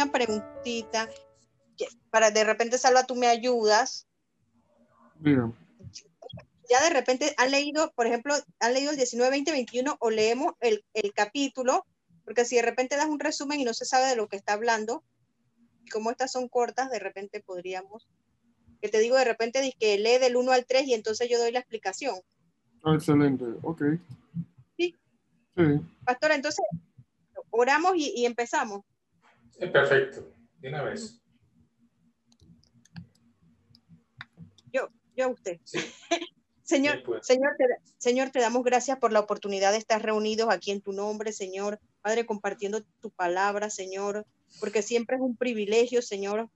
[0.00, 1.10] Una preguntita.
[2.10, 4.06] Para de repente, Salva, tú me ayudas.
[5.16, 5.54] Bien.
[6.70, 10.54] Ya de repente han leído, por ejemplo, han leído el 19, 20, 21 o leemos
[10.60, 11.84] el, el capítulo,
[12.24, 14.54] porque si de repente das un resumen y no se sabe de lo que está
[14.54, 15.04] hablando,
[15.92, 18.08] como estas son cortas, de repente podríamos,
[18.80, 21.52] que te digo de repente, que lee del 1 al 3 y entonces yo doy
[21.52, 22.16] la explicación.
[22.84, 23.82] Ah, excelente, ok.
[24.78, 24.96] Sí.
[25.56, 25.62] Sí.
[26.04, 26.64] Pastora, entonces
[27.50, 28.84] oramos y, empezamos.
[29.68, 31.20] Perfecto, de una vez.
[34.72, 35.60] Yo, yo a usted.
[36.62, 37.64] Señor, Señor, te,
[37.98, 41.80] Señor, te damos gracias por la oportunidad de estar reunidos aquí en tu nombre, Señor.
[42.00, 44.24] Padre, compartiendo tu palabra, Señor
[44.58, 46.48] porque siempre es un privilegio, Señor,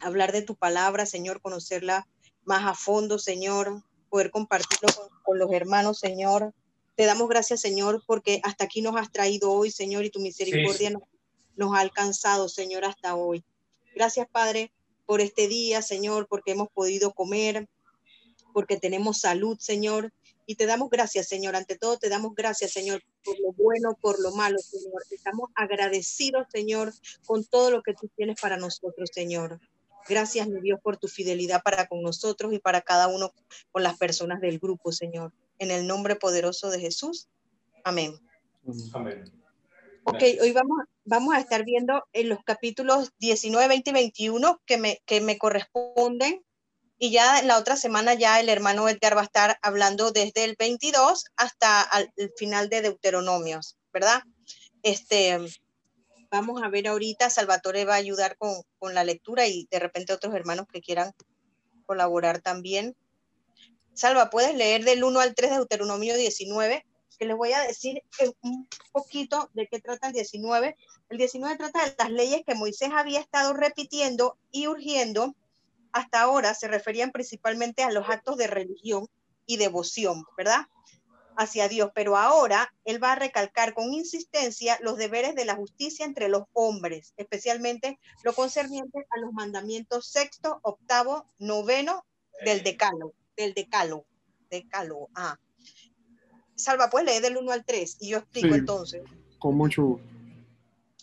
[0.00, 2.08] hablar de tu palabra, Señor, conocerla
[2.44, 4.88] más a fondo, Señor, poder compartirlo
[5.22, 6.52] con, los hermanos, Señor.
[6.96, 10.90] Te damos gracias, Señor, porque hasta aquí nos has traído hoy, Señor, y tu misericordia
[10.90, 11.02] Nos,
[11.56, 13.44] nos ha alcanzado, Señor, hasta hoy.
[13.94, 14.72] Gracias, Padre,
[15.06, 17.68] por este día, Señor, porque hemos podido comer,
[18.52, 20.12] porque tenemos salud, Señor,
[20.46, 21.56] y te damos gracias, Señor.
[21.56, 25.02] Ante todo, te damos gracias, Señor, por lo bueno, por lo malo, Señor.
[25.10, 26.92] Estamos agradecidos, Señor,
[27.26, 29.60] con todo lo que tú tienes para nosotros, Señor.
[30.08, 33.32] Gracias, mi Dios, por tu fidelidad para con nosotros y para cada uno
[33.70, 35.32] con las personas del grupo, Señor.
[35.58, 37.28] En el nombre poderoso de Jesús.
[37.84, 38.18] Amén.
[38.92, 39.41] Amén.
[40.04, 44.76] Ok, hoy vamos, vamos a estar viendo en los capítulos 19, 20 y 21 que
[44.76, 46.42] me, que me corresponden
[46.98, 50.56] y ya la otra semana ya el hermano Edgar va a estar hablando desde el
[50.58, 54.22] 22 hasta el final de Deuteronomios, ¿verdad?
[54.82, 55.38] Este,
[56.30, 60.12] vamos a ver ahorita, Salvatore va a ayudar con, con la lectura y de repente
[60.12, 61.12] otros hermanos que quieran
[61.86, 62.96] colaborar también.
[63.94, 66.84] Salva, ¿puedes leer del 1 al 3 de Deuteronomio 19?
[67.18, 68.02] Que les voy a decir
[68.42, 70.76] un poquito de qué trata el 19.
[71.08, 75.34] El 19 trata de las leyes que Moisés había estado repitiendo y urgiendo
[75.92, 79.08] hasta ahora se referían principalmente a los actos de religión
[79.46, 80.66] y devoción, ¿verdad?
[81.36, 86.04] Hacia Dios, pero ahora él va a recalcar con insistencia los deberes de la justicia
[86.04, 92.04] entre los hombres, especialmente lo concerniente a los mandamientos sexto, octavo, noveno
[92.44, 94.04] del decalo, del decalo,
[94.50, 95.38] decalo, ah.
[96.62, 99.02] Salva, pues lee del 1 al 3 y yo explico entonces.
[99.38, 100.06] Con mucho gusto.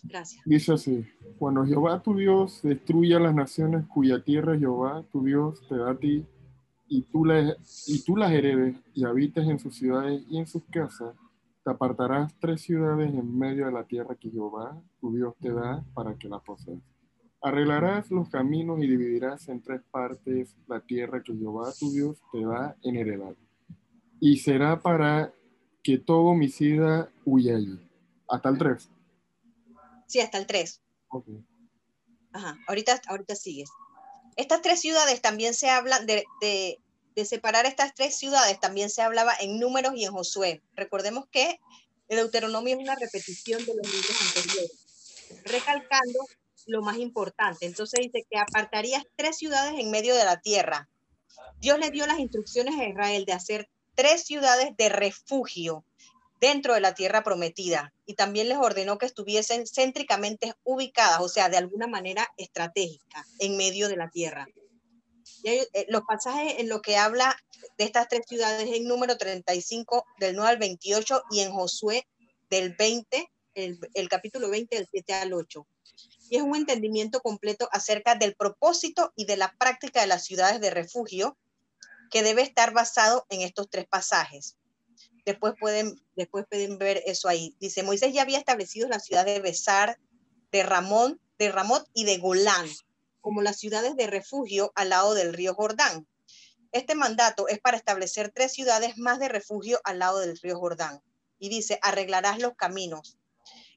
[0.04, 0.42] Gracias.
[0.46, 1.06] Dice así,
[1.38, 5.96] cuando Jehová tu Dios destruya las naciones cuya tierra Jehová tu Dios te da a
[5.96, 6.26] ti,
[6.90, 10.64] y tú, las, y tú las heredes y habites en sus ciudades y en sus
[10.72, 11.16] casas,
[11.64, 15.84] te apartarás tres ciudades en medio de la tierra que Jehová tu Dios te da
[15.94, 16.80] para que la poseas.
[17.42, 22.44] Arreglarás los caminos y dividirás en tres partes la tierra que Jehová tu Dios te
[22.44, 23.36] da en heredad.
[24.20, 25.32] Y será para
[25.84, 27.80] que todo homicida huya allí.
[28.28, 28.90] Hasta el tres.
[30.10, 30.82] Sí, hasta el 3.
[32.34, 33.70] Ajá, ahorita, ahorita sigues.
[34.36, 36.80] Estas tres ciudades también se hablan de, de,
[37.16, 40.64] de, separar estas tres ciudades, también se hablaba en números y en Josué.
[40.76, 41.60] Recordemos que
[42.08, 46.20] el Deuteronomio es una repetición de los libros anteriores, recalcando
[46.66, 47.68] lo más importante.
[47.68, 50.90] Entonces dice que apartarías tres ciudades en medio de la tierra.
[51.60, 53.70] Dios le dio las instrucciones a Israel de hacer
[54.00, 55.84] tres ciudades de refugio
[56.40, 61.50] dentro de la tierra prometida y también les ordenó que estuviesen céntricamente ubicadas, o sea,
[61.50, 64.48] de alguna manera estratégica en medio de la tierra.
[65.44, 67.36] Y eh, los pasajes en lo que habla
[67.78, 72.08] de estas tres ciudades en número 35 del 9 al 28 y en Josué
[72.50, 75.68] del 20, el, el capítulo 20 del 7 al 8.
[76.30, 80.62] Y es un entendimiento completo acerca del propósito y de la práctica de las ciudades
[80.62, 81.38] de refugio
[82.10, 84.58] que debe estar basado en estos tres pasajes.
[85.26, 87.56] Después pueden, después pueden ver eso ahí.
[87.60, 90.00] Dice, Moisés ya había establecido la ciudad de Besar,
[90.52, 92.68] de Ramón, de Ramot y de Golán,
[93.22, 96.08] como las ciudades de refugio al lado del río Jordán.
[96.72, 101.02] Este mandato es para establecer tres ciudades más de refugio al lado del río Jordán.
[101.38, 103.18] Y dice, arreglarás los caminos.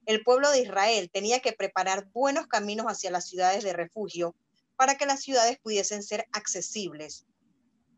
[0.06, 4.34] El pueblo de Israel tenía que preparar buenos caminos hacia las ciudades de refugio
[4.76, 7.26] para que las ciudades pudiesen ser accesibles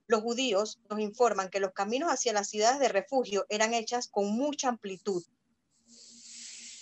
[0.07, 4.27] los judíos nos informan que los caminos hacia las ciudades de refugio eran hechas con
[4.31, 5.23] mucha amplitud.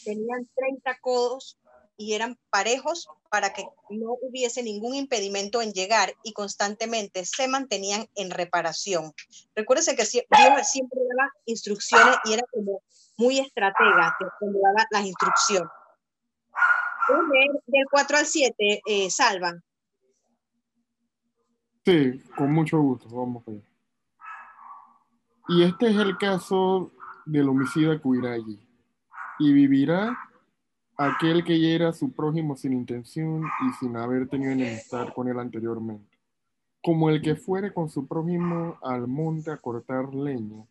[0.05, 1.59] Tenían 30 codos
[1.97, 8.09] y eran parejos para que no hubiese ningún impedimento en llegar y constantemente se mantenían
[8.15, 9.13] en reparación.
[9.55, 12.83] Recuérdense que Dios siempre daba instrucciones y era como
[13.17, 15.69] muy estratega cuando daba las instrucciones.
[17.67, 19.55] Del 4 al 7, eh, Salva.
[21.85, 23.63] Sí, con mucho gusto, vamos a ver.
[25.49, 26.93] Y este es el caso
[27.27, 28.61] del homicida Kuirayi.
[29.39, 30.17] y vivirá
[30.97, 35.39] aquel que hiera a su prójimo sin intención y sin haber tenido enemistad con él
[35.39, 36.17] anteriormente,
[36.81, 40.65] como el que fuere con su prójimo al monte a cortar leña,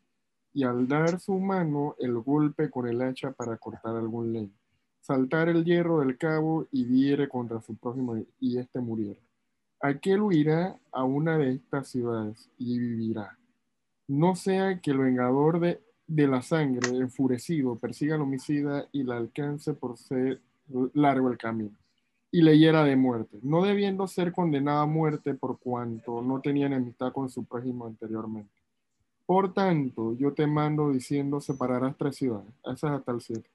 [0.54, 4.54] y al dar su mano el golpe con el hacha para cortar algún leño,
[5.02, 9.20] saltar el hierro del cabo y diere contra su prójimo y éste muriera.
[9.82, 13.38] Aquel huirá a una de estas ciudades y vivirá.
[14.08, 19.74] No sea que el vengador de la sangre, enfurecido, persiga al homicida y la alcance
[19.74, 20.42] por ser
[20.94, 21.78] largo el camino,
[22.32, 26.68] y le hiera de muerte, no debiendo ser condenada a muerte por cuanto no tenía
[26.68, 28.52] enemistad con su prójimo anteriormente.
[29.26, 32.50] Por tanto, yo te mando diciendo, separarás tres ciudades.
[32.66, 33.50] Esa es hasta el 7.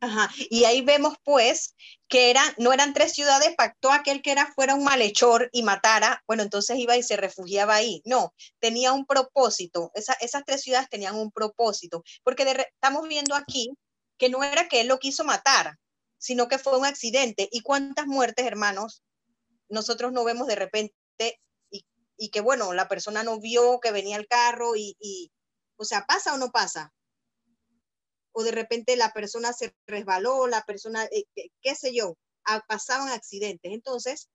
[0.00, 0.30] Ajá.
[0.48, 1.74] Y ahí vemos pues
[2.08, 6.42] que no eran tres ciudades, pactó aquel que era fuera un malhechor y matara, bueno,
[6.42, 8.00] entonces iba y se refugiaba ahí.
[8.04, 9.92] No, tenía un propósito.
[9.94, 12.44] esas tres ciudades tenían un propósito, porque
[12.74, 13.70] estamos viendo aquí
[14.18, 15.76] que no era que él lo quiso matar,
[16.18, 17.48] sino que fue un accidente.
[17.52, 19.02] ¿Y cuántas muertes, hermanos,
[19.68, 20.94] nosotros no vemos de repente
[21.70, 21.84] y,
[22.16, 25.30] y que, bueno, la persona no vio que venía el carro y, y,
[25.76, 26.92] o sea, ¿pasa o no pasa?
[28.32, 31.24] O de repente la persona se resbaló, la persona, eh,
[31.62, 32.16] qué sé yo,
[32.66, 33.72] pasaban accidentes.
[33.72, 34.28] Entonces,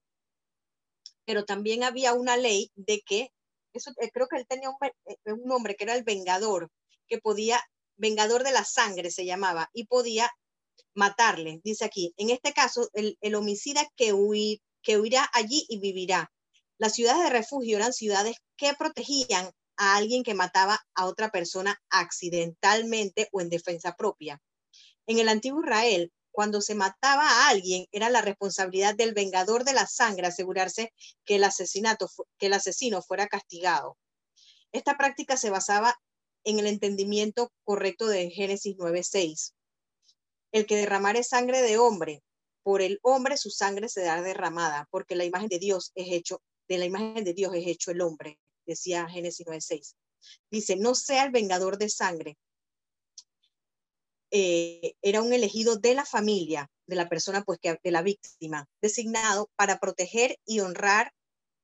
[1.25, 3.29] pero también había una ley de que,
[3.73, 6.69] eso eh, creo que él tenía eh, un, nombre que era el vengador,
[7.07, 7.59] que podía,
[7.97, 10.31] vengador de la sangre se llamaba, y podía
[10.93, 11.61] matarle.
[11.63, 16.31] Dice aquí, en este caso, el, homicida que, huir, que huirá allí y vivirá.
[16.77, 21.81] Las ciudades de refugio eran ciudades que protegían a alguien que mataba a otra persona
[21.89, 24.41] accidentalmente o en defensa propia.
[25.07, 29.73] En el antiguo Israel, cuando se mataba a alguien, era la responsabilidad del vengador de
[29.73, 30.93] la sangre asegurarse
[31.23, 33.97] que el, asesinato, que el asesino fuera castigado.
[34.71, 35.95] Esta práctica se basaba
[36.43, 39.53] en el entendimiento correcto de Génesis 9:6.
[40.51, 42.21] El que derramare sangre de hombre,
[42.63, 46.41] por el hombre su sangre se da derramada, porque la imagen de Dios es hecho,
[46.67, 49.95] de la imagen de Dios es hecho el hombre decía Génesis 9.6.
[50.51, 52.37] Dice, no sea el vengador de sangre.
[54.31, 59.49] Eh, era un elegido de la familia, de la persona, pues, de la víctima, designado
[59.55, 61.13] para proteger y honrar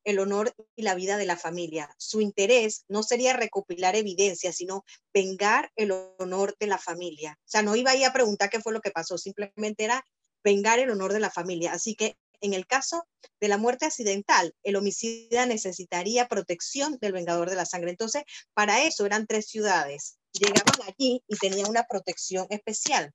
[0.03, 1.93] el honor y la vida de la familia.
[1.97, 4.83] Su interés no sería recopilar evidencia, sino
[5.13, 7.37] vengar el honor de la familia.
[7.39, 10.03] O sea, no iba ahí a preguntar qué fue lo que pasó, simplemente era
[10.43, 11.73] vengar el honor de la familia.
[11.73, 13.07] Así que en el caso
[13.39, 17.91] de la muerte accidental, el homicida necesitaría protección del vengador de la sangre.
[17.91, 18.23] Entonces,
[18.53, 20.17] para eso eran tres ciudades.
[20.33, 23.13] Llegaban allí y tenían una protección especial.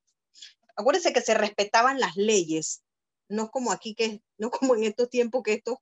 [0.75, 2.81] Acuérdense que se respetaban las leyes,
[3.29, 5.81] no como aquí, que no como en estos tiempos que esto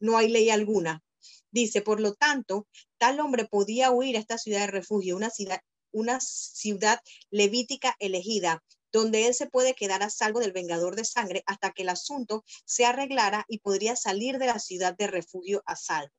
[0.00, 1.02] no hay ley alguna.
[1.50, 2.66] Dice, por lo tanto,
[2.98, 5.60] tal hombre podía huir a esta ciudad de refugio, una ciudad,
[5.92, 8.62] una ciudad levítica elegida,
[8.96, 12.44] donde él se puede quedar a salvo del vengador de sangre hasta que el asunto
[12.64, 16.12] se arreglara y podría salir de la ciudad de refugio a salvo.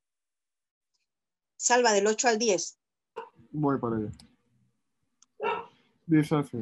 [1.56, 2.78] Salva del 8 al 10.
[3.50, 4.10] Voy para allá.
[6.06, 6.58] Dice así.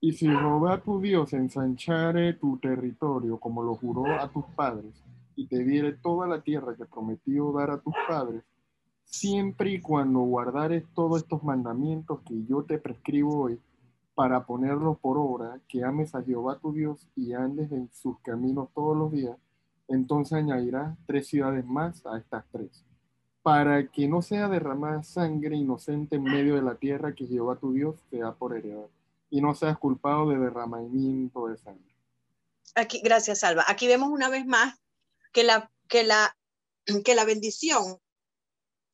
[0.00, 4.92] Y si Jehová tu Dios ensanchare tu territorio como lo juró a tus padres,
[5.36, 8.42] y te diere toda la tierra que prometió dar a tus padres,
[9.04, 13.60] siempre y cuando guardares todos estos mandamientos que yo te prescribo hoy,
[14.14, 18.68] para ponerlo por obra, que ames a Jehová tu Dios y andes en sus caminos
[18.74, 19.36] todos los días,
[19.88, 22.84] entonces añadirás tres ciudades más a estas tres,
[23.42, 27.72] para que no sea derramada sangre inocente en medio de la tierra que Jehová tu
[27.72, 28.86] Dios te da por heredad,
[29.30, 31.94] y no seas culpado de derramamiento de sangre.
[32.74, 33.64] Aquí, gracias, Salva.
[33.66, 34.78] Aquí vemos una vez más
[35.32, 36.36] que la, que la,
[37.04, 37.98] que la bendición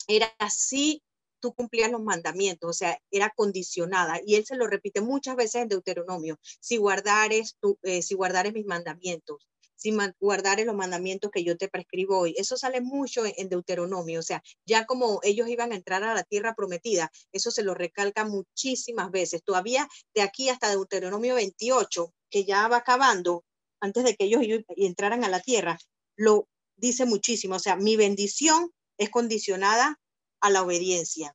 [0.07, 1.03] era así
[1.41, 4.21] tú cumplías los mandamientos, o sea, era condicionada.
[4.25, 8.53] Y él se lo repite muchas veces en Deuteronomio, si guardares, tu, eh, si guardares
[8.53, 12.35] mis mandamientos, si guardares los mandamientos que yo te prescribo hoy.
[12.37, 16.25] Eso sale mucho en, Deuteronomio, o sea, ya como ellos iban a entrar a la
[16.25, 19.43] tierra prometida, eso se lo recalca muchísimas veces.
[19.45, 23.45] Todavía de aquí hasta Deuteronomio 28, que ya va acabando,
[23.81, 25.79] antes de que ellos entraran a la tierra,
[26.17, 29.99] lo dice muchísimo, o sea, mi bendición es condicionada
[30.41, 31.35] a la obediencia.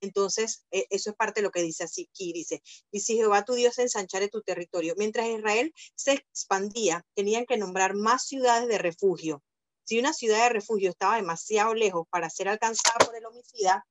[0.00, 3.54] Entonces, e, eso es parte de lo que dice aquí dice, y si Jehová tu
[3.54, 9.42] Dios ensanchare tu territorio, mientras Israel se expandía, tenían que nombrar más ciudades de refugio.
[9.84, 13.86] Si una ciudad de refugio estaba demasiado lejos para ser alcanzada por el homicida,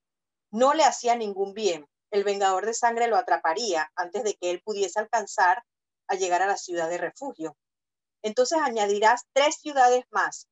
[0.52, 1.88] no le hacía ningún bien.
[2.12, 5.64] El vengador de sangre lo atraparía antes de que él pudiese alcanzar
[6.08, 7.58] a llegar a la ciudad de refugio.
[8.22, 10.48] Entonces añadirás tres ciudades más.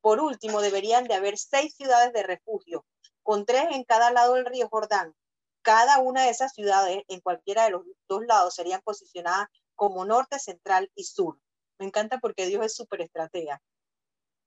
[0.00, 2.86] Por último, deberían de haber seis ciudades de refugio,
[3.22, 5.14] con tres en cada lado del río Jordán.
[5.62, 10.38] cada una de esas ciudades, en cualquiera de los dos lados, serían posicionadas como norte,
[10.38, 11.38] central y sur.
[11.78, 13.60] Me encanta porque Dios es súper estratega.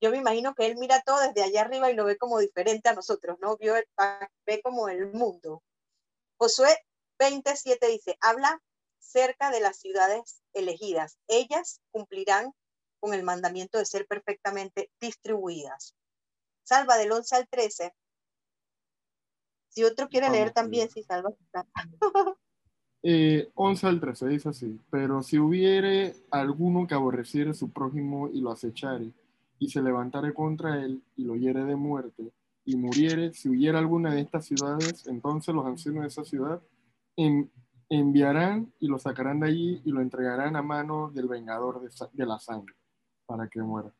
[0.01, 2.89] Yo me imagino que Él mira todo desde allá arriba y lo ve como diferente
[2.89, 3.57] a nosotros, ¿no?
[4.45, 5.63] Ve como el mundo.
[6.37, 6.77] Josué
[7.19, 8.61] 27 dice, habla
[8.99, 11.17] cerca de las ciudades elegidas.
[11.27, 12.53] Ellas cumplirán
[12.99, 15.95] con el mandamiento de ser perfectamente distribuidas.
[16.63, 17.93] Salva del 11 al 13
[19.73, 21.31] si otro quiere leer también, si salva.
[23.03, 28.29] eh, 11 al 13 dice así, pero si hubiere alguno que aborreciere a su prójimo
[28.29, 29.11] y lo acechare,
[29.57, 32.31] y se levantare contra él y lo hiere de muerte,
[32.65, 36.61] y muriere, si hubiera alguna de estas ciudades, entonces los ancianos de esa ciudad
[37.89, 42.25] enviarán y lo sacarán de allí y lo entregarán a mano del vengador de, de
[42.25, 42.75] la sangre,
[43.25, 43.91] para que muera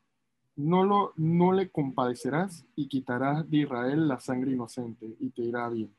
[0.56, 5.68] no, lo, no le compadecerás y quitarás de Israel la sangre inocente y te irá
[5.68, 5.94] bien.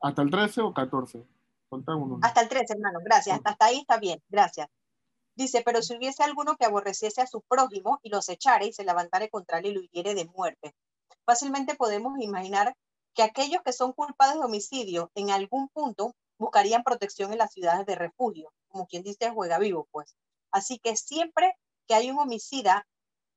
[0.00, 1.24] ¿Hasta el 13 o 14?
[1.70, 2.18] Uno.
[2.22, 3.40] Hasta el 13, hermano, gracias.
[3.44, 4.68] Hasta ahí está bien, gracias.
[5.34, 8.84] Dice, pero si hubiese alguno que aborreciese a su prójimo y los echare y se
[8.84, 10.74] levantare contra él y lo hiriere de muerte.
[11.26, 12.74] Fácilmente podemos imaginar
[13.14, 17.84] que aquellos que son culpados de homicidio en algún punto buscarían protección en las ciudades
[17.84, 20.16] de refugio, como quien dice juega vivo, pues.
[20.50, 21.54] Así que siempre
[21.86, 22.86] que hay un homicida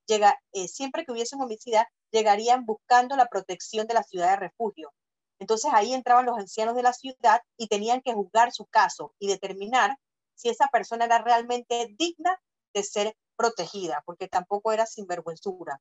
[0.07, 4.47] llega, eh, siempre que hubiese un homicida, llegarían buscando la protección de la ciudad de
[4.47, 4.93] refugio.
[5.39, 9.27] Entonces ahí entraban los ancianos de la ciudad y tenían que juzgar su caso y
[9.27, 9.97] determinar
[10.35, 12.39] si esa persona era realmente digna
[12.73, 15.79] de ser protegida, porque tampoco era sinvergüenzura.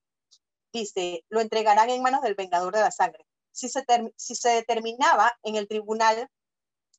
[0.72, 3.26] Dice, lo entregarán en manos del vengador de la sangre.
[3.52, 3.84] Si se,
[4.16, 6.28] si se determinaba en el tribunal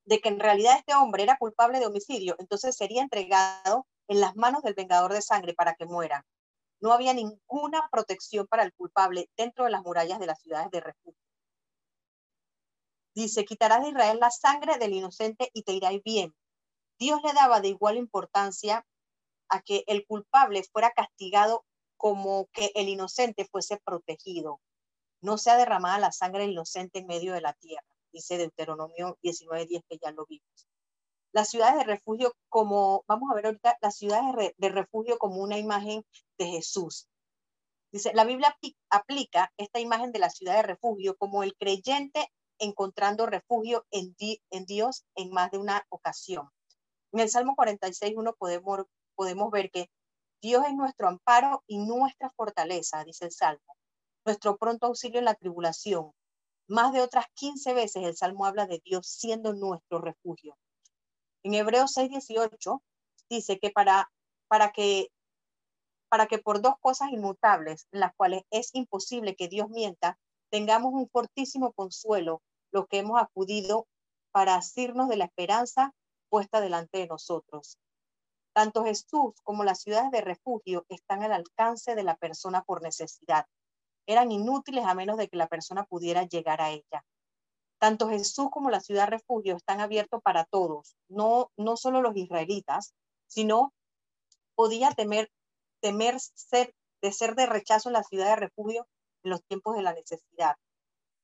[0.05, 4.35] de que en realidad este hombre era culpable de homicidio, entonces sería entregado en las
[4.35, 6.25] manos del vengador de sangre para que muera
[6.81, 10.81] no había ninguna protección para el culpable dentro de las murallas de las ciudades de
[10.81, 11.21] refugio.
[13.13, 16.33] Dice, quitarás de Israel la sangre del inocente y te irá bien.
[16.97, 18.85] Dios le daba de igual importancia
[19.49, 21.65] a que el culpable fuera castigado
[21.97, 24.59] como que el inocente fuese protegido.
[25.21, 29.83] No sea derramada la sangre del inocente en medio de la tierra, dice Deuteronomio 19.10
[29.87, 30.70] que ya lo vimos
[31.33, 35.57] las ciudades de refugio como, vamos a ver ahorita, las ciudades de refugio como una
[35.57, 36.03] imagen
[36.37, 37.07] de Jesús.
[37.91, 38.55] Dice, la Biblia
[38.89, 44.65] aplica esta imagen de la ciudad de refugio como el creyente encontrando refugio en, en
[44.65, 46.49] Dios en más de una ocasión.
[47.11, 48.85] En el Salmo 46.1 podemos,
[49.15, 49.89] podemos ver que
[50.41, 53.75] Dios es nuestro amparo y nuestra fortaleza, dice el Salmo,
[54.25, 56.11] nuestro pronto auxilio en la tribulación.
[56.67, 60.55] Más de otras 15 veces el Salmo habla de Dios siendo nuestro refugio.
[61.43, 62.81] En Hebreos 6:18
[63.29, 64.11] dice que para,
[64.47, 65.07] para, que
[66.09, 70.19] para que por dos cosas inmutables, las cuales es imposible que Dios mienta,
[70.51, 73.87] tengamos un fortísimo consuelo, lo que hemos acudido
[74.31, 75.93] para asirnos de la esperanza
[76.29, 77.77] puesta delante de nosotros.
[78.53, 83.45] Tanto Jesús como las ciudades de refugio están al alcance de la persona por necesidad.
[84.05, 87.05] Eran inútiles a menos de que la persona pudiera llegar a ella.
[87.81, 92.93] Tanto Jesús como la ciudad refugio están abiertos para todos, no, no solo los israelitas,
[93.25, 93.73] sino
[94.53, 95.31] podía temer,
[95.79, 98.87] temer ser, de ser de rechazo en la ciudad de refugio
[99.23, 100.57] en los tiempos de la necesidad.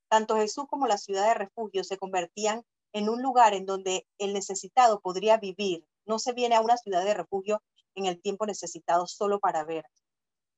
[0.09, 4.33] Tanto Jesús como la ciudad de refugio se convertían en un lugar en donde el
[4.33, 5.85] necesitado podría vivir.
[6.07, 7.61] No se viene a una ciudad de refugio
[7.93, 9.85] en el tiempo necesitado solo para ver.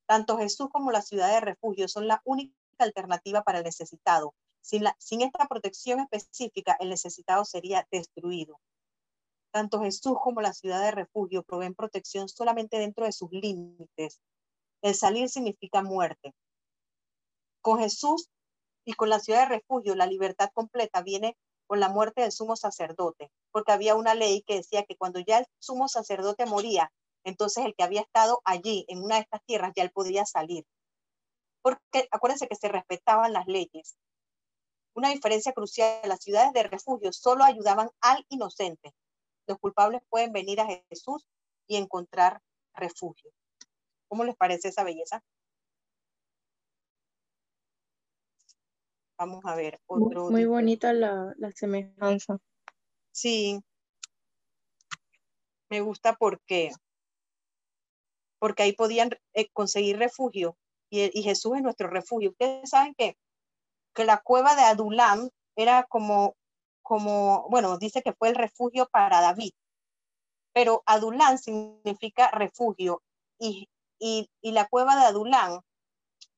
[0.07, 5.21] Tanto Jesús como la ciudad de refugio son la única alternativa para el necesitado, sin,
[5.21, 8.59] esta protección específica, el necesitado sería destruido.
[9.51, 14.21] Tanto Jesús como la ciudad de refugio proveen protección solamente dentro de sus límites.
[14.81, 16.33] El salir significa muerte.
[17.61, 18.29] Con Jesús
[18.85, 21.35] y con la ciudad de refugio, la libertad completa viene
[21.67, 25.39] con la muerte del sumo sacerdote, porque había una ley que decía que cuando ya
[25.39, 26.91] el sumo sacerdote moría,
[27.23, 30.65] entonces el que había estado allí en una de estas tierras ya él podía salir.
[31.61, 33.97] Porque acuérdense que se respetaban las leyes.
[34.93, 38.93] Una diferencia crucial, las ciudades de refugio solo ayudaban al inocente.
[39.47, 41.25] Los culpables pueden venir a Jesús
[41.67, 42.41] y encontrar
[42.73, 43.31] refugio.
[44.07, 45.23] ¿Cómo les parece esa belleza?
[49.17, 50.29] Vamos a ver otro.
[50.29, 52.37] Muy bonita la, semejanza.
[53.11, 53.59] Sí.
[55.69, 56.71] Me gusta porque
[58.39, 60.57] porque ahí podían eh, conseguir refugio
[60.89, 62.29] y, y, Jesús es nuestro refugio.
[62.29, 63.17] Ustedes saben que
[63.93, 66.35] que la cueva de Adulam era como,
[66.81, 69.51] como, bueno, dice que fue el refugio para David,
[70.53, 73.01] pero Adulam significa refugio
[73.37, 73.69] y,
[73.99, 75.61] y, la cueva de Adulam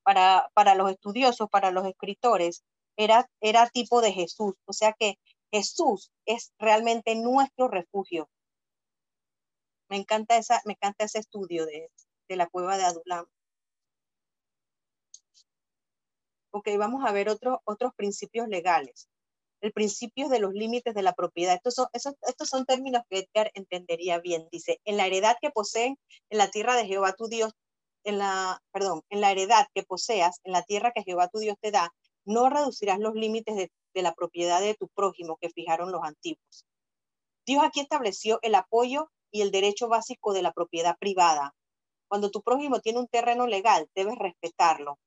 [0.02, 2.64] para, para los estudiosos, para los escritores,
[2.96, 5.18] era, era tipo de Jesús, o sea que
[5.50, 8.28] Jesús es realmente nuestro refugio.
[9.88, 11.90] Me encanta, esa, me encanta ese estudio de,
[12.28, 13.26] de la cueva de Adulam.
[16.54, 19.08] Ok, vamos a ver otros otros principios legales.
[19.62, 21.54] El principio de los límites de la propiedad.
[21.54, 24.48] Estos son, estos son términos que Edgar entendería bien.
[24.52, 25.96] Dice, en la heredad que poseen
[26.30, 27.52] en la tierra de Jehová tu Dios,
[28.04, 31.56] en la, perdón, en la heredad que poseas en la tierra que Jehová tu Dios
[31.60, 31.94] te da,
[32.26, 36.66] no reducirás los límites de, de la propiedad de tu prójimo que fijaron los antiguos.
[37.46, 41.54] Dios aquí estableció el apoyo y el derecho básico de la propiedad privada.
[42.08, 44.98] Cuando tu prójimo tiene un terreno legal, debes respetarlo.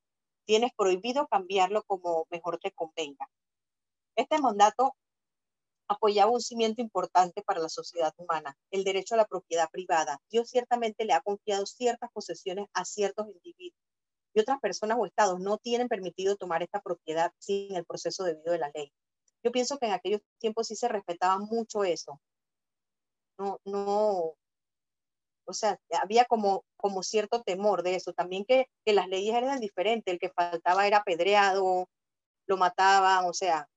[0.46, 3.28] Tienes prohibido cambiarlo como mejor te convenga.
[4.16, 4.94] Este mandato
[5.88, 10.18] apoyaba un cimiento importante para la sociedad humana, el derecho a la propiedad privada.
[10.30, 13.78] Dios ciertamente le ha confiado ciertas posesiones a ciertos individuos
[14.36, 18.52] y otras personas o estados no tienen permitido tomar esta propiedad sin el proceso debido
[18.52, 18.92] de la ley.
[19.42, 22.20] Yo pienso que en aquellos tiempos sí se respetaba mucho eso.
[23.38, 24.34] No, no,
[25.46, 28.12] o sea, había como, como cierto temor de eso.
[28.12, 30.12] También que, que las leyes eran diferentes.
[30.12, 31.88] El que faltaba era apedreado,
[32.46, 33.68] lo mataban, o sea.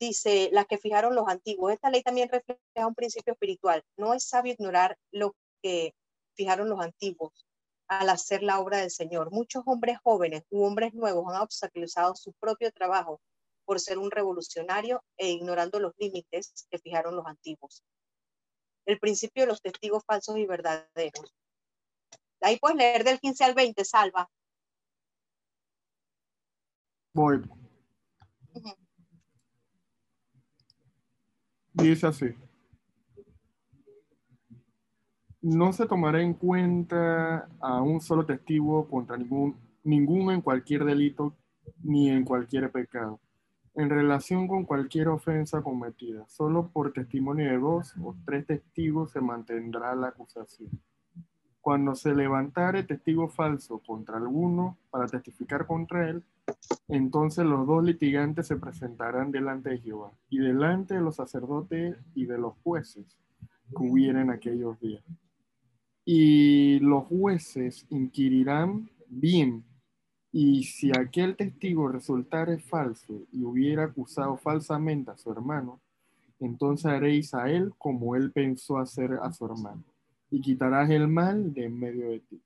[0.00, 1.72] Dice, las que fijaron los antiguos.
[1.72, 3.82] Esta ley también refleja un principio espiritual.
[3.96, 5.94] No es sabio ignorar lo que
[6.36, 7.46] fijaron los antiguos
[7.88, 9.30] al hacer la obra del Señor.
[9.30, 13.20] Muchos hombres jóvenes u hombres nuevos han obstaculizado su propio trabajo
[13.64, 17.82] por ser un revolucionario e ignorando los límites que fijaron los antiguos.
[18.86, 21.34] El principio de los testigos falsos y verdaderos.
[22.40, 24.28] Ahí puedes leer del 15 al 20, Salva.
[27.14, 27.42] Voy.
[31.72, 32.34] Dice así
[35.44, 41.36] no se tomará en cuenta a un solo testigo contra ningún, ninguno en cualquier delito
[41.82, 43.20] ni en cualquier pecado,
[43.74, 46.24] en relación con cualquier ofensa cometida.
[46.28, 50.70] Solo por testimonio de dos o tres testigos se mantendrá la acusación.
[51.60, 56.22] Cuando se levantare testigo falso contra alguno para testificar contra él,
[56.88, 62.26] entonces los dos litigantes se presentarán delante de Jehová y delante de los sacerdotes y
[62.26, 63.18] de los jueces
[63.70, 65.02] que hubiera en aquellos días
[66.04, 69.64] y los jueces inquirirán bien,
[70.36, 75.80] y si aquel testigo resultare falso y hubiera acusado falsamente a su hermano,
[76.40, 79.84] entonces haréis a él como él pensó hacer a su hermano,
[80.32, 82.42] y quitarás el mal de en medio de ti.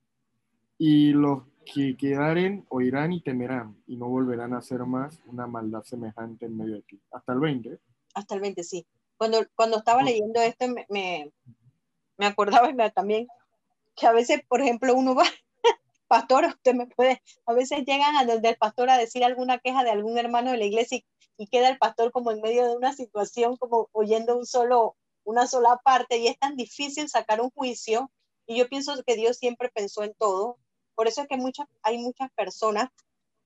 [0.76, 5.82] Y los que quedaren oirán y temerán, y no volverán a hacer más una maldad
[5.84, 7.00] semejante en medio de ti.
[7.10, 7.78] Hasta el 20.
[8.12, 8.86] Hasta el 20, sí.
[9.16, 11.32] Cuando, cuando estaba leyendo esto, me, me,
[12.18, 13.28] me acordaba también
[13.96, 15.24] que a veces, por ejemplo, uno va,
[16.08, 19.84] pastor, usted me puede, a veces llegan a donde el pastor a decir alguna queja
[19.84, 21.00] de algún hermano de la iglesia
[21.36, 25.46] y, queda el pastor como en medio de una situación, como oyendo un solo, una
[25.46, 28.10] sola parte y es tan difícil sacar un juicio.
[28.46, 30.58] Y yo pienso que Dios siempre pensó en todo.
[30.96, 32.88] Por eso es que muchas, hay muchas personas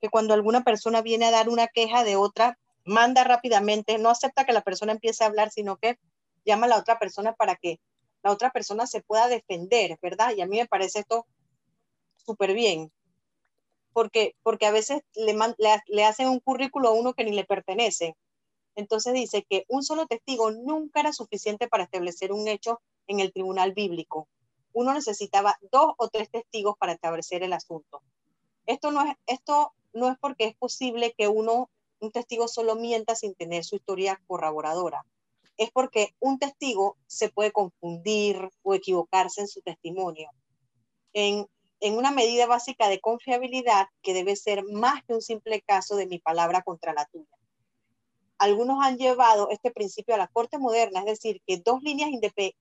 [0.01, 4.43] que cuando alguna persona viene a dar una queja de otra, manda rápidamente, no acepta
[4.43, 5.99] que la persona empiece a hablar, sino que
[6.45, 7.79] llama a la otra persona para que
[8.23, 10.33] la otra persona se pueda defender, ¿verdad?
[10.35, 11.27] Y a mí me parece esto
[12.25, 12.91] súper bien,
[13.93, 15.35] porque, porque a veces le,
[15.87, 18.15] le, hacen un currículo a uno que ni le pertenece.
[18.75, 23.31] Entonces dice que un solo testigo nunca era suficiente para establecer un hecho en el
[23.31, 24.27] tribunal bíblico.
[24.73, 28.01] Uno necesitaba dos o tres testigos para establecer el asunto.
[28.65, 33.15] Esto no es, esto no es porque es posible que uno, un testigo solo mienta
[33.15, 35.05] sin tener su historia corroboradora
[35.57, 40.29] es porque un testigo se puede confundir o equivocarse en su testimonio.
[41.13, 41.47] En,
[41.91, 46.19] una medida básica de confiabilidad que debe ser más que un simple caso de mi
[46.19, 47.27] palabra contra la tuya.
[48.37, 52.09] Algunos han llevado este principio a la corte moderna, es decir, que dos líneas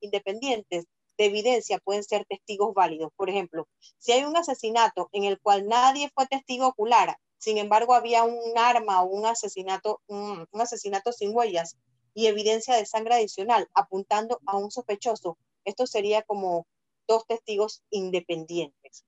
[0.01, 3.13] independientes de evidencia pueden ser testigos válidos.
[3.17, 7.95] Por ejemplo, si hay un asesinato en el cual nadie fue testigo ocular, sin embargo
[7.95, 11.77] había un arma o un asesinato, un asesinato sin huellas,
[12.15, 15.39] y evidencia de sangre adicional apuntando a un sospechoso.
[15.65, 16.67] Esto sería como
[17.07, 19.05] dos testigos independientes.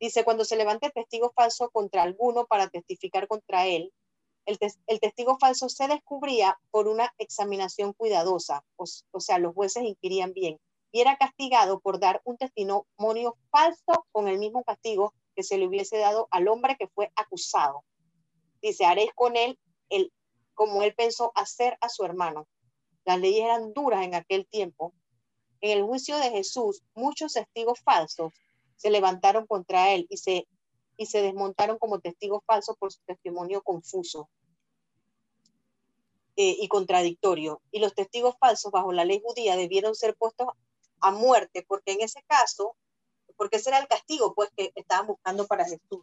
[0.00, 3.92] Dice, cuando se levante testigo falso contra alguno para testificar contra él,
[4.46, 4.58] el,
[4.98, 10.58] testigo falso se descubría por una examinación cuidadosa, o, o sea, los jueces inquirían bien,
[10.90, 15.66] y era castigado por dar un testimonio falso con el mismo castigo que se le
[15.66, 17.84] hubiese dado al hombre que fue acusado.
[18.62, 19.58] Dice, haréis con él
[19.90, 20.10] el
[20.54, 22.46] como él pensó hacer a su hermano.
[23.04, 24.92] Las leyes eran duras en aquel tiempo.
[25.62, 28.32] En el juicio de Jesús, muchos testigos falsos
[28.80, 30.48] se levantaron contra él y se,
[30.96, 34.30] y se desmontaron como testigos falsos por su testimonio confuso.
[36.36, 37.60] eh, y contradictorio.
[37.70, 40.48] Y los testigos falsos bajo la ley judía debieron ser puestos
[41.00, 42.76] a muerte, porque en ese caso,
[43.36, 46.02] porque ese era el castigo pues que estaban buscando para Jesús.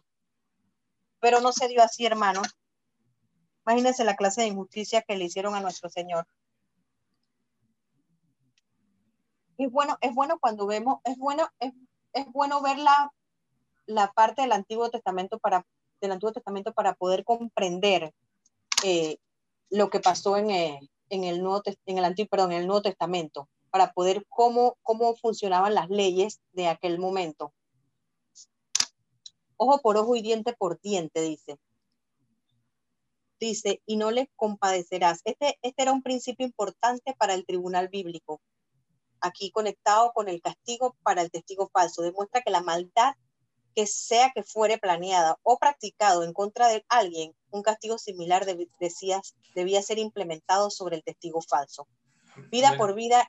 [1.20, 2.42] Pero no se dio así, hermano.
[3.66, 6.24] Imagínense la clase de injusticia que le hicieron a nuestro Señor.
[9.56, 11.48] Es bueno, es bueno cuando vemos, es bueno,
[12.32, 13.12] bueno ver la,
[13.86, 15.66] la parte del Antiguo Testamento para,
[16.00, 18.12] del Antiguo Testamento para poder comprender
[18.84, 19.18] eh,
[19.70, 23.48] lo que pasó en, eh, en, el Nuevo, en el Antiguo, perdón, el Nuevo Testamento
[23.70, 27.52] para poder cómo, cómo funcionaban las leyes de aquel momento.
[29.56, 31.58] Ojo por ojo y diente por diente, dice.
[33.40, 35.20] Dice, y no le compadecerás.
[35.24, 38.40] Este, este era un principio importante para el tribunal bíblico.
[39.20, 42.02] Aquí conectado con el castigo para el testigo falso.
[42.02, 43.14] Demuestra que la maldad
[43.74, 48.44] que sea que fuere planeada o practicado en contra de alguien, un castigo similar
[48.80, 49.20] decía,
[49.54, 51.86] debía ser implementado sobre el testigo falso
[52.50, 53.28] vida por vida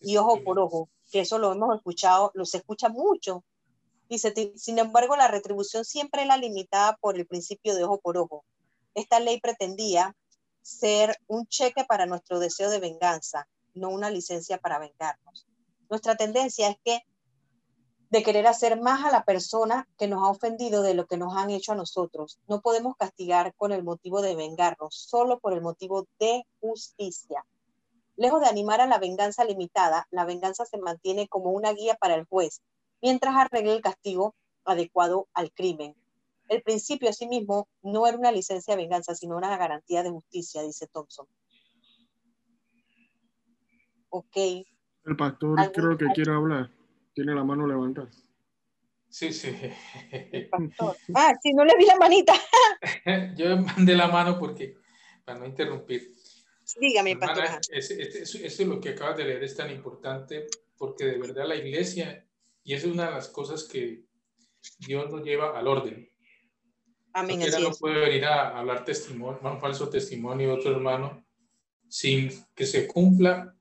[0.00, 3.44] y ojo, por ojo, que eso lo hemos escuchado, lo se escucha mucho.
[4.08, 8.44] Dice, sin embargo, la retribución siempre era limitada por el principio de ojo por ojo.
[8.94, 10.16] Esta ley pretendía
[10.62, 15.46] ser un cheque para nuestro deseo de venganza, no una licencia para vengarnos.
[15.88, 17.02] Nuestra tendencia es que
[18.10, 21.36] de querer hacer más a la persona que nos ha ofendido de lo que nos
[21.36, 22.40] han hecho a nosotros.
[22.48, 27.46] No podemos castigar con el motivo de vengarnos, solo por el motivo de justicia.
[28.16, 32.16] Lejos de animar a la venganza limitada, la venganza se mantiene como una guía para
[32.16, 32.60] el juez,
[33.00, 35.94] mientras arregle el castigo adecuado al crimen.
[36.48, 40.88] El principio asimismo no era una licencia de venganza, sino una garantía de justicia, dice
[40.88, 41.28] Thompson.
[44.10, 44.36] Ok.
[45.04, 46.70] El pastor creo que quiere hablar.
[47.14, 48.10] Tiene la mano levantada.
[49.08, 49.56] Sí, sí.
[51.14, 52.32] Ah, sí, no le vi la manita.
[53.36, 54.76] Yo mandé la mano porque,
[55.24, 56.12] para no interrumpir.
[56.80, 57.44] Dígame, pastor.
[57.70, 60.46] Eso es lo que acabas de leer es tan importante
[60.80, 62.26] porque de verdad la iglesia,
[62.64, 64.04] y es una de las cosas que
[64.78, 66.08] Dios nos lleva al orden.
[67.12, 67.40] Amén.
[67.40, 71.26] no puede venir a hablar testimonio, un falso testimonio de otro hermano
[71.88, 73.54] sin que se cumpla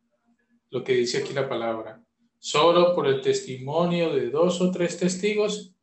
[0.70, 2.04] lo que dice aquí la palabra.
[2.38, 5.76] Solo por el testimonio de dos o tres testigos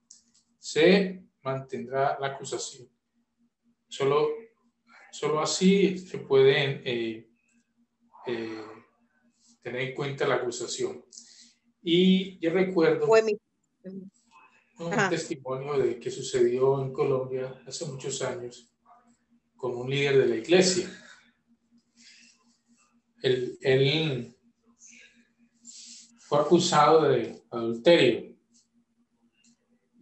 [0.59, 2.89] se mantendrá la acusación.
[3.89, 4.29] Solo
[5.19, 7.27] Solo así se puede eh,
[8.27, 8.65] eh,
[9.63, 11.07] tener en cuenta la acusación.
[11.83, 18.71] Y yo recuerdo un testimonio de que sucedió en Colombia hace muchos años
[19.57, 20.87] con un líder de la iglesia.
[23.23, 24.36] Él, él
[26.29, 28.35] fue acusado de adulterio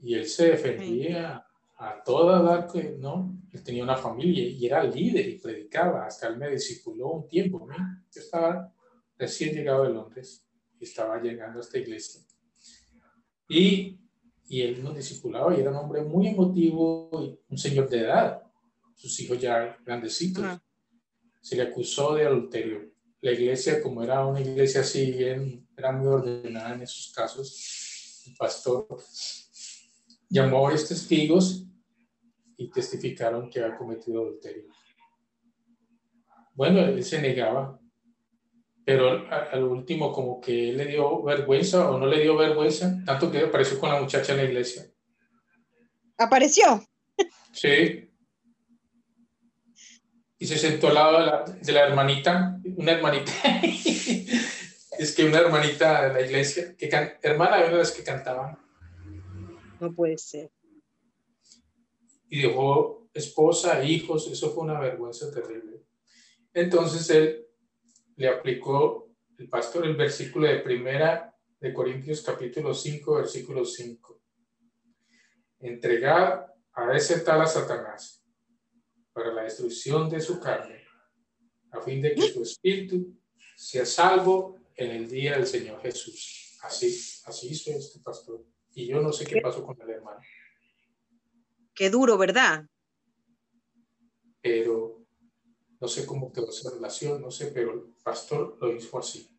[0.03, 4.85] y él se defendía a toda edad que no, él tenía una familia y era
[4.85, 7.67] líder y predicaba, hasta él me discipuló un tiempo.
[8.11, 8.73] Yo estaba
[9.19, 10.47] recién llegado de Londres
[10.79, 12.23] y estaba llegando a esta iglesia.
[13.49, 13.99] Y,
[14.47, 18.43] y él nos discipulaba y era un hombre muy emotivo y un señor de edad,
[18.95, 20.45] sus hijos ya grandecitos.
[21.43, 22.94] Se le acusó de adulterio.
[23.25, 28.37] La iglesia, como era una iglesia así, bien, era muy ordenada en esos casos, el
[28.37, 28.87] pastor
[30.29, 31.65] llamó a varios testigos
[32.59, 34.65] y testificaron que había cometido adulterio.
[36.53, 37.81] Bueno, él se negaba,
[38.85, 43.31] pero al último como que él le dio vergüenza o no le dio vergüenza, tanto
[43.31, 44.85] que apareció con la muchacha en la iglesia.
[46.19, 46.85] ¿Apareció?
[47.53, 48.14] Sí.
[50.39, 53.33] Y se sentó al lado de la, de la hermanita, una hermanita,
[54.99, 56.89] es que una hermanita de la iglesia, que
[57.23, 58.59] hermana de una de las que cantaban.
[59.81, 60.51] No puede ser
[62.35, 65.85] y dejó esposa, hijos, eso fue una vergüenza terrible.
[66.53, 67.47] Entonces él
[68.17, 74.21] le aplicó el pastor el versículo de primera de Corintios capítulo 5, versículo 5.
[75.61, 78.24] Entregad a ese tal a Satanás
[79.15, 80.83] para la destrucción de su carne,
[81.71, 83.17] a fin de que su espíritu
[83.57, 86.59] sea salvo en el día del Señor Jesús.
[86.63, 86.89] Así,
[87.25, 88.45] así hizo este pastor.
[88.75, 90.21] Y yo no sé qué pasó con el hermano.
[91.73, 92.67] Qué duro, ¿verdad?
[94.43, 95.07] Pero
[95.81, 99.31] no sé cómo quedó esa relación, no sé, pero el pastor lo hizo así.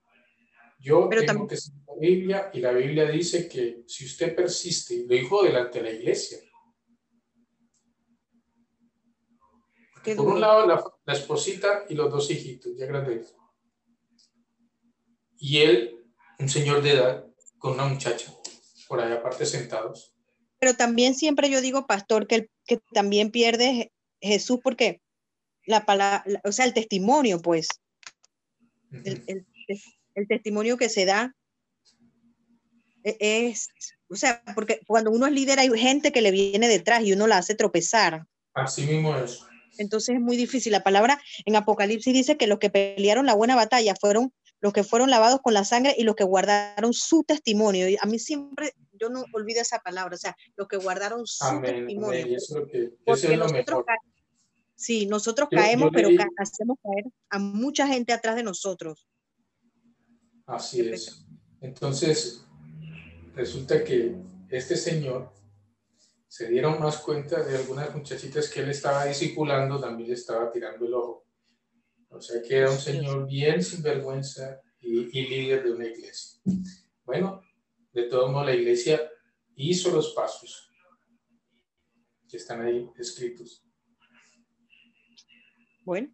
[0.79, 5.15] Yo tengo que seguir la Biblia y la Biblia dice que si usted persiste, lo
[5.15, 6.37] dijo delante de la iglesia.
[10.15, 13.35] Por un lado, la, esposita y los dos hijitos, ya grandes.
[15.37, 16.03] Y él,
[16.39, 17.25] un señor de edad,
[17.57, 18.31] con una muchacha,
[18.87, 20.15] por ahí aparte sentados
[20.65, 24.99] pero también siempre yo digo, pastor, que, que también pierde Jesús, porque
[25.65, 27.67] la palabra, o sea, el testimonio, pues.
[28.91, 29.45] el,
[30.15, 31.35] el, testimonio que se da
[33.03, 33.69] e, es,
[34.09, 37.27] o sea, porque cuando uno es líder hay gente que le viene detrás y uno
[37.27, 38.25] la hace tropezar.
[38.55, 39.41] Así mismo es.
[39.77, 40.71] Entonces es muy difícil.
[40.71, 44.83] La palabra en Apocalipsis dice que los que pelearon la buena batalla fueron los que
[44.83, 47.87] fueron lavados con la sangre y los que guardaron su testimonio.
[47.87, 51.61] Y a mí siempre, yo no olvido esa palabra, o sea, los que guardaron su
[51.61, 52.25] testimonio.
[53.05, 53.85] Porque nosotros,
[54.73, 59.07] sí, nosotros caemos, pero hacemos caer a mucha gente atrás de nosotros.
[60.47, 61.25] Así es.
[61.61, 62.43] Entonces,
[63.35, 64.15] resulta que
[64.49, 65.34] este señor
[66.27, 70.85] se dieron más cuenta de algunas muchachitas que él estaba discipulando, también le estaba tirando
[70.85, 71.25] el ojo.
[72.09, 76.41] O sea que era un señor bien sinvergüenza y, y líder de una iglesia.
[77.03, 77.41] Bueno,
[77.93, 79.01] de todos modos la iglesia
[79.55, 80.69] hizo los pasos
[82.27, 83.63] que están ahí escritos.
[85.83, 86.13] Bueno,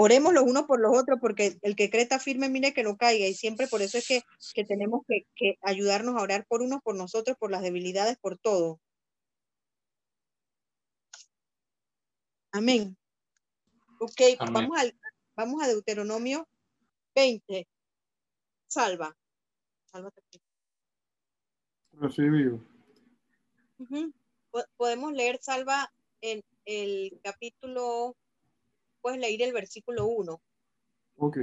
[0.00, 2.96] oremos los unos por los otros, porque el que cree está firme, mire que no
[2.96, 4.22] caiga, y siempre por eso es que,
[4.54, 8.38] que tenemos que, que, ayudarnos a orar por unos, por nosotros, por las debilidades, por
[8.38, 8.80] todo.
[12.52, 12.96] Amén.
[13.98, 14.96] Ok, Vamos, al,
[15.34, 16.48] vamos a Deuteronomio
[17.16, 17.66] 20.
[18.68, 19.16] Salva.
[19.86, 20.22] Sálvate.
[21.94, 22.60] Recibido.
[24.76, 28.14] Podemos leer Salva en el capítulo
[29.00, 30.40] puedes leer el versículo 1.
[31.16, 31.38] Ok.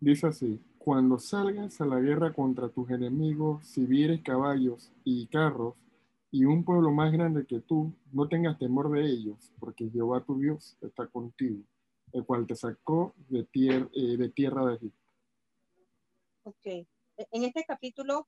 [0.00, 5.74] Dice así, cuando salgas a la guerra contra tus enemigos, si vieres caballos y carros
[6.30, 10.38] y un pueblo más grande que tú, no tengas temor de ellos, porque Jehová tu
[10.38, 11.62] Dios está contigo,
[12.12, 15.04] el cual te sacó de, eh, de tierra de Egipto.
[16.42, 16.86] Ok.
[17.16, 18.26] En este capítulo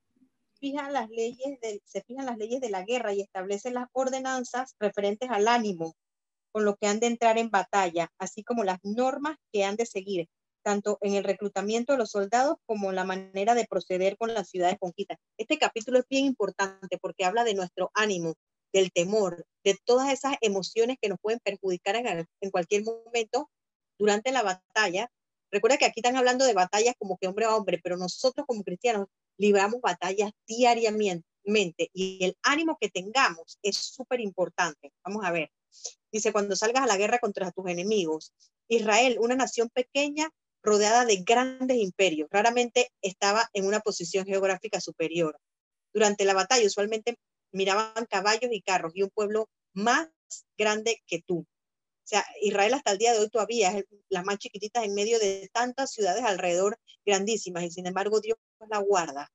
[0.59, 5.29] fijan las leyes se fijan las leyes de la guerra y establecen las ordenanzas referentes
[5.31, 5.95] al ánimo,
[6.53, 9.87] con lo que han de entrar en batalla, así como las normas que han de
[9.87, 10.29] seguir,
[10.63, 14.79] tanto en el reclutamiento de los soldados como la manera de proceder con las ciudades
[14.79, 15.19] conquistas.
[15.39, 18.35] Este capítulo es bien importante porque habla de nuestro ánimo,
[18.73, 23.51] del temor, de todas esas emociones que nos pueden perjudicar en, en cualquier momento
[23.99, 25.09] durante la batalla.
[25.51, 28.65] Recuerda que aquí están hablando de batallas como que hombre a hombre, pero nosotros como
[28.65, 29.07] cristianos
[29.39, 34.93] libramos batallas diariamente y el ánimo que tengamos es súper importante.
[35.05, 35.51] Vamos a ver.
[36.13, 38.33] Dice, cuando salgas a la guerra contra tus enemigos.
[38.69, 40.31] Israel, una nación pequeña
[40.63, 45.39] rodeada de grandes imperios, raramente estaba en una posición geográfica superior.
[45.93, 47.19] Durante la batalla usualmente
[47.53, 50.09] miraban caballos y carros y un pueblo más
[50.57, 51.39] grande que tú.
[52.07, 55.19] O sea, Israel hasta el día de hoy todavía es la más chiquitita en medio
[55.19, 58.39] de tantas ciudades alrededor grandísimas y sin embargo Dios
[58.71, 59.33] la guarda.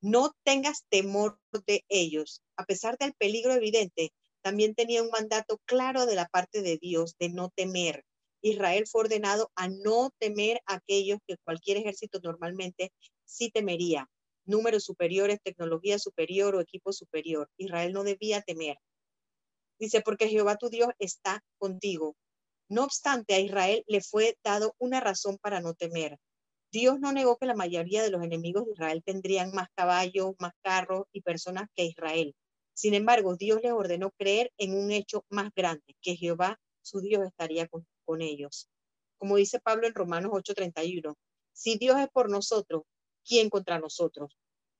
[0.00, 2.42] No tengas temor de ellos.
[2.56, 7.16] A pesar del peligro evidente, también tenía un mandato claro de la parte de Dios
[7.18, 8.04] de no temer.
[8.42, 12.92] Israel fue ordenado a no temer aquellos que cualquier ejército normalmente
[13.24, 14.08] sí temería.
[14.44, 17.48] Números superiores, tecnología superior o equipo superior.
[17.56, 18.76] Israel no debía temer.
[19.78, 22.16] Dice, porque Jehová tu Dios está contigo.
[22.68, 26.18] No obstante, a Israel le fue dado una razón para no temer.
[26.72, 30.52] Dios no negó que la mayoría de los enemigos de Israel tendrían más caballos, más
[30.62, 32.34] carros y personas que Israel.
[32.74, 37.26] Sin embargo, Dios les ordenó creer en un hecho más grande, que Jehová, su Dios,
[37.26, 37.86] estaría con,
[38.20, 38.68] ellos.
[39.16, 41.16] Como dice Pablo en Romanos 8:31,
[41.54, 42.82] si Dios es por nosotros,
[43.24, 44.36] ¿quién contra nosotros?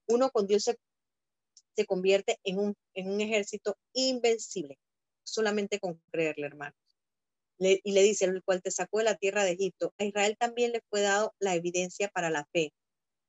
[0.07, 0.78] Uno con Dios se,
[1.74, 4.78] se convierte en un, en un ejército invencible,
[5.22, 6.76] solamente con creerle, hermanos.
[7.59, 9.94] y le dice, el cual te sacó de la tierra de Egipto.
[9.98, 12.72] A Israel también le fue dado la evidencia para la fe.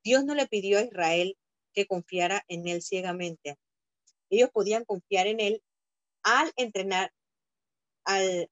[0.03, 1.37] Dios no le pidió a Israel
[1.73, 3.57] que confiara en él ciegamente,
[4.33, 5.61] ellos podían confiar en él
[6.23, 7.11] al entrenar,
[8.05, 8.49] al,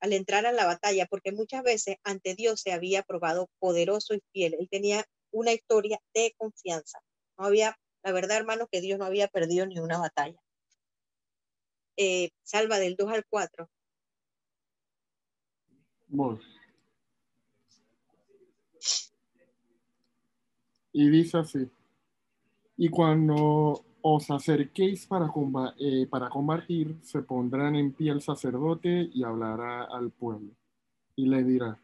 [0.00, 4.54] entrar a la batalla, porque muchas veces ante Dios se había probado poderoso y fiel.
[4.58, 7.00] Él tenía una historia de confianza.
[7.36, 10.40] No había, la verdad, hermano, que Dios no había perdido ni una batalla.
[11.96, 13.68] Eh, salva del 2 al 4.
[20.92, 21.70] Y dice así.
[22.76, 25.32] Y cuando os acerquéis para,
[25.78, 30.50] eh, para combatir, se pondrán en pie el sacerdote y hablará al pueblo.
[31.16, 31.78] Y le dirá,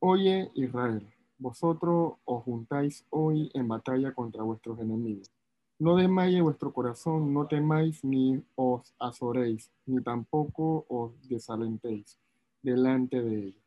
[0.00, 1.06] oye Israel,
[1.38, 5.30] vosotros os juntáis hoy en batalla contra vuestros enemigos.
[5.78, 12.18] No desmaye vuestro corazón, no temáis ni os azoréis, ni tampoco os desalentéis
[12.62, 13.62] delante de ellos.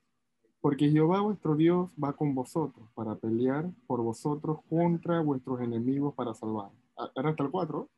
[0.61, 6.35] Porque Jehová vuestro Dios va con vosotros para pelear por vosotros contra vuestros enemigos para
[6.35, 6.69] salvar
[7.15, 7.89] ¿Era hasta el 4?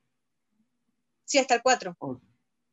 [1.25, 1.97] Sí, hasta el 4.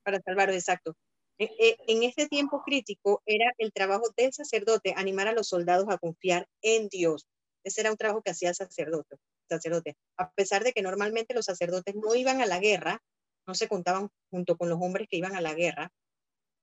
[0.04, 0.94] Para salvaros, exacto.
[1.38, 5.86] E, e, en este tiempo crítico era el trabajo del sacerdote animar a los soldados
[5.88, 7.26] a confiar en Dios.
[7.64, 9.16] Ese era un trabajo que hacía el sacerdote.
[9.48, 9.96] sacerdote.
[10.16, 13.02] A pesar de que normalmente los sacerdotes no iban a la guerra,
[13.46, 15.90] no se contaban junto con los hombres que iban a la guerra,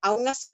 [0.01, 0.49] aún así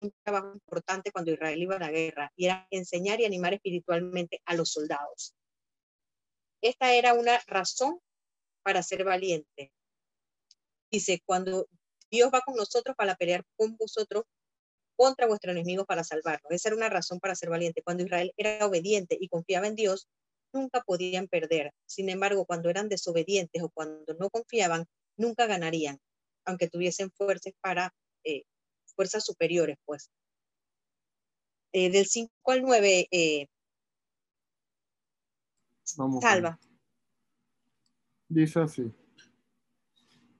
[0.00, 4.40] un trabajo importante cuando Israel iba a la guerra y era enseñar y animar espiritualmente
[4.44, 5.34] a los soldados.
[6.64, 8.00] Esta era una razón
[8.62, 9.70] para ser valiente.
[10.90, 11.68] Dice, cuando
[12.10, 14.24] Dios va con nosotros para pelear con vosotros
[14.96, 16.50] contra vuestros enemigos para salvarnos.
[16.50, 17.82] Esa era una razón para ser valiente.
[17.82, 20.08] Cuando Israel era obediente y confiaba en Dios,
[20.54, 21.70] nunca podían perder.
[21.84, 24.86] Sin embargo, cuando eran desobedientes o cuando no confiaban,
[25.18, 26.00] nunca ganarían,
[26.46, 28.44] aunque tuviesen fuerzas para eh,
[28.96, 30.08] fuerzas superiores, pues.
[31.72, 33.48] Eh, del 5 al 9, eh,
[36.20, 36.58] salva.
[38.28, 38.92] Dice así.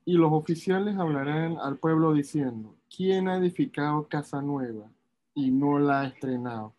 [0.04, 4.90] Y los oficiales hablarán al pueblo diciendo, ¿quién ha edificado casa nueva
[5.34, 6.74] y no la ha estrenado?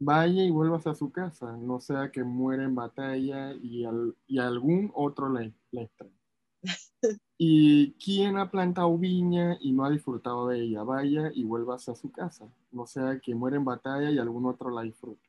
[0.00, 3.84] Vaya y vuelvas a su casa, no sea que muera en batalla y,
[4.28, 6.14] y algún otro la, la estrene.
[7.38, 10.82] ¿Y quién ha plantado viña y no ha disfrutado de ella?
[10.82, 14.70] Vaya y vuelvas a su casa, no sea que muera en batalla y algún otro
[14.70, 15.27] la disfrute.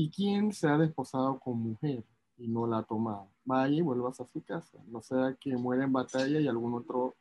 [0.00, 2.04] ¿Y quién se ha desposado con mujer
[2.36, 3.32] y no la ha tomado?
[3.44, 7.16] Vaya y vuelvas a su casa, no sea que muera en batalla y algún otro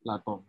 [0.00, 0.46] la tome.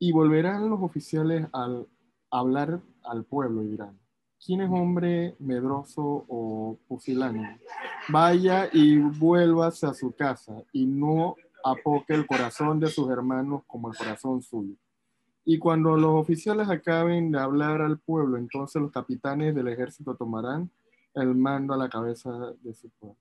[0.00, 1.86] Y volverán los oficiales al
[2.28, 3.96] hablar al pueblo y dirán,
[4.44, 7.60] ¿quién es hombre medroso o pusilánime?
[8.08, 13.92] Vaya y vuelvas a su casa y no apoque el corazón de sus hermanos como
[13.92, 14.74] el corazón suyo.
[15.44, 20.68] Y cuando los oficiales acaben de hablar al pueblo, entonces los capitanes del ejército tomarán
[21.22, 23.18] el mando a la cabeza de su pueblo.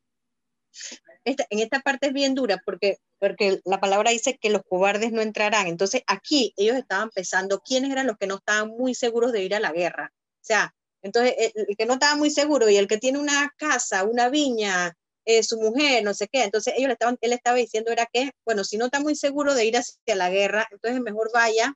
[1.23, 5.21] en esta parte es bien dura porque, porque la palabra dice que los cobardes no
[5.21, 5.67] entrarán.
[5.67, 9.55] Entonces aquí ellos estaban pensando quiénes eran los que no estaban muy seguros de ir
[9.55, 10.12] a la guerra.
[10.13, 14.03] O sea, entonces el que no estaba muy seguro y el que tiene una casa,
[14.03, 16.43] una viña, eh, su mujer, no sé qué.
[16.43, 19.55] Entonces ellos le estaban, él estaba diciendo era que, bueno, si no está muy seguro
[19.55, 21.73] de ir hacia la guerra, entonces mejor vaya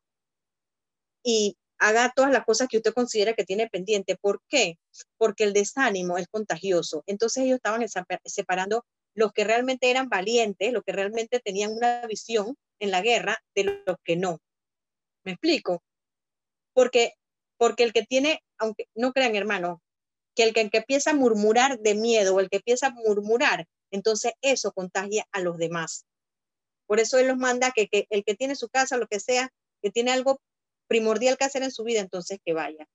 [1.23, 4.17] y haga todas las cosas que usted considera que tiene pendiente.
[4.17, 4.77] ¿Por qué?
[5.17, 7.03] Porque el desánimo es contagioso.
[7.07, 7.85] Entonces ellos estaban
[8.25, 13.37] separando los que realmente eran valientes, los que realmente tenían una visión en la guerra,
[13.55, 14.39] de los que no.
[15.23, 15.81] ¿Me explico?
[16.73, 17.13] Porque,
[17.57, 19.81] porque el que tiene, aunque no crean hermano,
[20.35, 24.33] que el que, empieza a murmurar de miedo o el que empieza a murmurar, entonces
[24.41, 26.05] eso contagia a los demás.
[26.87, 29.49] Por eso Él los manda que, el que tiene su casa, lo que sea,
[29.81, 30.39] que tiene algo
[30.89, 32.85] primordial que hacer en su vida, entonces que vaya.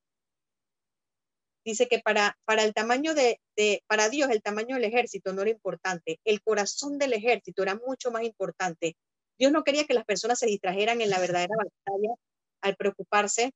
[1.65, 5.41] Dice que para, para el tamaño de, de, para Dios el tamaño del ejército no
[5.41, 8.97] era importante, el corazón del ejército era mucho más importante.
[9.39, 12.15] Dios no quería que las personas se distrajeran en la verdadera batalla
[12.61, 13.53] al preocuparse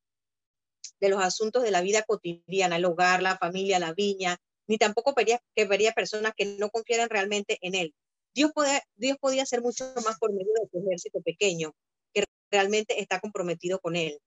[1.00, 5.14] de los asuntos de la vida cotidiana, el hogar, la familia, la viña, ni tampoco
[5.14, 7.94] vería, que vería personas que no confiaran realmente en él.
[8.34, 11.72] Dios, podía, Dios podía hacer mucho más por medio de su ejército pequeño,
[12.12, 14.18] que realmente está comprometido con él.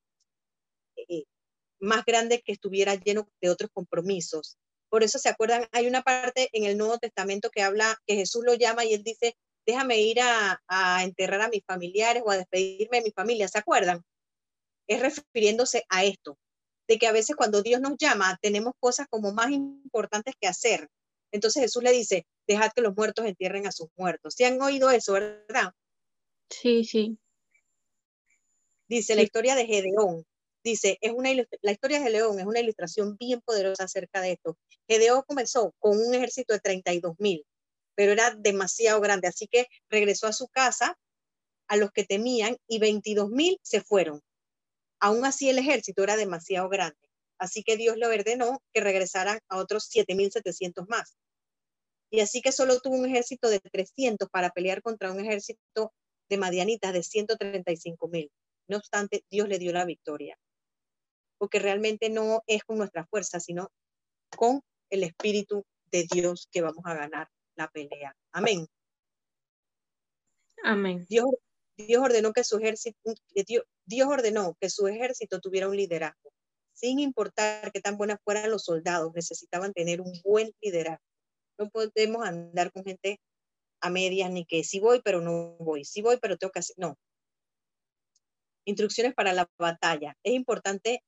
[1.82, 4.58] Más grande que estuviera lleno de otros compromisos.
[4.90, 8.44] Por eso se acuerdan, hay una parte en el Nuevo Testamento que habla, que Jesús
[8.46, 12.38] lo llama y él dice, déjame ir a, a enterrar a mis familiares o a
[12.38, 13.48] despedirme de mi familia.
[13.48, 14.04] ¿Se acuerdan?
[14.88, 16.38] Es refiriéndose a esto,
[16.88, 20.88] de que a veces cuando Dios nos llama tenemos cosas como más importantes que hacer.
[21.32, 24.36] Entonces Jesús le dice, dejad que los muertos entierren a sus muertos.
[24.36, 25.72] ¿Se han oído eso, verdad?
[26.50, 27.18] Sí, sí.
[28.90, 30.26] Dice la historia de Gedeón.
[30.64, 34.58] Dice, es una la historia de Gedeón es una ilustración bien poderosa acerca de esto.
[34.88, 37.46] Gedeón comenzó con un ejército de 32 mil,
[37.96, 40.98] pero era demasiado grande, así que regresó a su casa
[41.68, 44.22] a los que temían y 22 mil se fueron.
[45.00, 47.10] Aún así el ejército era demasiado grande,
[47.40, 51.18] así que Dios le ordenó que regresaran a otros 7.700 más.
[52.12, 55.92] Y así que solo tuvo un ejército de 300 para pelear contra un ejército
[56.30, 58.30] de madianitas de 135.000.
[58.68, 60.38] No obstante, Dios le dio la victoria,
[61.42, 63.72] porque realmente no es con nuestra fuerza, sino
[64.38, 64.62] con
[64.92, 68.16] el Espíritu de Dios que vamos a ganar la pelea.
[68.32, 68.68] Amén.
[70.64, 71.08] Amén.
[71.10, 71.26] Dios,
[71.76, 76.32] Dios ordenó que su ejército, Dios, Dios ordenó que su ejército tuviera un liderazgo.
[76.74, 81.04] Sin importar qué tan buenas fueran los soldados, necesitaban tener un buen liderazgo.
[81.58, 83.20] No podemos andar con gente
[83.80, 86.76] a medias ni que si voy pero no voy, si voy pero tengo que hacer,
[86.78, 87.00] no.
[88.64, 90.16] Instrucciones para la batalla.
[90.22, 91.04] Es importante,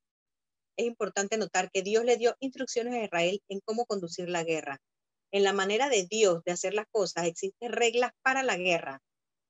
[0.77, 4.79] es importante notar que Dios le dio instrucciones a Israel en cómo conducir la guerra.
[5.31, 9.01] En la manera de Dios de hacer las cosas existen reglas para la guerra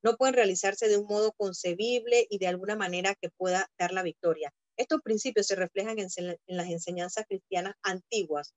[0.03, 4.03] no pueden realizarse de un modo concebible y de alguna manera que pueda dar la
[4.03, 4.53] victoria.
[4.77, 8.53] Estos principios se reflejan en, las enseñanzas cristianas antiguas,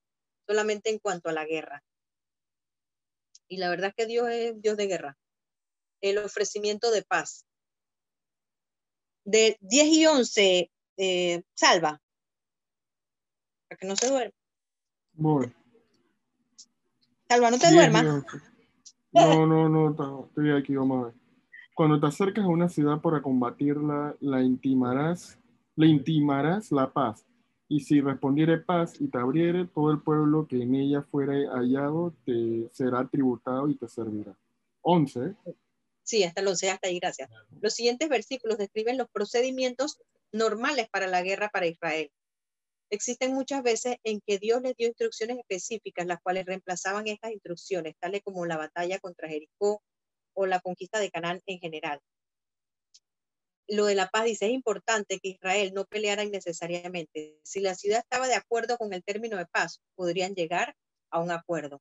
[0.47, 1.83] solamente en cuanto a la guerra.
[3.49, 5.17] Y la verdad es que Dios es Dios de guerra.
[6.01, 7.45] El ofrecimiento de paz.
[9.25, 12.01] De 10 y 11, eh, salva.
[13.69, 14.35] Para que no se duerma.
[15.15, 15.53] Bueno.
[17.29, 18.05] Salva, no te duermas.
[19.13, 21.15] No, no, no, estoy aquí, vamos a ver.
[21.75, 25.39] Cuando te acercas a una ciudad para combatirla, la intimarás,
[25.75, 27.27] le intimarás la paz.
[27.69, 32.15] Y si respondiere paz y te abriere, todo el pueblo que en ella fuera hallado
[32.25, 34.37] te será tributado y te servirá.
[34.83, 35.35] 11.
[36.03, 37.29] Sí, hasta el 11, hasta ahí, gracias.
[37.61, 40.01] Los siguientes versículos describen los procedimientos
[40.31, 42.11] normales para la guerra para Israel.
[42.91, 47.95] Existen muchas veces en que Dios les dio instrucciones específicas, las cuales reemplazaban estas instrucciones,
[47.99, 49.83] tales como la batalla contra Jericó
[50.35, 52.01] o la conquista de Canaán en general.
[53.69, 57.41] Lo de la paz dice, es importante que Israel no peleara innecesariamente.
[57.43, 60.77] Si la ciudad estaba de acuerdo con el término de paz, podrían llegar
[61.11, 61.81] a un acuerdo.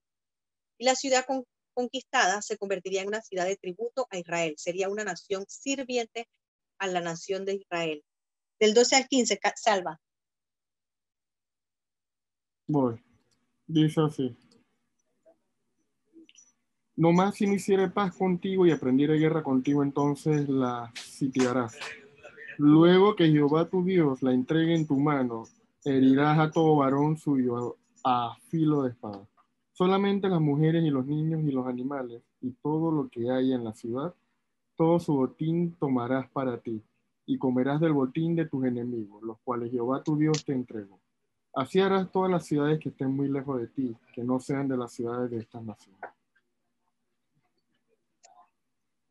[0.80, 1.26] Y la ciudad
[1.76, 4.56] conquistada se convertiría en una ciudad de tributo a Israel.
[4.58, 6.28] Sería una nación sirviente
[6.80, 8.04] a la nación de Israel.
[8.60, 10.00] Del 12 al 15, salva.
[12.68, 12.96] Voy.
[13.68, 14.36] Dice así.
[16.96, 21.78] No más si no hiciere paz contigo y aprendiera guerra contigo, entonces la sitiarás.
[22.58, 25.44] Luego que Jehová tu Dios la entregue en tu mano,
[25.84, 29.28] herirás a todo varón suyo a filo de espada.
[29.74, 33.66] Solamente las mujeres y los niños y los animales y todo lo que hay en
[33.66, 34.16] la ciudad,
[34.78, 36.82] todo su botín tomarás para ti
[37.26, 41.00] y comerás del botín de tus enemigos, los cuales Jehová tu Dios te entregó.
[41.56, 44.78] Así harás todas las ciudades que estén muy lejos de ti, que no sean de
[44.78, 46.02] las ciudades de estas naciones.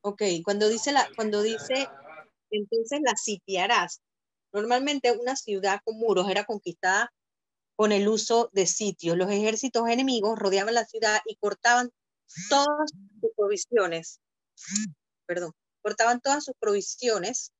[0.03, 1.89] Ok, cuando dice, la, cuando dice
[2.51, 4.03] entonces la sitiarás.
[4.53, 7.13] Normalmente una ciudad con muros era conquistada
[7.77, 9.17] con el uso de sitios.
[9.17, 11.91] Los ejércitos enemigos rodeaban la ciudad y cortaban
[12.49, 12.91] todas
[13.21, 14.21] sus provisiones.
[15.27, 17.53] Perdón, cortaban todas sus provisiones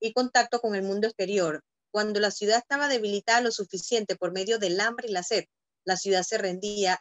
[0.00, 1.62] y contacto con el mundo exterior.
[1.94, 5.44] Cuando la ciudad estaba debilitada lo suficiente por medio del hambre y la sed,
[5.84, 7.00] la ciudad se rendía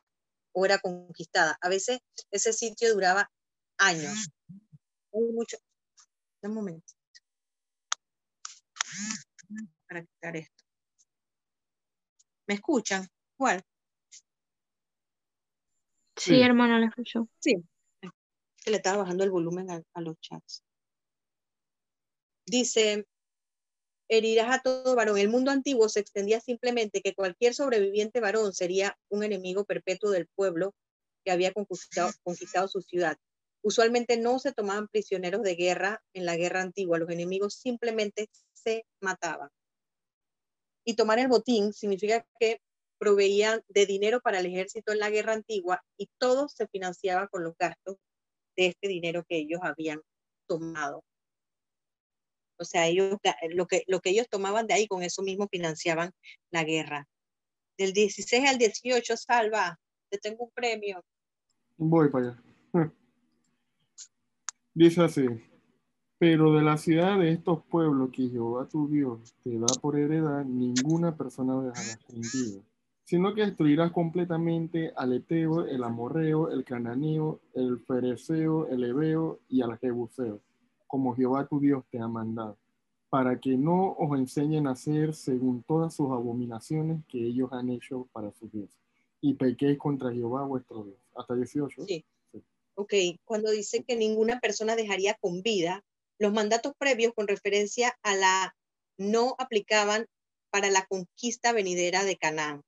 [0.52, 1.58] o era conquistada.
[1.62, 1.98] A veces
[2.30, 3.32] ese sitio duraba
[3.80, 4.30] años.
[5.12, 5.58] mucho.
[6.44, 6.94] Un momento.
[9.88, 10.64] Para quitar esto.
[12.46, 13.08] ¿Me escuchan?
[13.36, 13.64] ¿Cuál?
[16.16, 17.28] Sí, hermano, le escucho.
[17.40, 17.56] Sí.
[18.68, 20.64] Le estaba bajando el volumen a los chats.
[22.46, 23.08] Dice,
[24.10, 25.18] herirás a todo varón.
[25.18, 30.28] El mundo antiguo se extendía simplemente que cualquier sobreviviente varón sería un enemigo perpetuo del
[30.36, 30.74] pueblo
[31.24, 33.18] que había conquistado, su ciudad.
[33.62, 38.86] Usualmente no se tomaban prisioneros de guerra en la guerra antigua, los enemigos simplemente se
[39.02, 39.50] mataban.
[40.86, 42.60] Y tomar el botín significa que
[43.00, 47.44] proveían de dinero para el ejército en la guerra antigua y todo se financiaba con
[47.44, 47.98] los gastos
[48.58, 50.02] de este dinero que ellos habían
[50.48, 51.04] tomado.
[52.64, 53.18] O sea, ellos,
[53.50, 56.12] lo, que, lo que ellos tomaban de ahí, con eso mismo financiaban
[56.50, 57.10] la guerra.
[57.78, 59.78] Del 16 al 18, Salva,
[60.10, 61.04] te tengo un premio.
[61.76, 62.40] Voy para
[62.72, 62.94] allá.
[64.74, 65.26] Dice así,
[66.18, 70.46] pero de la ciudad de estos pueblos que Jehová tu Dios te da por heredad,
[70.46, 72.64] ninguna persona dejará contigo,
[73.04, 79.62] sino que destruirás completamente al Eteo, el Amorreo, el Cananeo, el Fereceo, el Ebeo y
[79.62, 80.40] al Jebuseo
[80.94, 82.56] como Jehová tu Dios te ha mandado,
[83.10, 88.08] para que no os enseñen a hacer según todas sus abominaciones que ellos han hecho
[88.12, 88.80] para sus dioses,
[89.20, 91.00] y pequéis contra Jehová vuestro Dios.
[91.16, 91.86] Hasta 18.
[91.88, 92.06] Sí.
[92.76, 92.94] Ok,
[93.26, 95.84] cuando dice que ninguna persona dejaría con vida,
[96.20, 98.56] los mandatos previos con referencia a la
[99.00, 100.06] no aplicaban
[100.52, 102.62] para la conquista venidera de Canaán.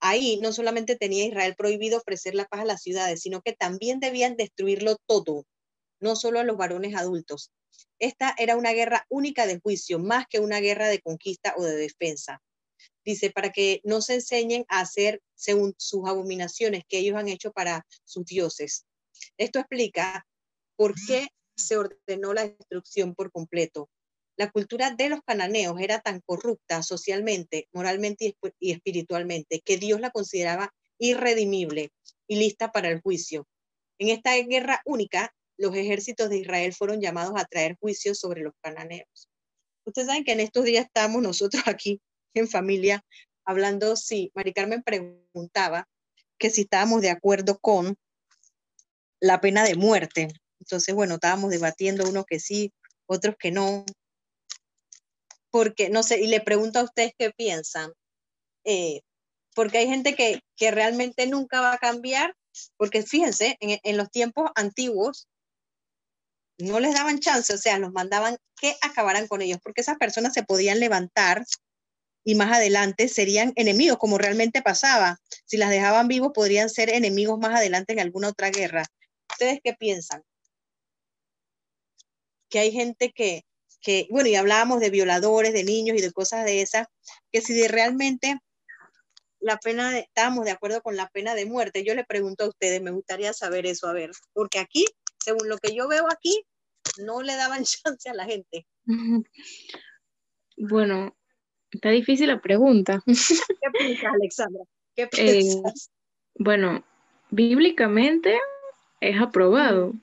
[0.00, 4.00] Ahí no solamente tenía Israel prohibido ofrecer la paz a las ciudades, sino que también
[4.00, 5.44] debían destruirlo todo,
[6.02, 7.50] no solo a los varones adultos.
[7.98, 11.76] Esta era una guerra única de juicio, más que una guerra de conquista o de
[11.76, 12.42] defensa.
[13.04, 17.52] Dice, para que no se enseñen a hacer según sus abominaciones que ellos han hecho
[17.52, 18.84] para sus dioses.
[19.38, 20.26] Esto explica
[20.76, 23.88] por qué se ordenó la destrucción por completo.
[24.36, 30.10] La cultura de los cananeos era tan corrupta socialmente, moralmente y espiritualmente que Dios la
[30.10, 31.92] consideraba irredimible
[32.26, 33.46] y lista para el juicio.
[33.98, 38.52] En esta guerra única, los ejércitos de Israel fueron llamados a traer juicios sobre los
[38.60, 39.28] cananeos.
[39.86, 42.00] Ustedes saben que en estos días estamos nosotros aquí
[42.34, 43.04] en familia
[43.44, 45.88] hablando, sí, Mari Carmen preguntaba
[46.38, 47.96] que si estábamos de acuerdo con
[49.20, 50.28] la pena de muerte.
[50.60, 52.72] Entonces, bueno, estábamos debatiendo unos que sí,
[53.06, 53.84] otros que no.
[55.50, 57.92] Porque, no sé, y le pregunto a ustedes qué piensan.
[58.64, 59.02] Eh,
[59.54, 62.34] porque hay gente que, que, realmente nunca va a cambiar,
[62.76, 65.28] porque fíjense, en, en, los tiempos antiguos
[66.58, 70.32] no les daban chance, o sea, los mandaban que acabaran con ellos, porque esas personas
[70.32, 71.44] se podían levantar
[72.24, 75.18] y más adelante serían enemigos, como realmente pasaba.
[75.44, 78.84] Si las dejaban vivos, podrían ser enemigos más adelante en alguna otra guerra.
[79.30, 80.22] ¿Ustedes qué piensan?
[82.48, 83.44] Que hay gente que,
[83.80, 86.86] que, bueno, y hablábamos de violadores, de niños y de cosas de esas,
[87.32, 88.38] que si realmente
[89.40, 92.48] la pena, de, estábamos de acuerdo con la pena de muerte, yo le pregunto a
[92.48, 94.84] ustedes, me gustaría saber eso, a ver, porque aquí,
[95.24, 96.44] según lo que yo veo aquí,
[96.98, 98.66] no le daban chance a la gente.
[100.54, 101.16] Bueno,
[101.72, 103.02] Está difícil la pregunta.
[103.06, 104.62] ¿Qué piensas, Alexandra?
[104.94, 105.90] ¿Qué eh, piensas?
[106.34, 106.84] bueno,
[107.30, 108.38] bíblicamente
[109.00, 109.94] es aprobado,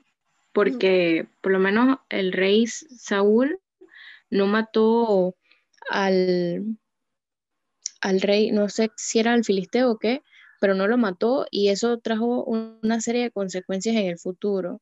[0.51, 3.59] porque por lo menos el rey Saúl
[4.31, 5.35] no mató
[5.91, 6.77] al,
[8.01, 10.23] al rey, no sé si era el filisteo o qué,
[10.59, 14.81] pero no lo mató y eso trajo una serie de consecuencias en el futuro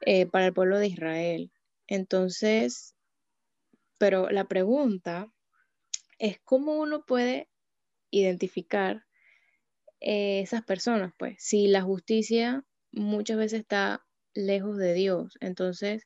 [0.00, 1.52] eh, para el pueblo de Israel.
[1.86, 2.94] Entonces,
[3.98, 5.32] pero la pregunta
[6.18, 7.48] es cómo uno puede
[8.10, 9.04] identificar
[10.00, 15.36] eh, esas personas, pues, si la justicia muchas veces está lejos de Dios.
[15.40, 16.04] Entonces,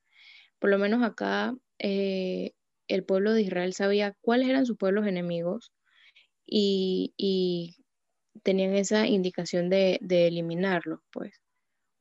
[0.59, 2.53] por lo menos acá, eh,
[2.89, 5.73] el pueblo de Israel sabía cuáles eran sus pueblos enemigos
[6.47, 7.77] y,
[8.43, 11.41] tenían esa indicación de, eliminarlos, pues.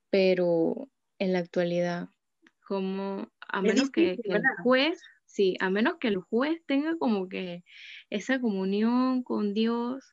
[0.09, 0.89] Pero
[1.21, 2.09] en la actualidad,
[2.67, 7.63] como a menos que, el juez Sí, a menos que el juez tenga como que
[8.09, 10.03] esa comunión con Dios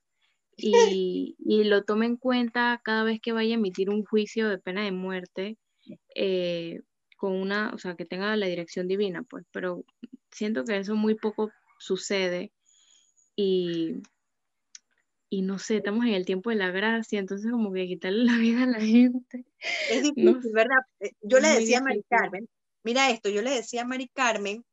[1.39, 4.85] y, lo tome en cuenta cada vez que vaya a emitir un juicio de pena
[4.85, 5.57] de muerte,
[6.15, 6.83] eh,
[7.17, 9.85] con una, o sea, que tenga la dirección divina, pues, pero
[10.31, 12.53] siento que eso muy poco sucede
[13.35, 13.95] y,
[15.31, 18.39] y no sé, estamos en el tiempo de la gracia, entonces como que quitarle la
[18.39, 19.45] vida a la gente.
[19.91, 20.79] Es difícil, ¿verdad?
[21.01, 22.49] Eh, yo le decía a Mari Carmen,
[22.83, 24.65] mira esto, yo le decía a Mari Carmen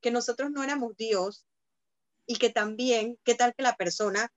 [0.00, 1.46] que nosotros no éramos Dios
[2.26, 4.30] y que también, qué tal que la persona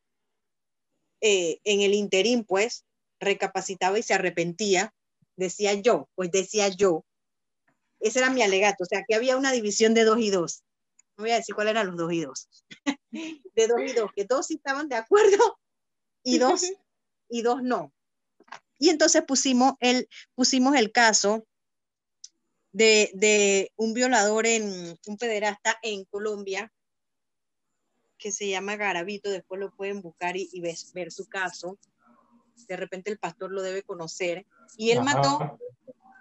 [1.21, 2.85] eh, en el interín, pues,
[3.19, 4.93] recapacitaba y se arrepentía,
[5.35, 7.03] decía yo, pues decía yo.
[7.99, 10.63] Ese era mi alegato, o sea, que había una división de dos y dos.
[11.17, 12.47] No voy a decir cuáles eran los dos y dos.
[13.11, 15.59] de dos y dos, que dos estaban de acuerdo
[16.23, 16.61] y dos
[17.29, 17.91] y dos no.
[18.79, 21.47] Y entonces pusimos el, pusimos el caso
[22.71, 26.71] de, un violador, en, un pederasta en Colombia,
[28.19, 31.79] que se llama Garavito, después lo pueden buscar y, ver, su caso.
[32.67, 34.45] De repente el pastor lo debe conocer.
[34.75, 35.57] Y él mató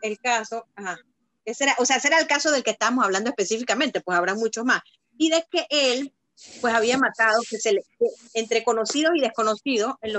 [0.00, 0.98] el caso, ajá,
[1.46, 4.34] ese era, o sea, ese era el caso del que estamos hablando específicamente, pues habrá
[4.34, 4.82] muchos más.
[5.16, 6.12] Y de que él
[6.60, 7.74] pues había matado, que se
[8.34, 10.12] entre conocidos y desconocidos, en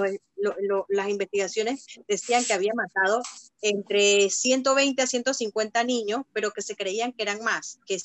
[0.89, 3.21] las investigaciones decían que había matado
[3.61, 7.99] entre 120 a 150 niños, pero que se creían que eran más, que,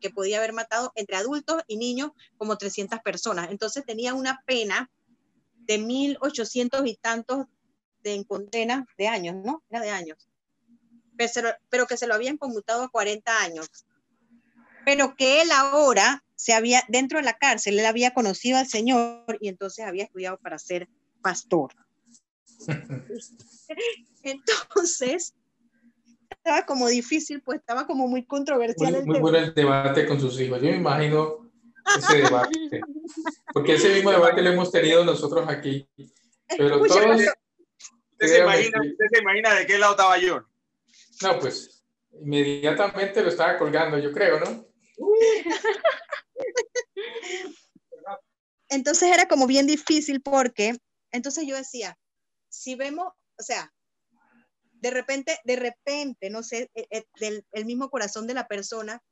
[0.00, 3.50] que, podía haber matado entre adultos y niños como 300 personas.
[3.50, 4.90] Entonces tenía una pena
[5.56, 7.46] de 1.800 y tantos
[8.02, 9.64] de condena de años, ¿no?
[9.68, 10.28] Era de años.
[11.16, 13.68] Pero, pero que se lo habían conmutado a 40 años.
[14.84, 19.38] Pero que él ahora se había, dentro de la cárcel, él había conocido al Señor
[19.40, 20.88] y entonces había estudiado para ser
[21.22, 21.72] pastor.
[24.22, 25.34] entonces,
[26.30, 28.92] estaba como difícil, pues estaba como muy controversial.
[28.92, 30.60] Muy, el muy bueno el debate con sus hijos.
[30.60, 31.50] Yo me imagino
[31.98, 32.80] ese debate.
[33.52, 35.88] Porque ese mismo debate lo hemos tenido nosotros aquí.
[36.56, 37.20] Pero todos...
[38.18, 40.42] ¿Usted se, imagina, ¿Usted se imagina de qué lado estaba yo?
[41.22, 44.66] No, pues inmediatamente lo estaba colgando, yo creo, ¿no?
[48.68, 50.76] Entonces era como bien difícil porque,
[51.12, 51.98] entonces yo decía,
[52.48, 53.72] si vemos, o sea,
[54.72, 59.02] de repente, de repente, no sé, eh, eh, el mismo corazón de la persona,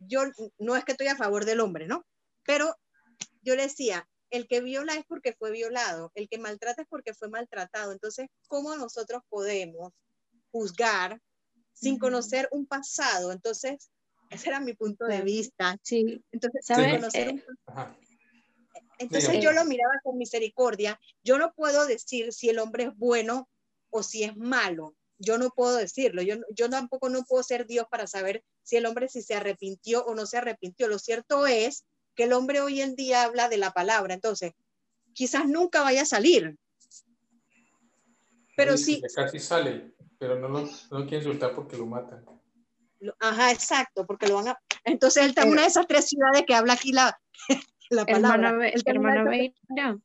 [0.00, 0.22] yo
[0.58, 2.06] no es que estoy a favor del hombre, ¿no?
[2.44, 2.74] Pero
[3.42, 7.14] yo le decía, el que viola es porque fue violado, el que maltrata es porque
[7.14, 7.92] fue maltratado.
[7.92, 9.92] Entonces, ¿cómo nosotros podemos
[10.50, 11.20] juzgar
[11.72, 13.32] sin conocer un pasado?
[13.32, 13.90] Entonces,
[14.30, 15.76] ese era mi punto de vista.
[15.82, 16.22] Sí.
[16.32, 17.44] Entonces, eh,
[18.98, 21.00] Entonces yo lo miraba con misericordia.
[21.22, 23.48] Yo no puedo decir si el hombre es bueno
[23.90, 24.94] o si es malo.
[25.18, 26.22] Yo no puedo decirlo.
[26.22, 30.04] Yo, yo tampoco no puedo ser Dios para saber si el hombre si se arrepintió
[30.04, 30.88] o no se arrepintió.
[30.88, 31.84] Lo cierto es
[32.14, 34.14] que el hombre hoy en día habla de la palabra.
[34.14, 34.52] Entonces,
[35.14, 36.56] quizás nunca vaya a salir.
[38.56, 39.00] Pero sí.
[39.14, 39.94] Casi sale.
[40.18, 40.60] Pero no lo,
[40.90, 42.24] no quieren soltar porque lo matan.
[43.20, 44.58] Ajá, exacto, porque lo van a...
[44.84, 47.18] Entonces él está en una de esas tres ciudades que habla aquí la,
[47.90, 48.68] la palabra.
[48.68, 50.00] Hermana, hermana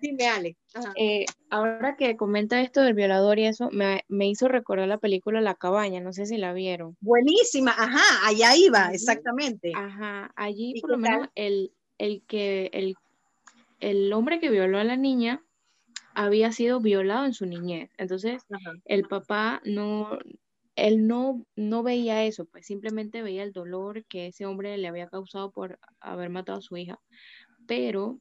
[0.00, 0.56] Dime, Ale.
[0.96, 5.40] Eh, ahora que comenta esto del violador y eso, me, me, hizo recordar la película
[5.40, 6.96] La Cabaña, no sé si la vieron.
[7.00, 9.72] Buenísima, ajá, allá iba, exactamente.
[9.74, 12.96] Ajá, allí por lo menos el, el que, el,
[13.80, 15.42] el hombre que violó a la niña
[16.18, 17.90] había sido violado en su niñez.
[17.96, 18.42] Entonces,
[18.84, 20.18] el papá no,
[20.74, 25.06] él no, no veía eso, pues simplemente veía el dolor que ese hombre le había
[25.08, 26.98] causado por haber matado a su hija.
[27.68, 28.18] Pero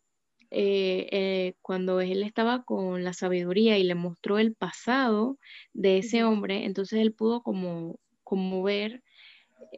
[0.51, 5.39] eh, eh, cuando él estaba con la sabiduría y le mostró el pasado
[5.73, 9.01] de ese hombre, entonces él pudo como, como ver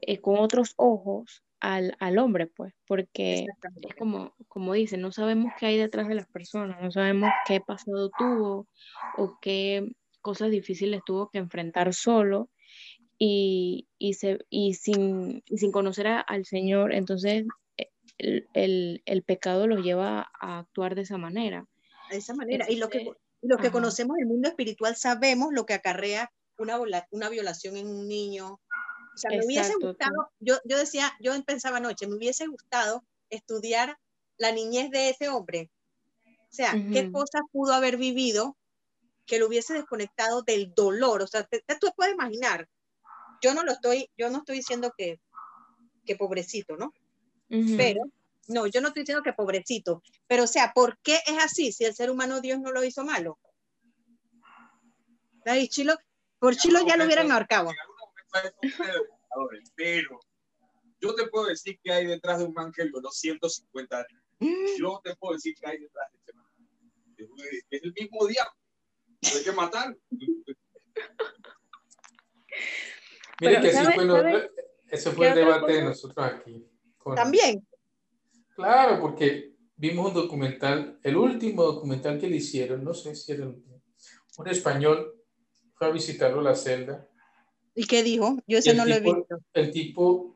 [0.01, 3.45] eh, con otros ojos al, al, hombre, pues, porque
[3.82, 7.62] es como, como dicen, no sabemos qué hay detrás de las personas, no sabemos qué
[7.62, 8.68] pasado tuvo
[9.18, 9.88] o qué
[10.22, 12.49] cosas difíciles tuvo que enfrentar solo
[13.18, 17.45] y, y, se, y, sin, sin conocer al Señor, entonces
[17.78, 21.66] eh, el, el, el, pecado los lleva a actuar de esa manera.
[22.10, 22.66] De esa manera.
[22.70, 26.78] y lo que, lo que conocemos del mundo espiritual sabemos lo que acarrea una,
[27.12, 28.60] una violación en un niño,
[29.20, 33.97] sea, me hubiese gustado, yo, yo decía, yo pensaba anoche, me hubiese gustado estudiar
[34.38, 35.70] la niñez de ese hombre.
[36.26, 38.57] O sea, qué cosas pudo haber vivido
[39.26, 41.22] que lo hubiese desconectado del dolor.
[41.22, 42.67] O sea, te, tú puedes imaginar.
[43.41, 45.20] Yo no lo estoy, yo no estoy diciendo que,
[46.05, 46.93] que pobrecito, ¿no?
[47.47, 48.01] Pero,
[48.47, 50.01] no, yo no estoy diciendo que pobrecito.
[50.28, 53.03] Pero, o sea, ¿por qué es así si el ser humano Dios no lo hizo
[53.03, 53.38] malo?
[55.67, 55.95] Chilo,
[56.39, 57.72] por Chilo ya lo hubieran ahorcado
[59.75, 60.19] pero
[61.01, 64.23] yo te puedo decir que hay detrás de un man que violó 150 años.
[64.77, 66.45] Yo te puedo decir que hay detrás de ese man.
[67.69, 68.53] Es el mismo diablo.
[69.36, 69.97] Hay que matar.
[73.41, 74.49] Mire que sí fue
[74.89, 76.65] ese fue el debate de nosotros aquí.
[77.15, 77.65] También.
[78.55, 83.43] Claro, porque vimos un documental, el último documental que le hicieron, no sé si era
[83.43, 83.82] el último,
[84.38, 85.15] un español
[85.75, 87.09] fue a visitarlo a la celda
[87.80, 88.38] ¿Y qué dijo?
[88.45, 89.39] Yo ese no lo he visto.
[89.53, 90.36] El tipo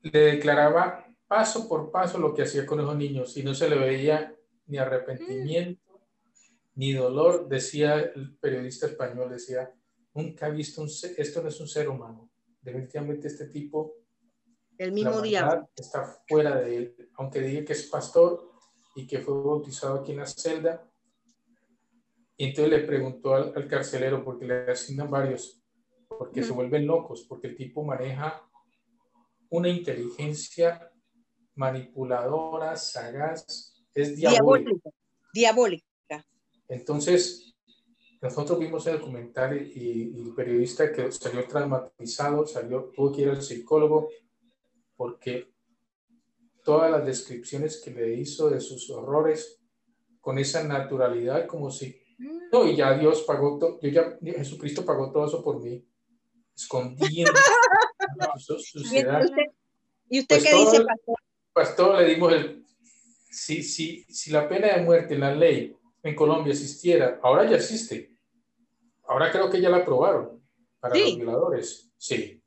[0.00, 3.78] le declaraba paso por paso lo que hacía con esos niños y no se le
[3.78, 4.34] veía
[4.66, 6.00] ni arrepentimiento
[6.74, 9.72] ni dolor, decía el periodista español, decía,
[10.12, 12.28] nunca ha visto un esto no es un ser humano.
[12.62, 13.94] Definitivamente este tipo
[14.76, 18.50] el mismo día está fuera de él, aunque diga que es pastor
[18.96, 20.84] y que fue bautizado aquí en la celda.
[22.36, 25.62] Y entonces le preguntó al, al carcelero, porque le asignan varios,
[26.08, 28.42] porque se vuelven locos, porque el tipo maneja
[29.50, 30.90] una inteligencia
[31.54, 34.90] manipuladora, sagaz, es diabólica.
[35.32, 35.84] Diabólica.
[36.68, 37.54] Entonces,
[38.20, 43.42] nosotros vimos el documental y, el periodista que salió traumatizado, salió, tuvo que ir al
[43.42, 44.10] psicólogo
[44.96, 45.52] porque
[46.64, 49.60] todas las descripciones que le hizo de sus horrores
[50.20, 52.50] con esa naturalidad como si mm.
[52.52, 55.88] no y ya Dios pagó todo, yo ya Jesucristo pagó todo eso por mí
[56.58, 57.32] escondiendo
[60.10, 61.16] ¿Y usted, qué dice, pastor?
[61.52, 62.64] Pastor, le dimos el...
[63.30, 67.56] Si, si, si la pena de muerte en la ley en Colombia existiera, ahora ya
[67.56, 68.16] existe.
[69.06, 70.42] Ahora creo que ya la aprobaron
[70.80, 71.90] para los violadores.
[71.98, 72.42] Sí.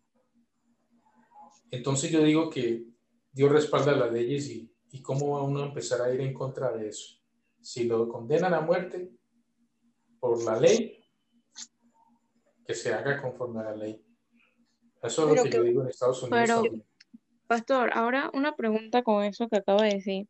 [1.70, 2.84] Entonces yo digo que
[3.32, 6.72] Dios respalda las leyes y, y cómo va uno a empezar a ir en contra
[6.72, 7.20] de eso.
[7.62, 9.12] Si lo condenan a muerte
[10.20, 11.01] por la ley,
[12.72, 14.02] que se haga conforme a la ley.
[15.04, 16.40] Eso es lo que, yo digo en Estados Unidos.
[16.40, 16.64] Pero,
[17.48, 20.30] Pastor, ahora una pregunta con eso que acabo de decir.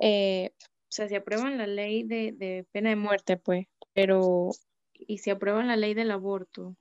[0.00, 4.50] Eh, o sea, si aprueban la ley de, de, pena de muerte, pues, pero,
[4.92, 6.74] ¿y si aprueban la ley del aborto?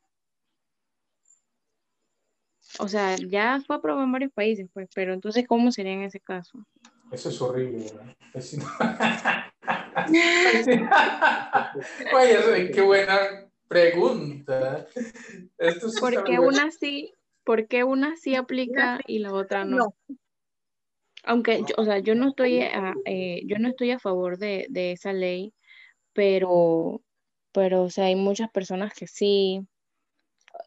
[2.79, 6.19] O sea, ya fue aprobado en varios países, pues, pero entonces, ¿cómo sería en ese
[6.19, 6.57] caso?
[7.11, 8.15] Eso es horrible, ¿verdad?
[12.15, 14.86] Oye, qué buena pregunta.
[15.57, 17.13] Esto ¿Por qué una sí,
[17.45, 19.95] porque una sí aplica y la otra no?
[21.24, 24.91] Aunque, o sea, yo no estoy a, eh, yo no estoy a favor de, de,
[24.91, 25.53] esa ley,
[26.13, 27.01] pero,
[27.53, 29.61] pero, o sea, hay muchas personas que sí.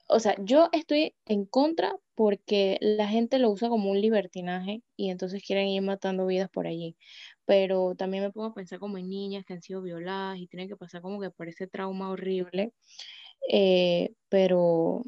[0.09, 5.11] O sea, yo estoy en contra porque la gente lo usa como un libertinaje y
[5.11, 6.97] entonces quieren ir matando vidas por allí
[7.47, 10.69] pero también me pongo a pensar como en niñas que han sido violadas y tienen
[10.69, 12.73] que pasar como que por ese trauma horrible,
[13.51, 15.05] eh, pero, o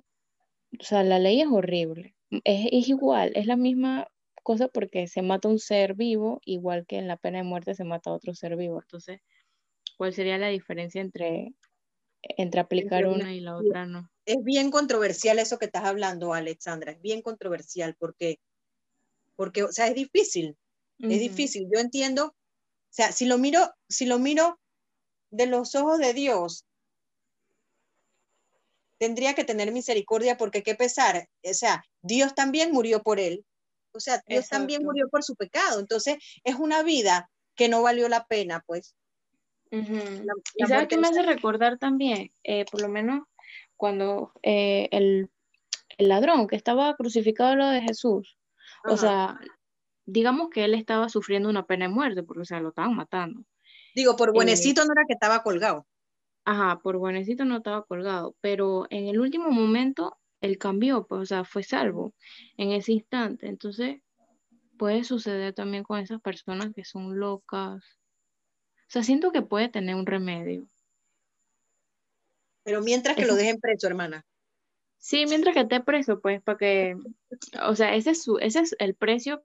[0.80, 2.14] sea, la ley es horrible,
[2.44, 4.08] es, es, igual, es la misma
[4.42, 7.84] cosa porque se mata un ser vivo, igual que en la pena de muerte se
[7.84, 9.20] mata a otro ser vivo, entonces,
[9.96, 11.54] ¿cuál sería la diferencia entre,
[12.22, 14.10] entre aplicar una y la otra no.
[14.24, 18.40] Es bien controversial eso que estás hablando, Alexandra, es bien controversial porque,
[19.36, 20.56] porque o sea, es difícil,
[20.98, 21.68] es difícil.
[21.72, 22.34] Yo entiendo, o
[22.90, 24.58] sea, si lo miro, si lo miro
[25.30, 26.64] de los ojos de Dios,
[28.98, 33.44] tendría que tener misericordia porque qué pesar, o sea, Dios también murió por él,
[33.92, 38.08] o sea, Dios también murió por su pecado, entonces es una vida que no valió
[38.08, 38.94] la pena, pues.
[39.70, 43.22] y sabes qué me hace recordar también, eh, por lo menos
[43.76, 45.30] cuando eh, el,
[45.98, 48.36] ladrón que estaba crucificado lado de Jesús,
[48.84, 49.40] o sea,
[50.06, 53.44] digamos que él estaba sufriendo una pena de muerte porque, o sea, lo estaban matando.
[53.94, 55.86] Digo, por buenecito no era que estaba colgado.
[56.44, 61.26] Ajá, por buenecito no estaba colgado, pero en el último momento él cambió, pues, o
[61.26, 62.14] sea, fue salvo
[62.56, 63.48] en ese instante.
[63.48, 64.00] Entonces,
[64.78, 67.82] puede suceder también con esas personas que son locas.
[67.82, 70.68] O sea, siento que puede tener un remedio.
[72.62, 74.24] Pero mientras que lo dejen preso, hermana.
[74.98, 76.96] Sí, mientras que esté preso, pues, para que,
[77.62, 79.44] o sea, ese es, su, ese es el precio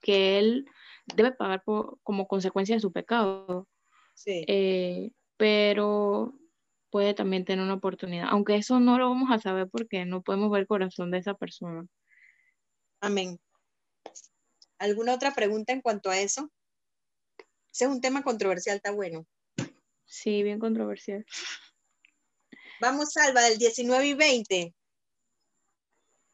[0.00, 0.66] que él
[1.14, 3.68] debe pagar como consecuencia de su pecado.
[4.14, 4.44] Sí.
[4.46, 6.34] Eh, pero
[6.90, 10.50] puede también tener una oportunidad, aunque eso no lo vamos a saber porque no podemos
[10.50, 11.86] ver el corazón de esa persona.
[13.00, 13.38] Amén.
[14.78, 16.50] ¿Alguna otra pregunta en cuanto a eso?
[17.72, 19.26] Ese es un tema controversial, está bueno.
[20.04, 21.24] Sí, bien controversial.
[22.80, 24.74] Vamos, Salva, del 19 y 20.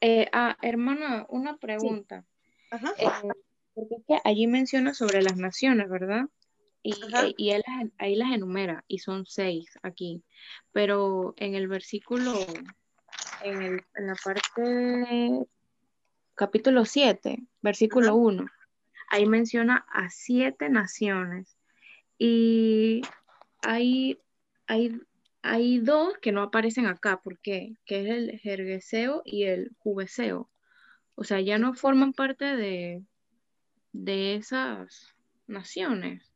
[0.00, 2.24] Eh, ah, hermana, una pregunta.
[2.70, 2.94] Ajá.
[2.98, 3.08] Eh,
[3.74, 6.26] porque es que allí menciona sobre las naciones, ¿verdad?
[6.82, 7.62] Y, eh, y él
[7.98, 10.22] ahí las enumera y son seis aquí.
[10.72, 12.34] Pero en el versículo,
[13.42, 15.46] en, el, en la parte
[16.34, 18.46] capítulo 7, versículo 1,
[19.08, 21.56] ahí menciona a siete naciones.
[22.18, 23.02] Y
[23.62, 24.18] hay,
[24.66, 25.00] hay,
[25.42, 27.74] hay dos que no aparecen acá, ¿por qué?
[27.86, 30.50] Que es el jergueseo y el jubeseo.
[31.16, 33.04] O sea, ya no forman parte de,
[33.94, 35.14] de esas
[35.46, 36.30] naciones.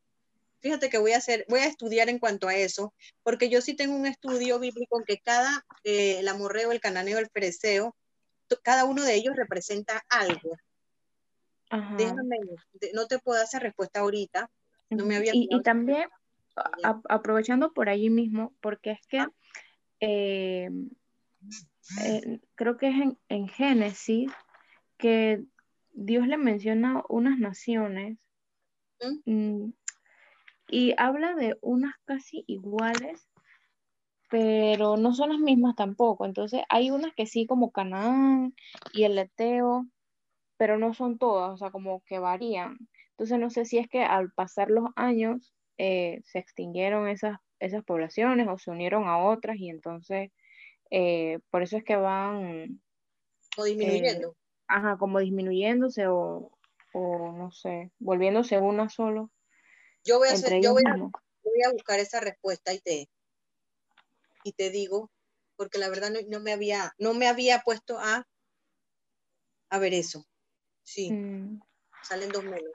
[0.61, 3.75] Fíjate que voy a hacer, voy a estudiar en cuanto a eso, porque yo sí
[3.75, 7.95] tengo un estudio bíblico en que cada, eh, el amorreo, el cananeo, el pereceo,
[8.63, 10.57] cada uno de ellos representa algo.
[11.97, 12.39] Déjame,
[12.95, 14.51] no te puedo hacer respuesta ahorita.
[14.89, 16.09] No me había y, y, también,
[17.09, 19.27] aprovechando por allí mismo, porque es que
[20.01, 20.71] eh,
[22.05, 24.33] eh, creo que es en, en Génesis
[24.97, 25.45] que
[26.01, 28.19] Dios le menciona unas naciones
[29.25, 29.71] ¿Mm?
[30.69, 33.29] y habla de unas casi iguales,
[34.31, 36.25] pero no son las mismas tampoco.
[36.25, 38.55] Entonces hay unas que sí, como Canaán
[38.93, 39.87] y el Eteo,
[40.57, 42.79] pero no son todas, o sea, como que varían.
[43.11, 47.83] Entonces no sé si es que al pasar los años eh, se extinguieron esas, esas
[47.83, 50.31] poblaciones o se unieron a otras y entonces
[50.93, 52.81] eh, por eso es que van...
[53.57, 54.31] O disminuyendo.
[54.31, 56.53] Eh, ajá, como disminuyéndose o,
[56.93, 59.31] o no sé, volviéndose una solo.
[60.05, 60.85] Yo voy a, yo voy
[61.67, 63.09] a, buscar esa respuesta y te,
[64.45, 65.11] y te digo,
[65.57, 68.27] porque la verdad no, me, había, no me había puesto a,
[69.71, 70.25] a ver eso.
[70.85, 71.61] Sí, mm.
[72.03, 72.73] salen dos menos.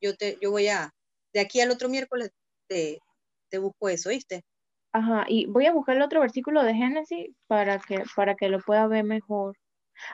[0.00, 0.94] Yo, te, yo voy a,
[1.32, 2.30] de aquí al otro miércoles
[2.68, 3.00] te,
[3.48, 4.44] te busco eso, ¿viste?
[4.92, 8.60] Ajá, y voy a buscar el otro versículo de Génesis para que, para que lo
[8.60, 9.56] pueda ver mejor.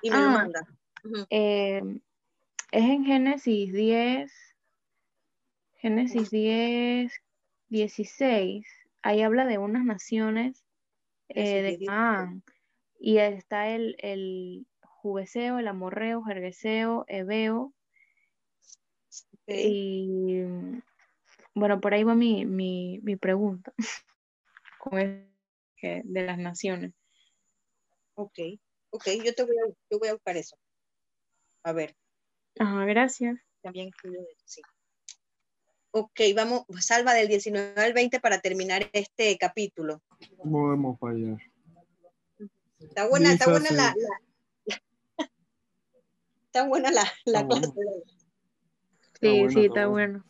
[0.02, 0.48] Y me lo ah.
[1.30, 2.00] Em,
[2.70, 4.32] es en Génesis 10,
[5.78, 7.12] Génesis 10,
[7.68, 8.66] 16,
[9.02, 10.64] ahí habla de unas naciones
[11.28, 12.42] eh, de Canaán,
[13.00, 17.74] y está el, el Jubeseo, el Amorreo, Jergueseo, Ebeo,
[19.46, 20.42] y
[21.54, 23.72] bueno, por ahí va mi, mi, mi pregunta
[25.82, 26.92] de las naciones.
[28.14, 28.38] Ok,
[28.92, 30.56] ok, yo te voy a, yo voy a buscar eso.
[31.64, 31.96] A ver.
[32.58, 33.38] Ajá, gracias.
[33.62, 33.90] También
[34.44, 34.60] sí.
[35.92, 40.02] Ok, vamos, salva del 19 al 20 para terminar este capítulo.
[41.00, 41.36] Para allá.
[42.78, 43.94] Está buena, está buena la,
[46.46, 47.72] está buena la, la clase.
[49.20, 50.24] Sí, sí, está, bueno.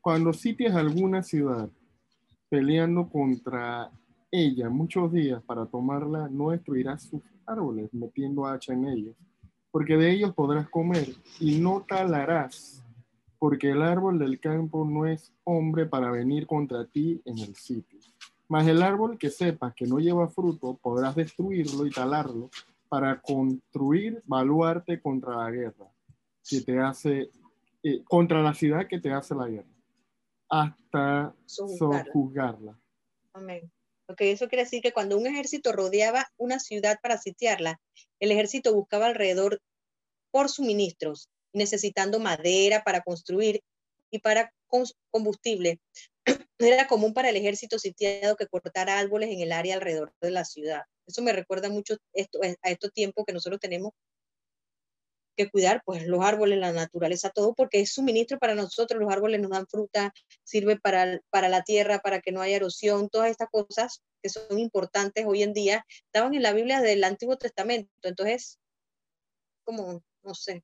[0.00, 1.70] Cuando sitias alguna ciudad
[2.48, 3.90] peleando contra
[4.30, 9.16] ella muchos días para tomarla, no destruirás sus árboles metiendo hacha en ellos
[9.70, 11.08] porque de ellos podrás comer,
[11.38, 12.82] y no talarás,
[13.38, 17.98] porque el árbol del campo no es hombre para venir contra ti en el sitio.
[18.48, 22.50] Mas el árbol que sepas que no lleva fruto, podrás destruirlo y talarlo
[22.88, 25.86] para construir baluarte contra la guerra
[26.48, 27.30] que te hace,
[27.82, 29.68] eh, contra la ciudad que te hace la guerra.
[30.52, 32.76] hasta sojuzgarla.
[33.34, 33.70] Amén.
[34.10, 37.80] Ok, eso quiere decir que cuando un ejército rodeaba una ciudad para sitiarla,
[38.18, 39.60] el ejército buscaba alrededor
[40.32, 43.62] por suministros, necesitando madera para construir
[44.10, 44.52] y para
[45.12, 45.78] combustible.
[46.58, 50.44] Era común para el ejército sitiado que cortara árboles en el área alrededor de la
[50.44, 50.82] ciudad.
[51.06, 53.92] Eso me recuerda mucho esto, a estos tiempos que nosotros tenemos
[55.36, 59.40] que cuidar, pues los árboles, la naturaleza, todo, porque es suministro para nosotros, los árboles
[59.40, 60.12] nos dan fruta,
[60.44, 64.58] sirve para, para la tierra, para que no haya erosión, todas estas cosas que son
[64.58, 67.90] importantes hoy en día, estaban en la Biblia del Antiguo Testamento.
[68.02, 68.58] Entonces,
[69.64, 70.62] como, no sé,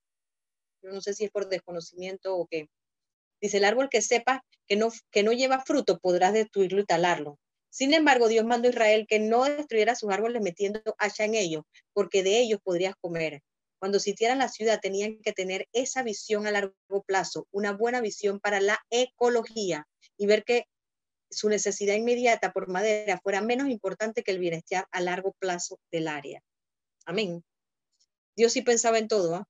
[0.82, 2.68] no sé si es por desconocimiento o qué.
[3.40, 7.38] Dice, el árbol que sepa que no, que no lleva fruto, podrás destruirlo y talarlo.
[7.70, 11.64] Sin embargo, Dios mandó a Israel que no destruyera sus árboles metiendo hacha en ellos,
[11.92, 13.42] porque de ellos podrías comer.
[13.78, 18.40] Cuando sitiaran la ciudad tenían que tener esa visión a largo plazo, una buena visión
[18.40, 20.66] para la ecología y ver que
[21.30, 26.08] su necesidad inmediata por madera fuera menos importante que el bienestar a largo plazo del
[26.08, 26.42] área.
[27.04, 27.44] Amén.
[28.36, 29.34] Dios sí pensaba en todo.
[29.34, 29.48] ¿ah?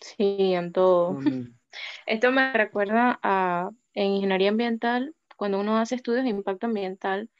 [0.00, 1.18] Sí, en todo.
[2.06, 7.30] Esto me recuerda a en ingeniería ambiental, cuando uno hace estudios de impacto ambiental,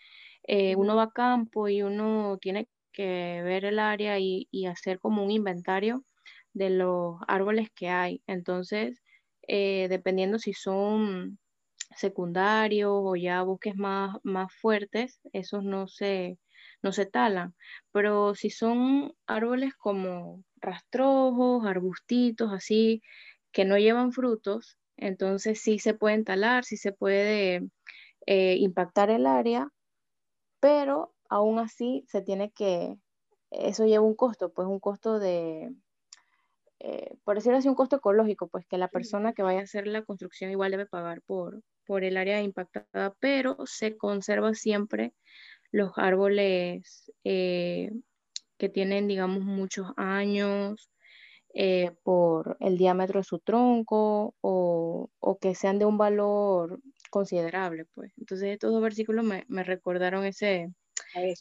[0.45, 2.69] eh, uno va a campo y uno tiene
[3.07, 6.05] ver el área y, hacer como un inventario
[6.53, 8.23] de los árboles que hay.
[8.27, 9.03] Entonces,
[9.49, 11.39] eh, dependiendo si son
[11.97, 16.39] secundarios o ya bosques más, más fuertes, esos no se,
[16.83, 17.55] no se talan.
[17.93, 23.03] Pero si son árboles como rastrojos, arbustitos, así,
[23.53, 27.69] que no llevan frutos, entonces sí se pueden talar, sí se puede
[28.27, 29.69] eh, impactar el área,
[30.61, 32.97] pero aún así se tiene que,
[33.51, 35.73] eso lleva un costo, pues un costo de,
[36.81, 39.87] eh, por decirlo así, un costo ecológico, pues que la persona que vaya a hacer
[39.87, 45.15] la construcción igual debe pagar por, por el área impactada, pero se conserva siempre
[45.73, 47.91] los árboles eh,
[48.59, 50.91] que tienen, digamos, muchos años
[51.55, 57.87] eh, por el diámetro de su tronco o, o, que sean de un valor considerable,
[57.95, 58.13] pues.
[58.19, 60.73] Entonces, estos dos versículos me, me recordaron ese,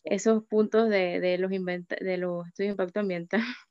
[0.04, 3.42] esos puntos de, de los, de los estudios de impacto ambiental.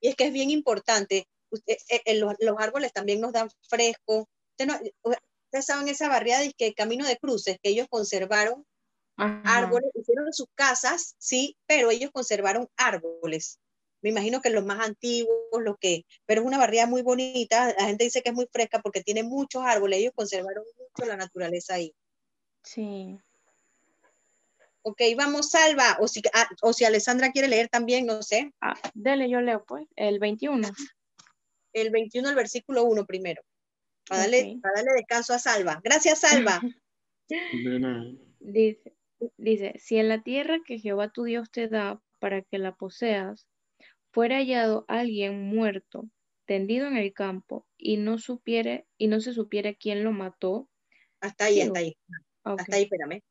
[0.00, 4.28] Y es que es bien importante, usted, eh, los, los, árboles también nos dan fresco.
[5.02, 8.66] Ustedes saben esa barriada y que el camino de cruces que ellos conservaron
[9.16, 13.60] árboles, hicieron sus casas, sí, pero ellos conservaron árboles.
[14.02, 17.72] Me imagino que los más antiguos, lo que, pero es una barriada muy bonita.
[17.78, 20.00] La gente dice que es muy fresca porque tiene muchos árboles.
[20.00, 21.94] Ellos conservaron mucho la naturaleza ahí.
[22.62, 23.18] Sí.
[24.86, 25.96] Ok, vamos, Salva.
[26.00, 28.52] O si, ah, o si Alessandra quiere leer también, no sé.
[28.60, 29.86] Ah, dele, yo leo pues.
[29.96, 30.68] El 21.
[31.72, 33.42] El 21, el versículo 1 primero.
[34.06, 35.80] Para, darle, para darle descanso a Salva.
[35.82, 36.60] Gracias, Salva.
[38.40, 38.94] dice,
[39.36, 43.46] Dice, si en la tierra que Jehová tu Dios te da para que la poseas,
[44.12, 46.08] fuera hallado alguien muerto,
[46.46, 50.68] tendido en el campo, y no supiere, y no se supiere quién lo mató.
[51.20, 51.96] Hasta ahí, hasta ahí.
[52.44, 53.22] Hasta ahí, espérame.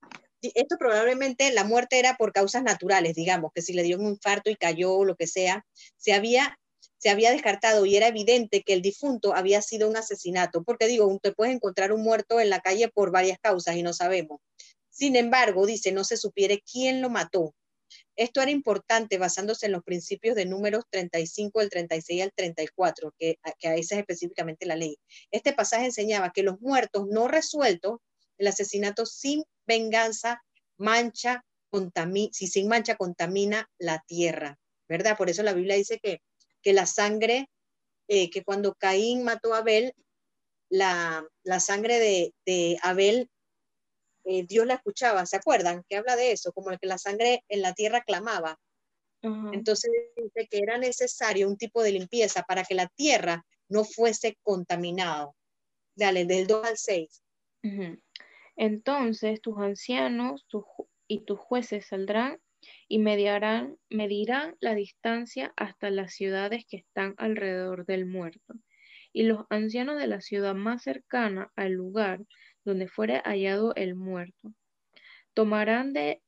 [0.56, 4.50] Esto probablemente la muerte era por causas naturales, digamos, que si le dio un infarto
[4.50, 5.66] y cayó o lo que sea,
[5.98, 6.58] se había
[7.04, 11.20] se había descartado y era evidente que el difunto había sido un asesinato, porque digo,
[11.22, 14.40] te puedes encontrar un muerto en la calle por varias causas y no sabemos.
[14.90, 17.54] Sin embargo, dice, no se supiere quién lo mató.
[18.16, 23.14] Esto era importante basándose en los principios de números 35, el 36 y el 34,
[23.20, 24.98] que, que a esa es específicamente la ley.
[25.30, 28.00] Este pasaje enseñaba que los muertos no resueltos,
[28.38, 30.42] el asesinato sin venganza,
[30.78, 31.44] mancha,
[32.32, 35.18] si sin mancha contamina la tierra, ¿verdad?
[35.18, 36.22] Por eso la Biblia dice que,
[36.62, 37.50] que la sangre,
[38.08, 39.94] eh, que cuando Caín mató a Abel,
[40.70, 43.30] la, la sangre de, de Abel
[44.26, 45.84] eh, Dios la escuchaba, ¿se acuerdan?
[45.90, 48.60] Que habla de eso, como el que la sangre en la tierra clamaba.
[49.54, 54.38] Entonces dice que era necesario un tipo de limpieza para que la tierra no fuese
[54.44, 55.34] contaminado.
[55.96, 57.24] Dale, del 2 al 6.
[58.56, 60.46] Entonces tus ancianos
[61.08, 62.40] y tus jueces saldrán
[62.88, 68.56] y mediarán, medirán la distancia hasta las ciudades que están alrededor del muerto.
[69.12, 72.22] Y los ancianos de la ciudad más cercana al lugar
[72.64, 74.54] donde fuere hallado el muerto.
[75.34, 76.22] Tomarán de,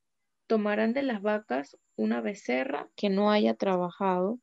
[0.48, 4.40] tomarán de las vacas una becerra que no haya trabajado,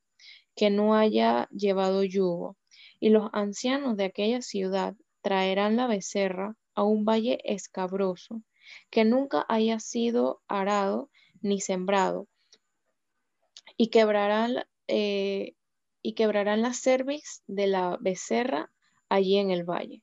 [0.57, 2.57] que no haya llevado yugo,
[3.01, 8.43] y los ancianos de aquella ciudad traerán la becerra a un valle escabroso,
[8.91, 11.11] que nunca haya sido arado
[11.41, 12.29] ni sembrado,
[13.77, 15.55] y quebrarán, eh,
[16.03, 18.71] y quebrarán la cervix de la becerra
[19.09, 20.03] allí en el valle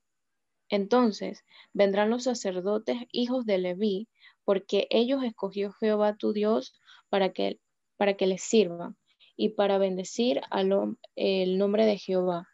[0.69, 1.43] Entonces
[1.73, 4.07] vendrán los sacerdotes hijos de Leví,
[4.43, 6.73] porque ellos escogió Jehová tu Dios
[7.09, 7.59] para que,
[7.97, 8.97] para que les sirvan
[9.35, 12.47] y para bendecir al, el nombre de Jehová.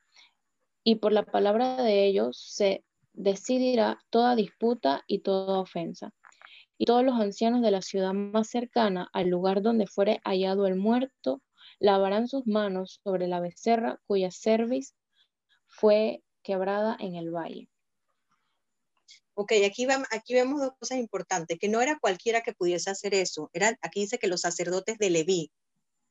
[0.84, 2.84] Y por la palabra de ellos se
[3.16, 6.12] decidirá toda disputa y toda ofensa.
[6.78, 10.76] Y todos los ancianos de la ciudad más cercana al lugar donde fuere hallado el
[10.76, 11.42] muerto
[11.80, 14.94] lavarán sus manos sobre la becerra cuya cerviz
[15.68, 17.70] fue quebrada en el valle.
[19.34, 23.50] Ok, aquí, aquí vemos dos cosas importantes, que no era cualquiera que pudiese hacer eso.
[23.52, 25.52] Era, aquí dice que los sacerdotes de Leví,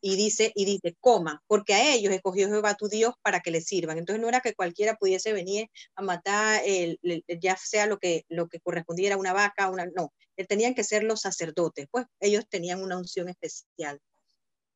[0.07, 3.65] y dice, y dice, coma, porque a ellos escogió Jehová tu Dios para que les
[3.65, 3.97] sirvan.
[3.97, 7.01] Entonces no era que cualquiera pudiese venir a matar, el,
[7.41, 10.13] ya sea lo que, lo que correspondiera a una vaca, una, no,
[10.47, 13.99] tenían que ser los sacerdotes, pues ellos tenían una unción especial.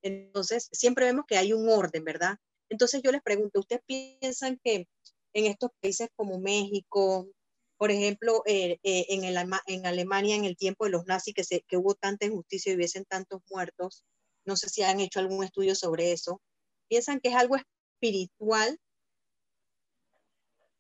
[0.01, 2.39] Entonces, siempre vemos que hay un orden, ¿verdad?
[2.71, 4.89] Entonces yo les pregunto, ¿ustedes piensan que
[5.35, 7.29] en estos países como México,
[7.77, 11.45] por ejemplo, eh, eh, en, el, en, Alemania en el tiempo de los nazis, que,
[11.45, 14.05] se, que hubo tanta injusticia y hubiesen tantos muertos,
[14.49, 16.41] no sé si han hecho algún estudio sobre eso,
[16.89, 18.81] piensan que es algo espiritual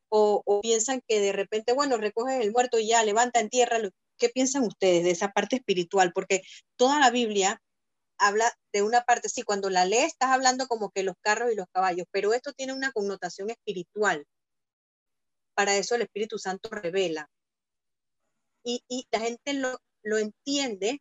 [0.09, 3.79] o, piensan que de repente, bueno, recogen el muerto y ya levanta en tierra.
[4.16, 6.12] ¿Qué piensan ustedes de esa parte espiritual?
[6.14, 6.41] Porque
[6.77, 7.61] toda la Biblia
[8.19, 11.57] habla de una parte, sí, cuando la lees estás hablando como que los carros y
[11.57, 14.25] los caballos, pero esto tiene una connotación espiritual.
[15.55, 17.29] Para eso el Espíritu Santo revela.
[18.64, 21.01] Y, la gente lo, lo entiende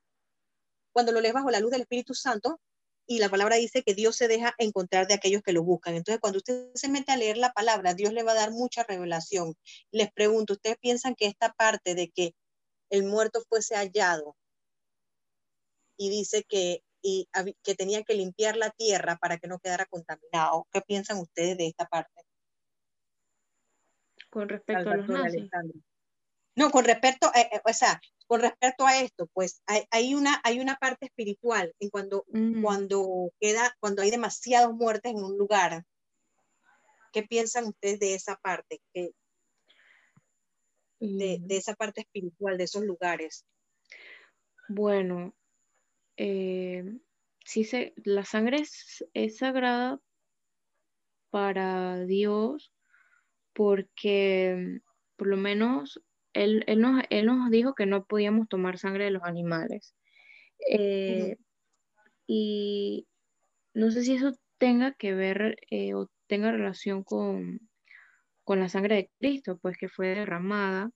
[0.97, 2.59] cuando lo lees bajo la luz del Espíritu Santo
[3.05, 5.93] y la palabra dice que Dios se deja encontrar de aquellos que lo buscan.
[5.93, 8.81] Entonces, cuando usted se mete a leer la palabra, Dios le va a dar mucha
[8.81, 9.53] revelación.
[9.91, 12.33] Les pregunto, ¿ustedes piensan que esta parte de que
[12.89, 14.35] el muerto fuese hallado
[15.97, 17.29] y dice que y
[17.61, 20.67] que tenían que limpiar la tierra para que no quedara contaminado.
[20.71, 22.23] ¿Qué piensan ustedes de esta parte?
[24.31, 25.47] Con respecto a los nazis.
[26.55, 29.61] No, con respecto, eh, eh, o sea, con respecto a esto, pues
[29.91, 32.61] hay, una, hay una parte espiritual en cuando, mm.
[32.61, 35.83] cuando queda, cuando hay demasiados muertes en un lugar.
[37.13, 38.81] ¿Qué piensan ustedes de esa parte?
[38.93, 39.13] de,
[40.99, 41.51] de, mm.
[41.51, 43.45] esa parte espiritual, de esos lugares.
[44.69, 45.33] Bueno,
[46.17, 46.83] eh,
[47.45, 49.99] sí se, la sangre es, sagrada
[51.29, 52.73] para Dios
[53.53, 54.81] porque
[55.15, 56.01] por lo menos
[56.43, 59.95] él, nos, dijo que no podíamos tomar sangre de los animales.
[60.69, 61.37] Eh,
[62.27, 63.07] y
[63.73, 67.59] no sé si eso tenga que ver eh, o tenga relación con,
[68.43, 70.91] con la sangre de Cristo, pues que fue derramada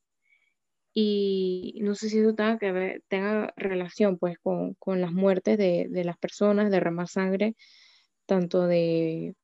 [0.93, 6.03] y no sé si eso tenga que ver, tenga relación pues con, las muertes de,
[6.03, 7.55] las personas, derramar sangre,
[8.25, 9.35] tanto de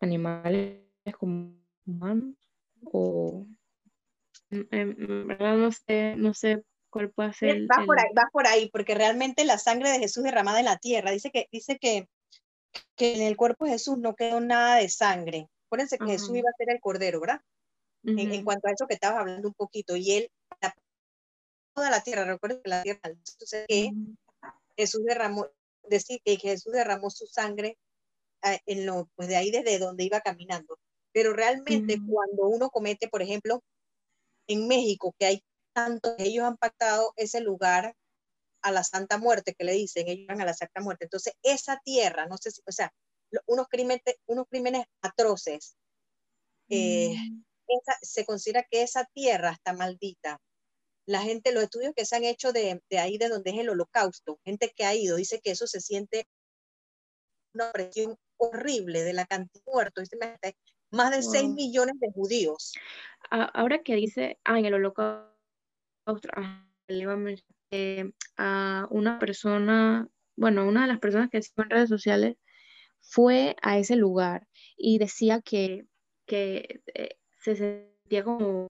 [0.00, 0.80] animales
[1.18, 1.54] como
[1.86, 2.34] humanos,
[2.84, 3.46] o
[4.50, 7.62] en, verdad no sé, no sé cuál puede ser.
[7.62, 10.78] Va por ahí, va por ahí, porque realmente la sangre de Jesús derramada en la
[10.78, 12.08] tierra, dice que, dice que,
[12.96, 15.48] que en el cuerpo de Jesús no quedó nada de sangre.
[15.66, 17.40] Acuérdense que Jesús iba a ser el cordero, ¿verdad?
[18.02, 20.30] en, cuanto a eso que estabas hablando un poquito, y él,
[21.74, 23.92] toda la tierra, recuerden que la tierra, entonces que
[24.76, 25.46] Jesús derramó,
[25.84, 27.78] decir que Jesús derramó su sangre
[28.42, 30.78] en lo, pues de ahí desde donde iba caminando.
[31.12, 33.62] Pero realmente cuando uno comete, por ejemplo,
[34.50, 37.94] en México, que hay tanto, ellos han pactado ese lugar
[38.62, 41.04] a la Santa Muerte, que le dicen, ellos van a la Santa Muerte.
[41.04, 42.92] Entonces, esa tierra, no sé si, o sea,
[43.46, 45.76] unos crímenes, unos crímenes atroces,
[46.68, 47.14] eh,
[48.02, 50.40] se considera que esa tierra está maldita.
[51.06, 54.40] La gente, los estudios que se han hecho de, ahí, de donde es el holocausto,
[54.44, 56.26] gente que ha ido, dice que eso se siente
[57.54, 60.08] una presión horrible de la cantidad de muertos.
[60.90, 62.72] Más de 6 millones de judíos.
[63.30, 65.30] Ahora que dice, ah, en el holocausto,
[66.34, 66.66] ah,
[67.70, 72.36] eh, a una persona, bueno, una de las personas que sigo en redes sociales
[73.00, 75.86] fue a ese lugar y decía que,
[76.26, 78.66] que eh, se sentía como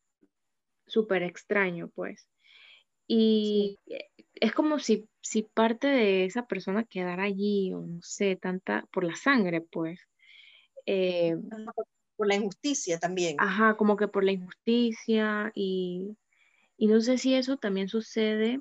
[0.87, 2.27] súper extraño, pues.
[3.07, 3.77] Y
[4.35, 9.05] es como si, si parte de esa persona quedara allí, o no sé, tanta, por
[9.05, 10.01] la sangre, pues.
[10.87, 11.37] Eh,
[12.21, 13.37] por la injusticia también.
[13.39, 16.19] Ajá, como que por la injusticia y,
[16.77, 18.61] y no sé si eso también sucede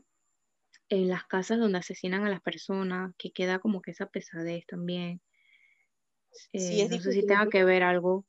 [0.87, 5.19] en las casas donde asesinan a las personas, que queda como que esa pesadez también.
[6.31, 8.25] sí, es eh, no sé si tenga que ver algo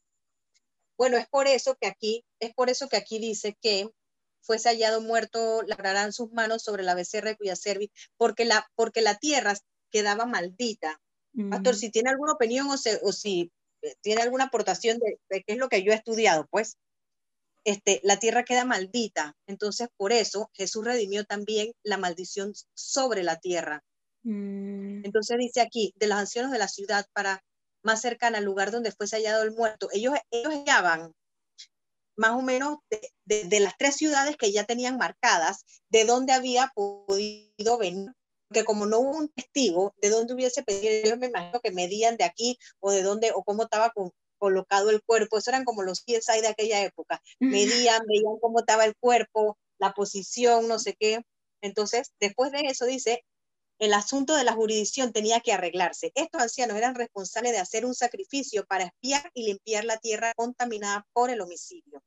[0.99, 3.89] bueno, es por eso que aquí, es por eso que aquí dice que
[4.43, 9.17] fuese hallado muerto, labrarán sus manos sobre la becerra cuya cerviz, porque la, porque la
[9.17, 9.55] tierra
[9.93, 11.01] quedaba maldita.
[11.49, 13.53] Pastor, si tiene alguna opinión o, o si
[14.03, 16.77] tiene alguna aportación de, qué es lo que yo he estudiado, pues.
[17.65, 19.37] este, la tierra queda maldita.
[19.47, 23.83] Entonces, por eso Jesús redimió también la maldición sobre la tierra.
[24.23, 25.05] Mm.
[25.05, 27.43] Entonces dice aquí, de los ancianos de la ciudad para
[27.83, 31.15] más cercana al lugar donde fuese hallado el muerto, ellos, ellos hallaban
[32.17, 32.79] más o menos
[33.25, 38.11] de, de, las tres ciudades que ya tenían marcadas, de dónde había podido venir,
[38.53, 42.17] que como no hubo un testigo, de dónde hubiese pedido, yo me imagino que medían
[42.17, 45.83] de aquí o de dónde o cómo estaba con, colocado el cuerpo, eso eran como
[45.83, 50.97] los CSI de aquella época, medían, veían cómo estaba el cuerpo, la posición, no sé
[50.99, 51.23] qué.
[51.63, 53.23] Entonces, después de eso dice,
[53.79, 56.11] el asunto de la jurisdicción tenía que arreglarse.
[56.15, 61.07] Estos ancianos eran responsables de hacer un sacrificio para espiar y limpiar la tierra contaminada
[61.13, 62.03] por el homicidio.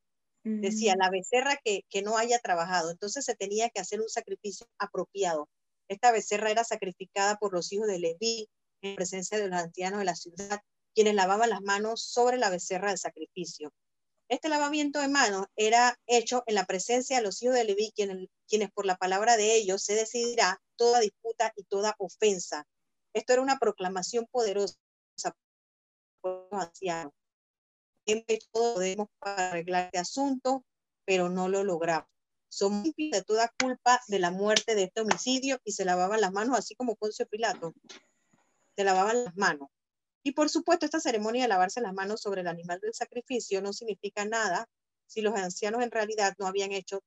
[0.46, 4.68] Decía, la becerra que, que no haya trabajado, entonces se tenía que hacer un sacrificio
[4.78, 5.48] apropiado.
[5.94, 8.50] Esta becerra era sacrificada por los hijos de Leví
[8.82, 10.62] en presencia de los ancianos de la ciudad
[10.94, 13.74] quienes lavaban las manos sobre la becerra del sacrificio.
[14.30, 18.30] Este lavamiento de manos era hecho en la presencia de los hijos de Leví, quienes,
[18.48, 22.66] quienes por la palabra de ellos se decidirá toda disputa y toda ofensa.
[23.14, 24.76] Esto era una proclamación poderosa
[26.22, 27.14] por los ancianos.
[28.52, 30.64] Todo podemos arreglar este asunto,
[31.06, 32.13] pero no lo logramos.
[32.54, 36.56] Son de toda culpa de la muerte de este homicidio y se lavaban las manos,
[36.56, 37.74] así como Poncio Pilato.
[38.76, 39.70] Se lavaban las manos.
[40.22, 43.74] Y por supuesto, esta ceremonia de lavarse las manos sobre el animal del sacrificio no
[43.74, 44.70] significa nada
[45.08, 47.02] si los ancianos en realidad no habían hecho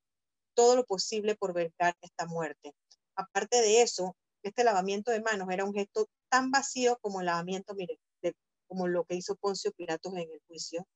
[0.55, 2.75] todo lo posible por vengar esta muerte.
[3.15, 7.73] Aparte de eso, este lavamiento de manos era un gesto tan vacío como el lavamiento,
[7.77, 8.01] mire,
[8.67, 10.89] como lo que hizo Poncio Pilatos en el juicio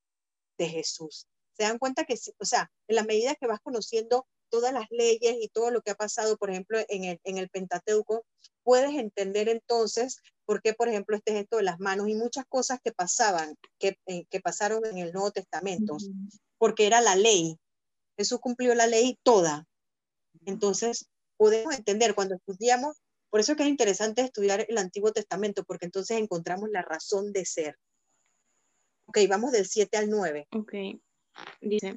[0.59, 1.28] de Jesús.
[1.53, 5.36] Se dan cuenta que, o sea, en la medida que vas conociendo todas las leyes
[5.40, 8.24] y todo lo que ha pasado, por ejemplo, en el, en el Pentateuco,
[8.62, 12.80] puedes entender entonces por qué, por ejemplo, este gesto de las manos y muchas cosas
[12.82, 15.96] que pasaban, que, eh, que pasaron en el Nuevo Testamento,
[16.59, 17.57] porque era la ley.
[18.16, 19.66] Jesús cumplió la ley toda.
[20.44, 25.64] Entonces, podemos entender cuando estudiamos, por eso es que es interesante estudiar el Antiguo Testamento,
[25.64, 27.76] porque entonces encontramos la razón de ser.
[29.07, 30.48] Ok, vamos del 7 al 9.
[30.53, 30.74] Ok,
[31.61, 31.96] dice,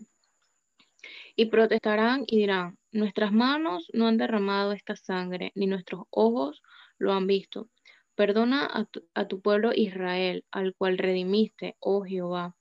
[1.35, 6.61] y protestarán y dirán, nuestras manos no han derramado esta sangre, ni nuestros ojos
[6.97, 7.69] lo han visto.
[8.15, 8.69] Perdona
[9.13, 12.55] a tu, pueblo Israel, al cual redimiste, oh Jehová.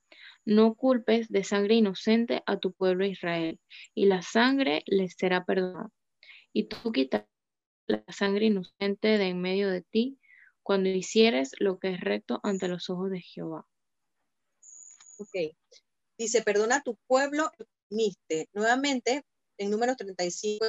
[0.44, 3.60] No culpes de sangre inocente a tu pueblo Israel,
[3.94, 5.90] y la sangre les será perdonada.
[6.52, 7.28] Y tú quitarás
[7.86, 10.18] la sangre inocente de en medio de ti,
[10.62, 13.66] cuando hicieres lo que es recto ante los ojos de Jehová.
[15.18, 15.54] Ok.
[16.18, 17.50] Dice, perdona a tu pueblo
[18.54, 19.22] Nuevamente,
[19.58, 20.66] en números 35,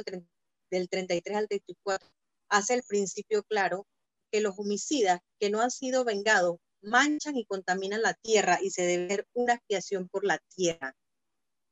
[0.70, 2.08] del 33 al 34,
[2.50, 3.86] hace el principio claro
[4.30, 8.82] que los homicidas que no han sido vengados manchan y contaminan la tierra y se
[8.82, 10.94] debe hacer una expiación por la tierra.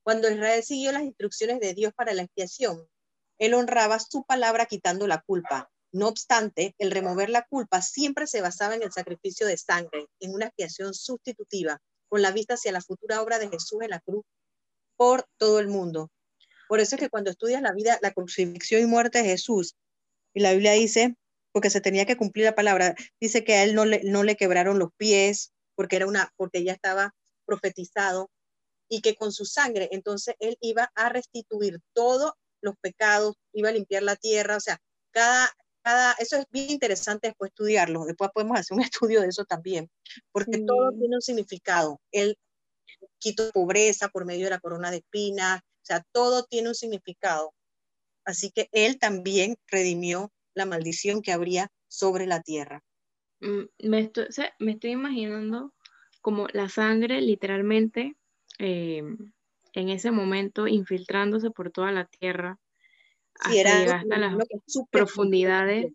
[0.02, 2.88] Cuando Israel siguió las instrucciones de Dios para la expiación,
[3.38, 5.70] él honraba su palabra quitando la culpa.
[5.92, 10.32] No obstante, el remover la culpa siempre se basaba en el sacrificio de sangre, en
[10.32, 11.78] una expiación sustitutiva,
[12.08, 14.24] con la vista hacia la futura obra de Jesús en la cruz
[15.02, 16.12] por todo el mundo.
[16.68, 19.74] Por eso es que cuando estudias la vida, la crucifixión y muerte de Jesús,
[20.32, 21.16] y la Biblia dice,
[21.50, 24.36] porque se tenía que cumplir la palabra, dice que a él no le, no le
[24.36, 28.30] quebraron los pies, porque, era una, porque ya estaba profetizado,
[28.88, 32.30] y que con su sangre, entonces él iba a restituir todos
[32.60, 34.78] los pecados, iba a limpiar la tierra, o sea,
[35.10, 35.50] cada,
[35.82, 39.90] cada, eso es bien interesante después estudiarlo, después podemos hacer un estudio de eso también,
[40.30, 42.00] porque todo tiene un significado.
[42.12, 42.36] Él
[43.18, 47.54] quito pobreza por medio de la corona de espinas, o sea, todo tiene un significado.
[48.24, 52.82] Así que él también redimió la maldición que habría sobre la tierra.
[53.40, 54.26] Mm, me estoy,
[54.58, 55.72] me estoy imaginando
[56.20, 58.14] como la sangre literalmente
[58.58, 59.32] em,
[59.72, 62.60] en ese momento infiltrándose por toda la tierra
[63.34, 64.36] hasta llegar hasta las
[64.90, 65.92] profundidades.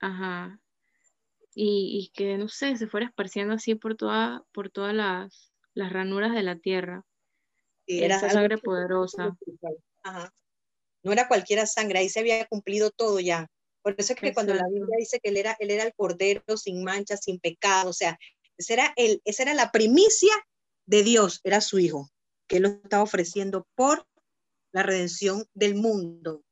[0.00, 0.58] Ajá.
[1.54, 5.92] Y, y, que no sé, se fuera esparciendo así por toda, por todas las, las
[5.92, 7.04] ranuras de la tierra.
[7.86, 9.36] era esa sangre poderosa.
[11.04, 13.48] No era cualquiera sangre, ahí se había cumplido todo ya.
[13.82, 16.56] Por eso es que cuando la Biblia dice que él era, él era el cordero
[16.56, 18.16] sin mancha, sin pecado, o sea,
[18.56, 20.32] esa era, el, esa era la primicia
[20.86, 22.08] de Dios, era su hijo,
[22.46, 24.06] que él lo estaba ofreciendo por
[24.72, 26.44] la redención del mundo.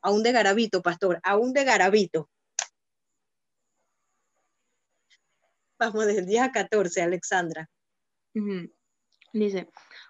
[0.00, 2.30] Aún de Garabito, pastor, aún de Garabito.
[5.78, 7.68] Vamos del día 14, Alexandra.
[9.32, 9.68] Dice,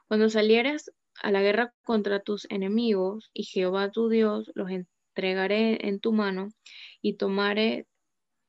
[0.09, 0.91] cuando salieres
[1.23, 6.49] a la guerra contra tus enemigos y Jehová tu Dios los entregaré en tu mano
[7.03, 7.87] y tomaré,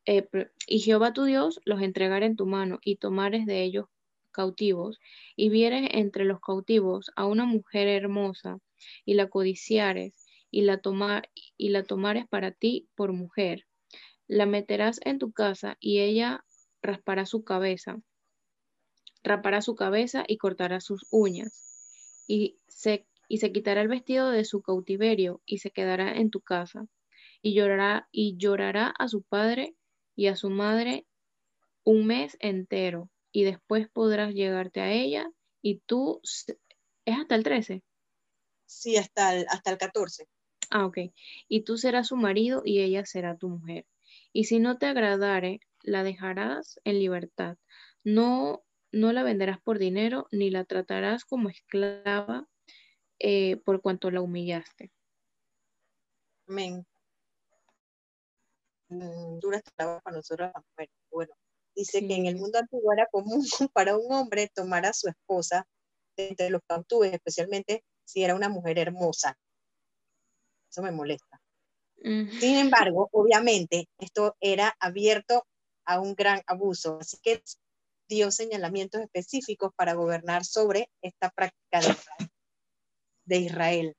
[0.06, 0.27] eh,
[0.68, 3.85] y Jehová tu Dios los entregaré en tu mano y tomares de ellos
[4.31, 4.99] cautivos,
[5.38, 8.60] y vieres entre los cautivos a una mujer hermosa,
[9.06, 10.14] y la codiciares,
[10.52, 13.65] y la, tomar, y la tomares para ti por mujer,
[14.27, 16.43] la meterás en tu casa, y ella
[16.81, 18.02] raspará su cabeza,
[19.26, 21.64] rapará su cabeza y cortará sus uñas,
[22.27, 26.41] y se, y se quitará el vestido de su cautiverio, y se quedará en tu
[26.41, 26.88] casa,
[27.41, 29.76] y llorará, y llorará a su padre
[30.15, 31.06] y a su madre
[31.84, 35.30] un mes entero y después podrás llegarte a ella
[35.61, 37.84] y tú, ¿es hasta el 13?
[38.65, 40.27] Sí, hasta el, hasta el 14.
[40.69, 40.97] Ah, ok.
[41.47, 43.85] Y tú serás su marido y ella será tu mujer.
[44.31, 47.57] Y si no te agradare, la dejarás en libertad.
[48.03, 48.64] No,
[48.95, 52.47] no la venderás por dinero ni la tratarás como esclava
[53.19, 54.91] eh, por cuanto la humillaste.
[56.47, 56.85] Amén.
[58.88, 60.51] Mm, dura para nosotros
[61.11, 61.34] Bueno,
[61.76, 63.41] dice que en el mundo antiguo era común
[63.73, 65.67] para un hombre tomar a su esposa
[66.15, 69.38] entre los cautivos, especialmente si era una mujer hermosa.
[70.69, 71.41] Eso me molesta.
[71.97, 75.47] Sin embargo, obviamente, esto era abierto
[75.85, 77.41] a un gran abuso, así que
[78.07, 81.82] dio señalamientos específicos para gobernar sobre esta práctica
[83.26, 83.95] de Israel.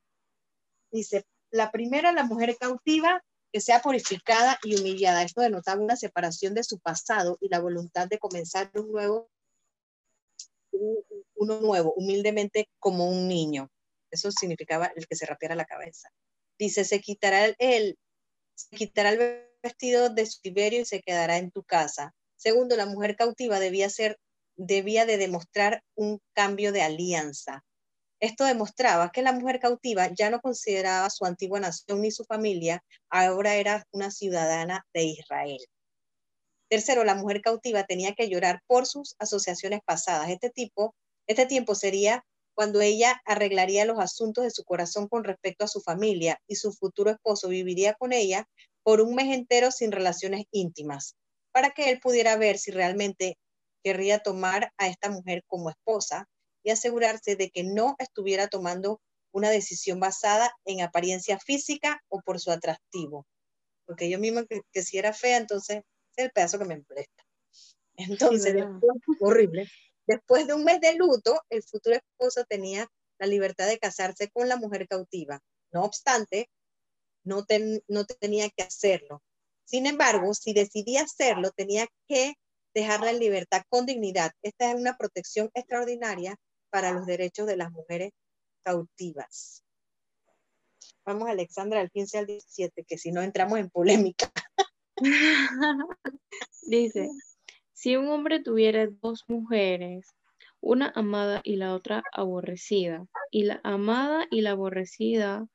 [0.91, 3.23] Dice, la primera, la mujer cautiva,
[3.53, 5.23] que sea purificada y humillada.
[5.23, 9.31] Esto denotaba una separación de su pasado y la voluntad de comenzar un nuevo,
[11.35, 13.71] uno nuevo, humildemente como un niño.
[14.11, 16.09] Eso significaba el que se rapiera la cabeza.
[16.59, 17.99] Dice, se quitará el,
[18.55, 22.15] se quitará el vestido de su tiberio y se quedará en tu casa.
[22.37, 24.19] Segundo, la mujer cautiva debía ser,
[24.57, 27.65] debía de demostrar un cambio de alianza.
[28.21, 32.83] Esto demostraba que la mujer cautiva ya no consideraba su antigua nación ni su familia,
[33.11, 35.59] ahora era una ciudadana de Israel.
[36.69, 40.31] Tercero, la mujer cautiva tenía que llorar por sus asociaciones pasadas.
[40.31, 40.95] Este tipo,
[41.27, 45.81] este tiempo sería cuando ella arreglaría los asuntos de su corazón con respecto a su
[45.81, 48.49] familia y su futuro esposo viviría con ella
[48.83, 51.17] por un mes entero sin relaciones íntimas,
[51.57, 53.39] para que él pudiera ver si realmente
[53.83, 56.29] querría tomar a esta mujer como esposa
[56.63, 59.01] y asegurarse de que no estuviera tomando
[59.33, 63.27] una decisión basada en apariencia física o por su atractivo.
[63.87, 65.79] Porque yo misma que, si era fea, entonces
[66.15, 67.25] es el pedazo que me molesta.
[68.43, 69.67] Entonces, después, horrible.
[70.07, 72.87] Después de un mes de luto, el futuro esposo tenía
[73.19, 75.41] la libertad de casarse con la mujer cautiva.
[75.73, 76.51] No obstante,
[77.25, 77.47] no,
[77.89, 79.23] no tenía que hacerlo.
[79.67, 82.35] Sin embargo, si decidía hacerlo, tenía que
[82.73, 84.31] dejarla en libertad con dignidad.
[84.43, 86.37] Esta es una protección extraordinaria
[86.71, 88.13] para los derechos de las mujeres
[88.63, 89.65] cautivas.
[91.05, 94.31] Vamos, Alexandra, al 15 al 17, que si no entramos en polémica.
[96.63, 97.11] Dice,
[97.73, 100.15] si un hombre tuviera dos mujeres,
[100.61, 105.47] una amada y la otra aborrecida, y la amada y la aborrecida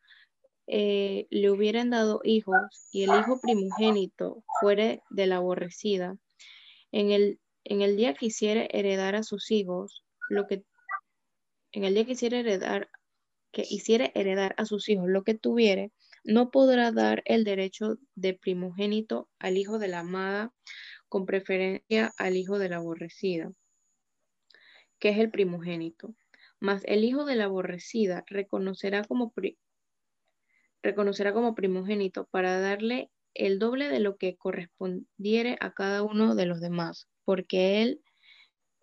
[0.73, 2.55] eh, le hubieran dado hijos,
[2.93, 6.15] y el hijo primogénito fuera de la aborrecida,
[6.93, 10.63] en el, en el día que hiciera heredar a sus hijos, lo que
[11.73, 12.89] en el día que hiciera heredar,
[13.51, 15.91] que hiciera heredar a sus hijos lo que tuviere,
[16.23, 20.53] no podrá dar el derecho de primogénito al hijo de la amada
[21.09, 23.51] con preferencia al hijo de la aborrecida,
[24.99, 26.15] que es el primogénito.
[26.61, 29.33] Mas el hijo de la aborrecida reconocerá como,
[30.83, 36.45] reconocerá como primogénito para darle el doble de lo que correspondiere a cada uno de
[36.45, 38.03] los demás, porque él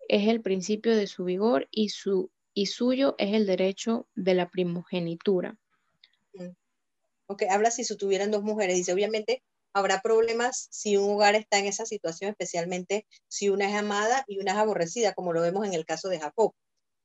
[0.07, 4.49] es el principio de su vigor y su y suyo es el derecho de la
[4.49, 5.57] primogenitura.
[6.33, 6.49] Mm.
[7.27, 8.75] Ok, habla si tuvieran dos mujeres.
[8.75, 9.43] Dice, obviamente
[9.73, 14.39] habrá problemas si un hogar está en esa situación, especialmente si una es amada y
[14.39, 16.53] una es aborrecida, como lo vemos en el caso de Jacob.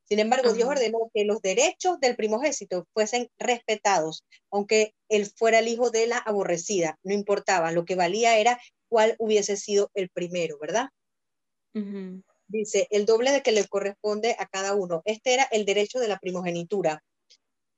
[0.07, 5.69] Sin embargo, Dios ordenó que los derechos del primogénito fuesen respetados, aunque él fuera el
[5.69, 10.59] hijo de la aborrecida, no importaba, lo que valía era cuál hubiese sido el primero,
[10.61, 10.89] ¿verdad?
[12.47, 15.03] dice el doble de que le corresponde a cada uno.
[15.05, 17.03] Este era el derecho de la primogenitura.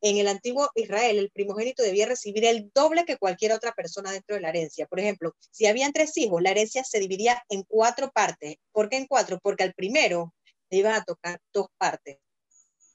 [0.03, 4.37] En el antiguo Israel, el primogénito debía recibir el doble que cualquier otra persona dentro
[4.37, 4.87] de la herencia.
[4.87, 8.57] Por ejemplo, si habían tres hijos, la herencia se dividía en cuatro partes.
[8.73, 9.41] ¿Por qué en cuatro?
[9.43, 10.35] Porque al primero
[10.71, 12.19] le iban a tocar dos partes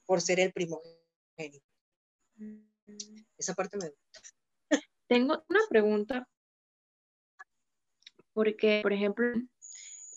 [0.05, 1.65] por ser el primogénito.
[3.37, 4.21] Esa parte me gusta.
[5.07, 6.27] Tengo una pregunta.
[8.33, 9.33] Porque, por ejemplo,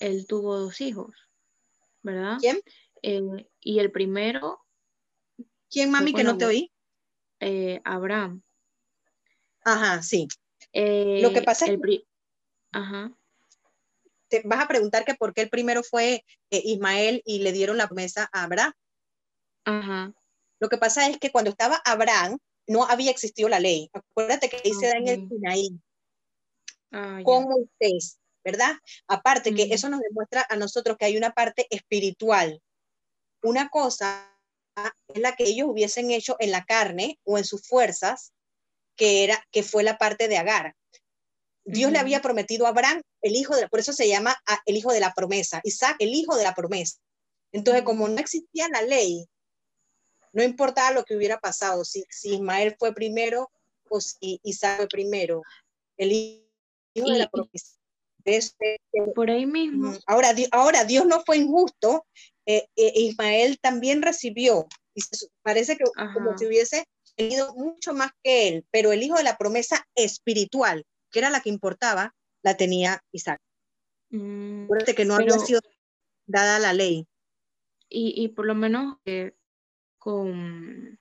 [0.00, 1.14] él tuvo dos hijos.
[2.04, 2.36] ¿verdad?
[2.38, 2.60] ¿Quién?
[3.02, 4.60] Eh, y el primero.
[5.68, 6.72] ¿Quién, mami, que no te oí?
[7.40, 8.42] Eh, Abraham.
[9.64, 10.28] Ajá, sí.
[10.72, 11.78] Lo que pasa es.
[12.70, 13.10] Ajá.
[14.42, 17.76] Te vas a preguntar que por qué el primero fue eh, Ismael y le dieron
[17.76, 18.72] la promesa a Abraham.
[19.64, 20.12] Ajá.
[20.60, 23.90] Lo que pasa es que cuando estaba Abraham, no había existido la ley.
[23.92, 25.80] Acuérdate que ahí se da en el Sinaí
[26.92, 28.72] ah, con Moisés, ¿verdad?
[29.06, 32.60] Aparte que eso nos demuestra a nosotros que hay una parte espiritual.
[33.42, 34.34] Una cosa
[35.08, 38.32] es la que ellos hubiesen hecho en la carne o en sus fuerzas,
[38.96, 40.74] que era que fue la parte de Agar.
[41.64, 44.36] Dios le había prometido a Abraham el hijo de, por eso se llama
[44.66, 46.98] el hijo de la promesa, Isaac, el hijo de la promesa.
[47.52, 49.26] Entonces, como no existía la ley,
[50.34, 53.50] no importaba lo que hubiera pasado, si, si Ismael fue primero
[53.88, 55.42] o si Isaac fue primero,
[55.96, 57.78] el hijo de la promesa.
[58.26, 58.78] Este,
[59.14, 59.94] por ahí mismo.
[60.06, 62.06] Ahora, ahora Dios no fue injusto,
[62.44, 65.02] eh, eh, Ismael también recibió, y
[65.42, 66.84] parece que como si hubiese
[67.16, 71.40] tenido mucho más que él, pero el hijo de la promesa espiritual, que era la
[71.40, 72.14] que importaba,
[72.44, 73.40] la tenía Isaac.
[74.10, 75.60] Mm, que no había sido
[76.26, 77.08] dada la ley.
[77.88, 79.32] Y, y por lo menos eh,
[79.98, 81.00] con,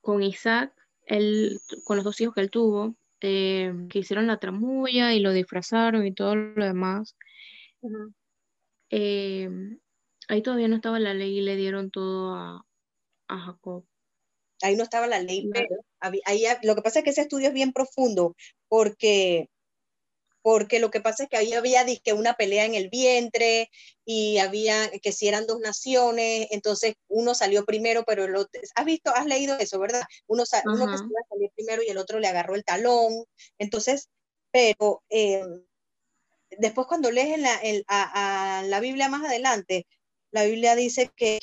[0.00, 0.74] con Isaac,
[1.06, 5.32] él, con los dos hijos que él tuvo, eh, que hicieron la tramulla y lo
[5.32, 7.16] disfrazaron y todo lo demás.
[8.90, 9.48] Eh,
[10.28, 12.64] ahí todavía no estaba la ley y le dieron todo a,
[13.28, 13.84] Jacob.
[14.62, 15.68] Ahí no estaba la ley, pero
[16.00, 18.34] ahí, lo que pasa es que ese estudio es bien profundo
[18.68, 19.48] porque
[20.42, 21.84] porque lo que pasa es que ahí había
[22.14, 23.70] una pelea en el vientre
[24.04, 28.84] y había que si eran dos naciones, entonces uno salió primero, pero el otro, has
[28.84, 30.02] visto, has leído eso, ¿verdad?
[30.26, 33.24] Uno, uno que salió primero y el otro le agarró el talón,
[33.58, 34.08] entonces,
[34.50, 35.44] pero eh,
[36.58, 39.86] después cuando lees en la, a, la Biblia más adelante,
[40.30, 41.38] la Biblia dice que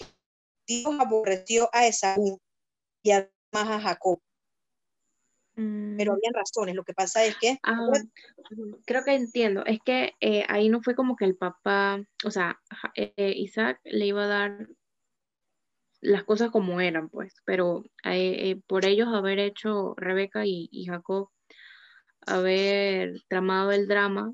[0.66, 2.40] Dios aborreció a Esaú
[3.04, 4.20] y además a Jacob
[5.58, 6.16] pero mm.
[6.16, 6.76] habían razones.
[6.76, 7.58] Lo que pasa es que...
[7.64, 7.90] Ah,
[8.86, 9.66] creo que entiendo.
[9.66, 12.60] Es que eh, ahí no fue como que el papá, o sea,
[12.96, 14.68] eh, Isaac le iba a dar
[16.02, 21.30] las cosas como eran, pues, pero eh, por ellos haber hecho Rebeca y, Jacob,
[22.28, 24.32] haber tramado el drama,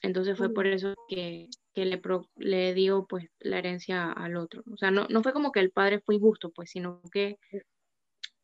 [0.00, 2.00] entonces fue por eso que, le,
[2.36, 4.62] le dio pues la herencia al otro.
[4.72, 7.36] O sea, no, no fue como que el padre fue injusto, pues, sino que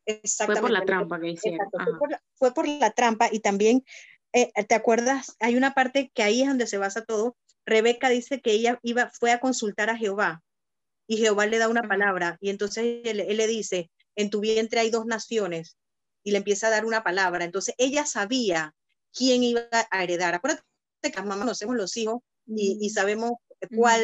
[0.08, 0.60] Exactamente.
[0.60, 1.68] Fue por la trampa que hicieron.
[2.34, 3.84] Fue por, la trampa y también,
[4.32, 5.36] eh, ¿te acuerdas?
[5.38, 7.36] Hay una parte que ahí es donde se basa todo.
[7.66, 10.42] Rebeca dice que ella iba, fue a consultar a Jehová
[11.06, 14.88] y Jehová le da una palabra y entonces él, le dice, en tu vientre hay
[14.88, 15.76] dos naciones
[16.24, 17.44] y le empieza a dar una palabra.
[17.44, 18.74] Entonces ella sabía
[19.12, 19.60] quién iba
[19.90, 20.34] a heredar.
[20.34, 20.64] Acuérdate
[21.02, 23.32] que las mamás conocemos los hijos y, y sabemos
[23.76, 24.00] cuál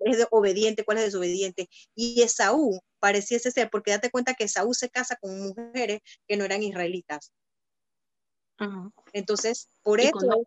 [0.00, 1.68] es obediente, cuál es desobediente.
[1.94, 6.44] Y Esaú pareciese ser, porque date cuenta que Saúl se casa con mujeres que no
[6.44, 7.32] eran israelitas.
[9.12, 10.44] Entonces, por eso...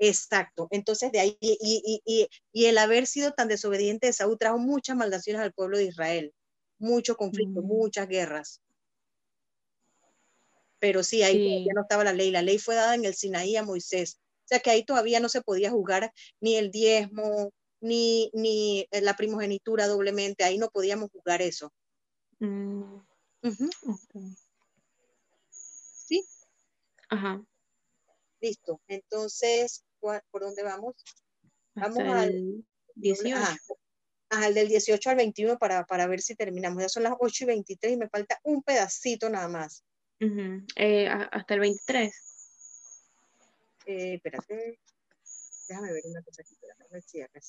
[0.00, 0.68] Exacto.
[0.70, 4.96] Entonces, de ahí, y, y, y, el haber sido tan desobediente de Saúl trajo muchas
[4.96, 6.32] maldiciones al pueblo de Israel,
[6.78, 7.66] mucho conflicto, mm.
[7.66, 8.62] muchas guerras.
[10.78, 12.30] Pero sí, ahí ya no estaba la ley.
[12.30, 14.20] La ley fue dada en el Sinaí a Moisés.
[14.20, 19.00] O sea que ahí todavía no se podía juzgar ni el diezmo, ni, ni eh,
[19.00, 21.72] la primogenitura doblemente, ahí no podíamos jugar eso.
[22.38, 23.00] Mm.
[25.50, 26.24] ¿Sí?
[27.08, 27.42] Ajá.
[28.40, 28.80] Listo.
[28.86, 30.94] Entonces, ¿por dónde vamos?
[31.74, 32.64] Vamos al
[32.94, 33.36] 18.
[34.30, 36.82] Ajá, del 18 al 21 para, para, ver si terminamos.
[36.82, 39.84] Ya son las 8 y 23 y me falta un pedacito nada más.
[40.76, 42.14] Eh, hasta el 23.
[43.86, 44.78] Eh, espérate.
[45.68, 46.54] Déjame ver una cosa aquí.
[46.54, 47.40] Espérame, si acá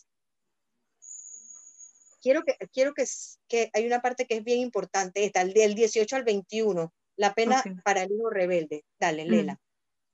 [2.22, 3.06] quiero que, quiero que,
[3.48, 7.64] que hay una parte que es bien importante, esta, del 18 al 21, la pena
[7.84, 8.86] para el hijo rebelde.
[9.00, 9.30] Dale, mm.
[9.30, 9.60] Lela.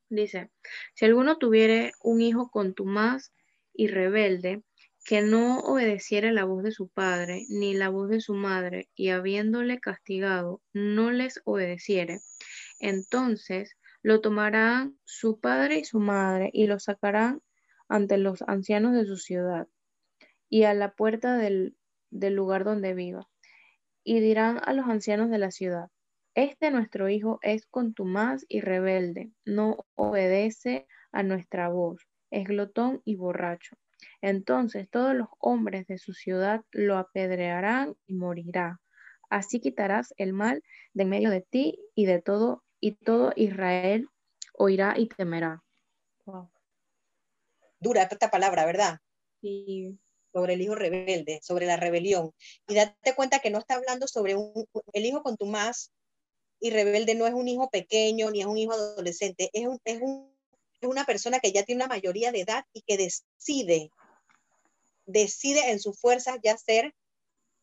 [0.09, 0.49] Dice,
[0.93, 3.31] si alguno tuviere un hijo contumaz
[3.73, 4.63] y rebelde,
[5.03, 9.09] que no obedeciere la voz de su padre ni la voz de su madre, y
[9.09, 12.21] habiéndole castigado, no les obedeciere,
[12.79, 17.41] entonces lo tomarán su padre y su madre y lo sacarán
[17.87, 19.67] ante los ancianos de su ciudad
[20.49, 21.75] y a la puerta del
[22.19, 23.27] del lugar donde viva.
[24.03, 25.89] Y dirán a los ancianos de la ciudad,
[26.35, 33.15] este nuestro hijo es contumaz y rebelde, no obedece a nuestra voz, es glotón y
[33.15, 33.77] borracho.
[34.21, 38.79] Entonces todos los hombres de su ciudad lo apedrearán y morirá.
[39.29, 40.61] Así quitarás el mal
[40.93, 44.09] de medio de ti y de todo, y todo Israel
[44.53, 45.63] oirá y temerá.
[47.79, 48.99] Dura esta palabra, ¿verdad?
[49.41, 49.99] Sí
[50.35, 52.33] sobre el hijo rebelde, sobre la rebelión.
[52.67, 55.93] Y date cuenta que no está hablando sobre un, el hijo con tu más
[56.59, 60.01] y rebelde no es un hijo pequeño ni es un hijo adolescente, es un, es
[60.01, 60.35] un,
[60.81, 63.91] es una persona que ya tiene una mayoría de edad y que decide,
[65.05, 66.93] decide en sus fuerzas ya ser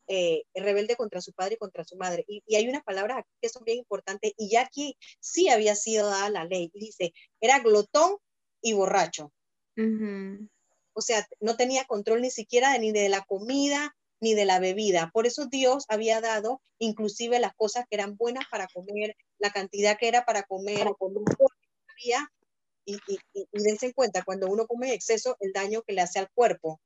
[0.09, 2.25] eh, rebelde contra su padre y contra su madre.
[2.27, 6.31] Y, hay unas palabras que son bien importantes y ya aquí sí había sido dada
[6.31, 6.71] la ley.
[6.73, 8.17] Dice, era glotón
[8.63, 9.31] y borracho.
[10.95, 14.61] O sea, no tenía control ni siquiera de, ni de la comida ni de la
[14.61, 15.11] bebida.
[15.13, 19.99] Por eso Dios había dado inclusive las cosas que eran buenas para comer, la cantidad
[19.99, 20.87] que era para comer,
[22.85, 26.03] y, y, y, dense en cuenta, cuando uno come en exceso, el daño que le
[26.03, 26.81] hace al cuerpo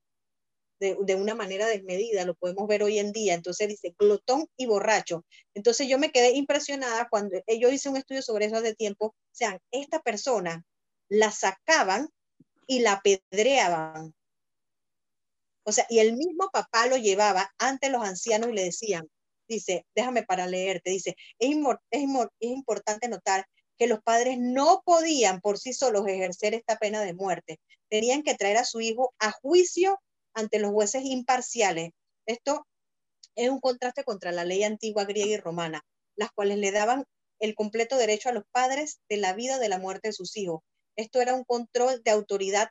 [0.78, 3.34] de, de, una manera desmedida, lo podemos ver hoy en día.
[3.34, 5.24] Entonces dice glotón y borracho.
[5.54, 9.06] Entonces yo me quedé impresionada cuando eh, yo hice un estudio sobre eso hace tiempo.
[9.06, 10.64] O sea, esta persona
[11.08, 12.08] la sacaban
[12.66, 14.14] y la pedreaban.
[15.64, 19.08] O sea, y el mismo papá lo llevaba ante los ancianos y le decían,
[19.48, 21.56] dice, déjame para leerte, dice, es,
[21.90, 22.02] es,
[22.40, 23.46] es importante notar
[23.78, 27.58] que los padres no podían por sí solos ejercer esta pena de muerte.
[27.90, 30.00] Tenían que traer a su hijo a juicio
[30.34, 31.90] ante los jueces imparciales.
[32.26, 32.66] Esto
[33.34, 35.82] es un contraste contra la ley antigua griega y romana,
[36.16, 37.04] las cuales le daban
[37.38, 40.36] el completo derecho a los padres de la vida o de la muerte de sus
[40.36, 40.62] hijos.
[40.96, 42.70] Esto era un control de autoridad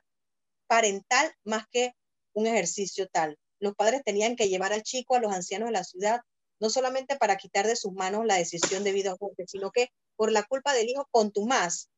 [0.66, 1.92] parental más que
[2.34, 3.38] un ejercicio tal.
[3.60, 6.20] Los padres tenían que llevar al chico a los ancianos de la ciudad,
[6.60, 9.88] no solamente para quitar de sus manos la decisión de vida o muerte, sino que
[10.16, 11.88] por la culpa del hijo contumaz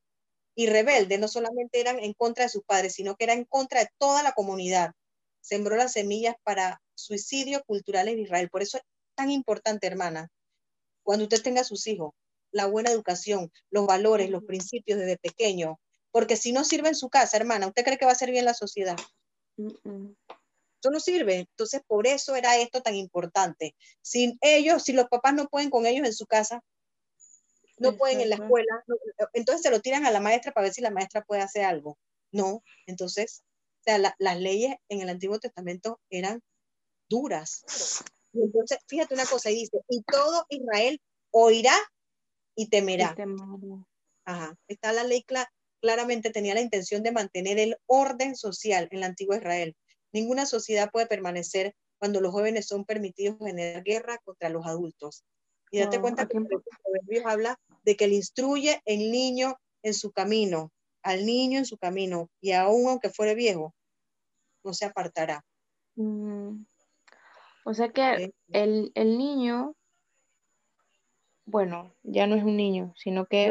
[0.54, 3.80] y rebelde, no solamente eran en contra de sus padres, sino que era en contra
[3.80, 4.92] de toda la comunidad
[5.40, 8.50] sembró las semillas para suicidio cultural en Israel.
[8.50, 8.84] Por eso es
[9.14, 10.28] tan importante, hermana,
[11.02, 12.12] cuando usted tenga sus hijos,
[12.50, 15.78] la buena educación, los valores, los principios desde pequeño,
[16.18, 18.44] porque si no sirve en su casa, hermana, ¿usted cree que va a servir en
[18.44, 18.96] la sociedad?
[19.56, 21.46] Eso no sirve.
[21.50, 23.76] Entonces, por eso era esto tan importante.
[24.02, 26.60] Sin ellos, si los papás no pueden con ellos en su casa,
[27.76, 28.84] no pueden en la escuela,
[29.32, 31.96] entonces se lo tiran a la maestra para ver si la maestra puede hacer algo.
[32.32, 33.44] No, entonces
[33.88, 36.42] sea, las leyes en el Antiguo Testamento eran
[37.08, 37.62] duras.
[38.32, 41.00] entonces, fíjate una cosa, y dice, y todo Israel
[41.30, 41.76] oirá
[42.56, 43.16] y temerá.
[44.24, 44.54] Ajá.
[44.66, 45.22] Está la ley
[45.80, 49.76] claramente tenía la intención de mantener el orden social en la antigua Israel.
[50.12, 55.24] Ninguna sociedad puede permanecer cuando los jóvenes son permitidos generar guerra contra los adultos.
[55.70, 60.12] Y date cuenta que el proverbio habla de que le instruye el niño en su
[60.12, 60.72] camino,
[61.02, 63.74] al niño en su camino, y aún aunque fuere viejo,
[64.64, 65.44] no se apartará.
[65.96, 66.64] Mm.
[67.64, 69.74] O sea que el, niño,
[71.50, 73.50] bueno, ya no es un niño, sino que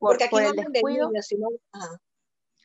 [0.00, 1.10] por, el descuido,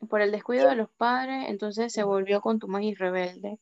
[0.09, 3.59] por el descuido de los padres, entonces se volvió contumaz y rebelde.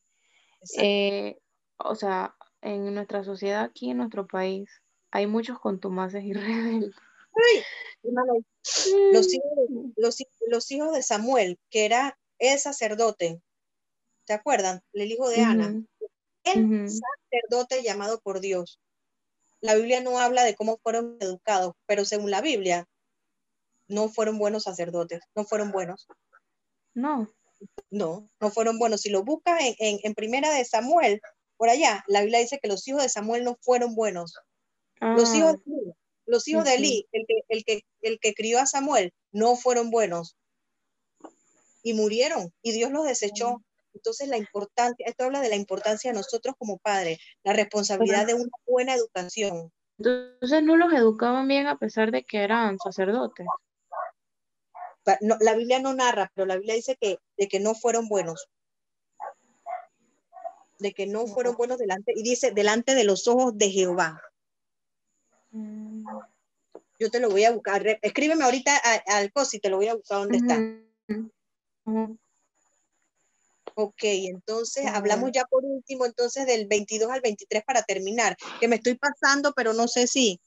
[0.78, 1.38] Eh,
[1.76, 4.70] o sea, en nuestra sociedad aquí, en nuestro país,
[5.10, 6.32] hay muchos contumaces y
[6.82, 6.94] rebeldes.
[9.12, 13.42] los, hijos, los, hijos de Samuel, que era el sacerdote,
[14.24, 14.82] ¿te acuerdan?
[14.94, 15.84] El hijo de Ana.
[16.44, 18.80] El sacerdote llamado por Dios.
[19.66, 22.88] La Biblia no habla de cómo fueron educados, pero según la Biblia,
[23.88, 26.06] no fueron buenos sacerdotes, no fueron buenos.
[26.94, 27.28] No.
[27.90, 29.00] No, no fueron buenos.
[29.00, 31.20] Si lo buscas en, primera de Samuel,
[31.56, 34.34] por allá, la Biblia dice que los hijos de Samuel no fueron buenos.
[35.00, 35.92] Los hijos, ah.
[36.26, 39.90] los hijos de Eli, el que, el, que, el que crió a Samuel, no fueron
[39.90, 40.36] buenos.
[41.82, 43.64] Y murieron, y Dios los desechó.
[43.96, 48.34] Entonces, la importancia, esto habla de la importancia de nosotros como padres, la responsabilidad de
[48.34, 49.72] una buena educación.
[49.98, 53.46] Entonces, no los educaban bien a pesar de que eran sacerdotes.
[55.40, 58.48] la Biblia no narra, pero la Biblia dice que, de que no fueron buenos.
[60.78, 64.20] De que no fueron buenos delante, y dice, delante de los ojos de Jehová.
[65.52, 66.04] Mm.
[66.98, 67.98] Yo te lo voy a buscar.
[68.02, 70.56] Escríbeme ahorita al COSI, te lo voy a buscar dónde está.
[73.78, 78.76] Ok, entonces hablamos ya por último entonces del 22 al 23 para terminar, que me
[78.76, 80.40] estoy pasando, pero no sé si,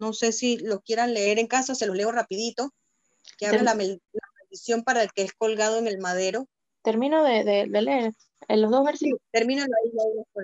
[0.00, 2.74] no sé si lo quieran leer en casa, se los leo rapidito,
[3.38, 6.48] que habla la, maldición para el que es colgado en el madero.
[6.82, 8.14] Termino de, leer
[8.48, 9.20] en los dos versículos.
[9.22, 9.64] Sí, termino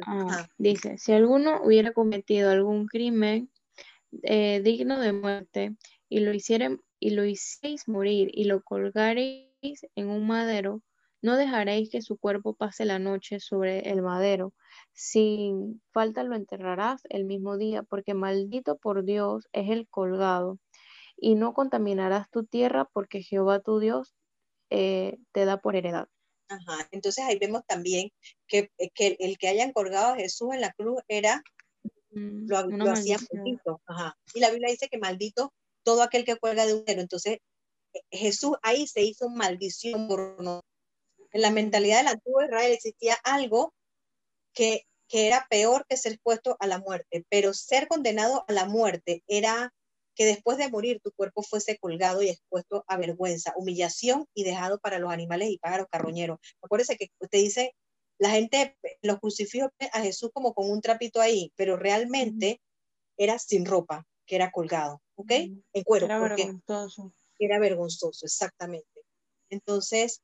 [0.06, 3.50] ah, dice, si alguno hubiera cometido algún crimen
[4.22, 5.74] eh, digno de muerte
[6.08, 9.48] y lo hicieran y lo hicierais morir y lo colgaréis
[9.96, 10.82] en un madero,
[11.22, 14.52] no dejaréis que su cuerpo pase la noche sobre el madero.
[14.92, 20.58] Sin falta lo enterrarás el mismo día, porque maldito por Dios es el colgado.
[21.16, 24.14] Y no contaminarás tu tierra, porque Jehová tu Dios
[24.70, 26.08] eh, te da por heredad.
[26.48, 26.88] Ajá.
[26.92, 28.10] Entonces ahí vemos también
[28.46, 31.42] que, que, el que hayan colgado a Jesús en la cruz era,
[32.10, 33.80] mm, lo, lo hacía maldito.
[33.86, 34.16] Ajá.
[34.34, 35.52] Y la Biblia dice que maldito
[35.82, 37.38] todo aquel que cuelga de un Entonces
[38.10, 40.65] Jesús ahí se hizo maldición por nosotros.
[41.36, 43.74] En la mentalidad del antiguo Israel existía algo
[44.54, 48.64] que, que era peor que ser expuesto a la muerte, pero ser condenado a la
[48.64, 49.74] muerte era
[50.14, 54.78] que después de morir tu cuerpo fuese colgado y expuesto a vergüenza, humillación y dejado
[54.78, 56.38] para los animales y pájaros carroñeros.
[56.62, 57.74] Acuérdese que usted dice,
[58.18, 62.62] la gente los crucifijos a Jesús como con un trapito ahí, pero realmente
[63.18, 65.32] era sin ropa, que era colgado, ¿ok?
[65.32, 66.06] En cuero.
[66.06, 67.12] Era vergonzoso.
[67.38, 69.02] Era vergonzoso, exactamente.
[69.50, 70.22] Entonces,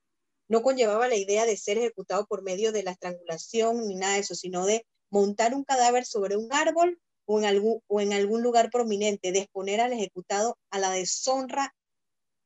[0.53, 4.21] no conllevaba la idea de ser ejecutado por medio de la estrangulación ni nada de
[4.21, 8.43] eso, sino de montar un cadáver sobre un árbol o en algún, o en algún
[8.43, 11.75] lugar prominente, de exponer al ejecutado a la deshonra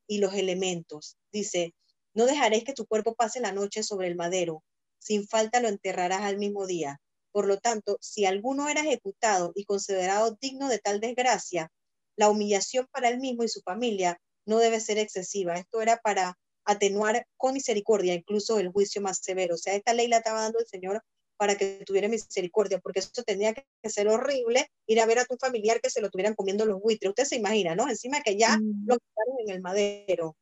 [0.07, 1.17] y los elementos.
[1.33, 1.75] Dice,
[2.15, 4.63] no dejaréis que tu cuerpo pase la noche sobre el madero,
[5.01, 7.01] sin falta lo enterrarás al mismo día.
[7.33, 11.73] Por lo tanto, si alguno era ejecutado y considerado digno de tal desgracia,
[12.15, 15.55] la humillación para él mismo y su familia no debe ser excesiva.
[15.55, 19.55] Esto era para atenuar con misericordia incluso el juicio más severo.
[19.55, 21.03] O sea, esta ley la estaba dando el Señor
[21.37, 25.37] para que tuviera misericordia, porque eso tenía que ser horrible, ir a ver a tu
[25.37, 27.11] familiar que se lo tuvieran comiendo los buitres.
[27.11, 27.89] Usted se imagina, ¿no?
[27.89, 30.37] Encima que ya lo quitaron en el madero.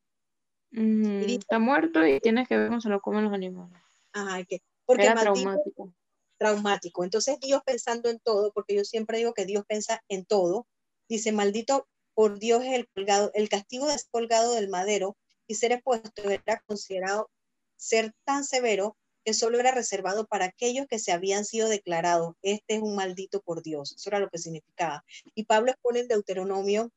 [1.34, 3.76] está muerto y tienes que ver cómo se lo comen los animales.
[4.12, 5.92] Ajá, que, porque Era traumático.
[6.38, 7.04] Traumático.
[7.04, 10.66] Entonces Dios pensando en todo, porque yo siempre digo que Dios piensa en todo,
[11.08, 15.72] dice, maldito por Dios es el colgado, el castigo de colgado del madero y ser
[15.72, 17.30] expuesto era considerado
[17.76, 22.76] ser tan severo que solo era reservado para aquellos que se habían sido declarados, este
[22.76, 23.92] es un maldito por Dios.
[23.92, 25.02] Eso era lo que significaba.
[25.34, 26.90] Y Pablo expone en Deuteronomio,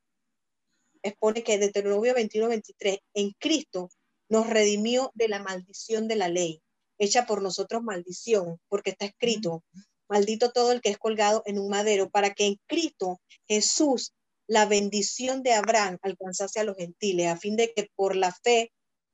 [1.04, 3.90] expone que Deuteronomio 21, 23, en Cristo
[4.30, 6.62] nos redimió de la maldición de la ley,
[6.98, 9.64] hecha por nosotros maldición, porque está escrito,
[10.10, 14.14] maldito todo el que es colgado en un madero, para que en Cristo Jesús
[14.48, 18.72] la bendición de Abraham alcanzase a los gentiles, a fin de que por la fe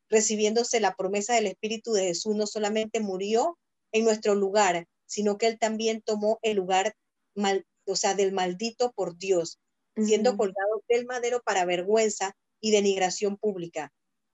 [0.10, 3.58] recibiéndose la promesa del Espíritu de Jesús, no solamente murió
[3.92, 6.96] en nuestro lugar, sino que él también tomó el lugar
[7.36, 9.60] mal, o sea, del maldito por Dios,
[9.96, 13.92] siendo colgado del madero para vergüenza y denigración pública.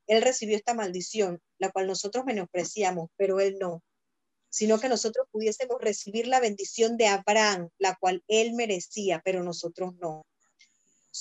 [0.08, 3.82] Él recibió esta maldición, la cual nosotros menospreciamos, pero él no,
[4.50, 9.96] sino que nosotros pudiésemos recibir la bendición de Abraham, la cual él merecía, pero nosotros
[9.96, 10.26] no.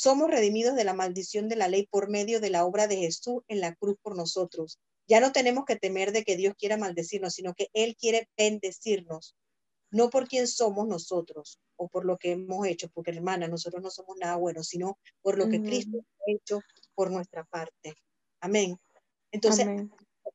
[0.00, 3.42] Somos redimidos de la maldición de la ley por medio de la obra de Jesús
[3.48, 4.78] en la cruz por nosotros.
[5.08, 9.34] Ya no tenemos que temer de que Dios quiera maldecirnos, sino que Él quiere bendecirnos,
[9.90, 13.90] no por quien somos nosotros o por lo que hemos hecho, porque hermana, nosotros no
[13.90, 16.60] somos nada bueno, sino por lo que Cristo ha hecho
[16.94, 17.96] por nuestra parte.
[18.40, 18.78] Amén.
[19.32, 19.66] Entonces,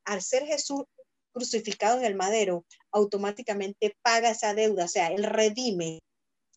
[0.04, 0.84] al ser Jesús
[1.32, 6.02] crucificado en el madero, automáticamente paga esa deuda, o sea, Él redime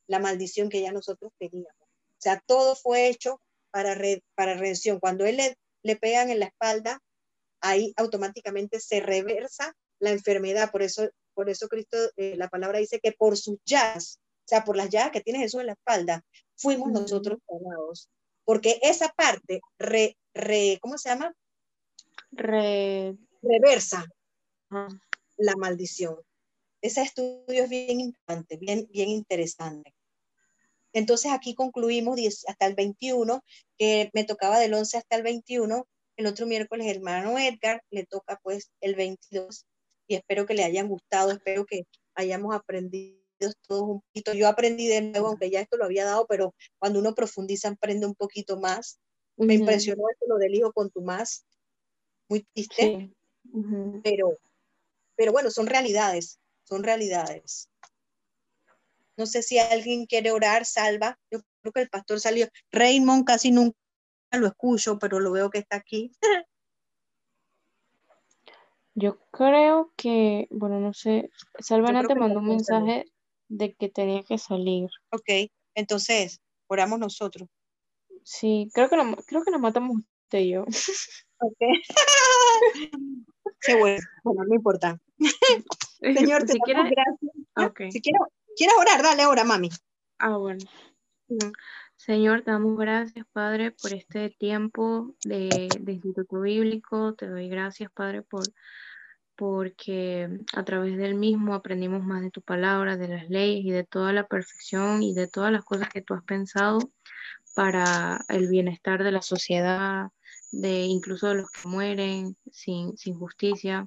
[0.08, 1.85] la maldición que ya nosotros teníamos.
[2.26, 3.40] O sea, todo fue hecho
[3.70, 3.96] para,
[4.34, 4.98] para redención.
[4.98, 6.98] Cuando él le, le pegan en la espalda,
[7.60, 10.72] ahí automáticamente se reversa la enfermedad.
[10.72, 14.64] Por eso, por eso Cristo, eh, la palabra dice que por sus llagas, o sea,
[14.64, 16.24] por las llagas que tiene Jesús en la espalda,
[16.56, 18.08] fuimos nosotros sanados.
[18.44, 21.32] Porque esa parte, re, re, ¿cómo se llama?
[22.32, 23.16] Re...
[23.40, 24.04] Reversa
[25.36, 26.16] la maldición.
[26.82, 29.95] Ese estudio es bien importante, bien, bien interesante.
[30.96, 32.18] Entonces aquí concluimos
[32.48, 33.44] hasta el 21,
[33.76, 35.86] que me tocaba del 11 hasta el 21.
[36.16, 39.66] El otro miércoles, el hermano Edgar, le toca pues el 22
[40.08, 41.82] y espero que le hayan gustado, espero que
[42.14, 43.20] hayamos aprendido
[43.68, 44.32] todos un poquito.
[44.32, 48.06] Yo aprendí de nuevo, aunque ya esto lo había dado, pero cuando uno profundiza, aprende
[48.06, 48.98] un poquito más.
[49.36, 51.44] Me impresionó esto, lo del hijo con tu más,
[52.30, 53.12] muy triste,
[54.02, 54.38] pero,
[55.14, 57.68] pero bueno, son realidades, son realidades.
[59.16, 61.18] No sé si alguien quiere orar, salva.
[61.30, 62.48] Yo creo que el pastor salió.
[62.70, 63.76] Raymond casi nunca
[64.32, 66.12] lo escucho, pero lo veo que está aquí.
[68.98, 71.28] Yo creo que, bueno, no sé,
[71.58, 73.04] Salvana te mandó un mensaje
[73.48, 74.88] de que tenía que salir.
[75.12, 77.46] Ok, entonces, oramos nosotros.
[78.22, 80.62] Sí, creo que, creo que nos matamos usted y yo.
[81.40, 81.58] Ok.
[83.60, 84.98] Qué bueno, bueno, no importa.
[86.00, 87.06] Señor, te si gracias.
[87.54, 87.92] Okay.
[87.92, 88.26] Si quiero,
[88.56, 89.02] ¿Quieres orar?
[89.02, 89.68] Dale ahora, mami.
[90.18, 90.64] Ah, bueno.
[91.94, 97.14] Señor, te damos gracias, Padre, por este tiempo de, Instituto Bíblico.
[97.14, 98.44] Te doy gracias, Padre, por
[99.38, 103.84] porque a través del mismo aprendimos más de tu palabra, de las leyes y de
[103.84, 106.78] toda la perfección y de todas las cosas que tú has pensado
[107.54, 110.08] para el bienestar de la sociedad,
[110.52, 113.86] de incluso de los que mueren sin, sin justicia.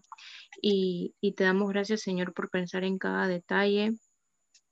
[0.62, 3.98] Y, y te damos gracias, Señor, por pensar en cada detalle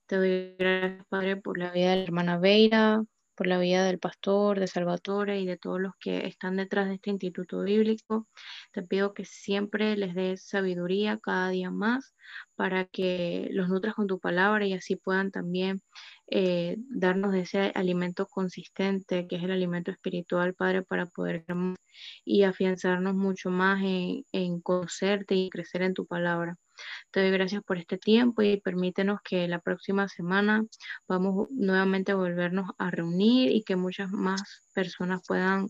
[0.08, 3.04] te doy gracias, Padre, por la vida de la hermana Veira,
[3.36, 6.96] por la vida del pastor, de Salvatore y de todos los que están detrás de
[6.96, 8.28] este instituto bíblico.
[8.72, 12.16] Te pido que siempre les des sabiduría cada día más
[12.56, 15.82] para que los nutras con tu palabra y así puedan también
[16.32, 21.46] eh, darnos ese alimento consistente, que es el alimento espiritual, Padre, para poder
[22.26, 26.58] y afianzarnos mucho más en, en conocerte y crecer en tu palabra.
[27.12, 30.66] Te doy gracias por este tiempo y permítenos que la próxima semana
[31.08, 34.42] vamos nuevamente a volvernos a reunir y que muchas más
[34.74, 35.68] personas puedan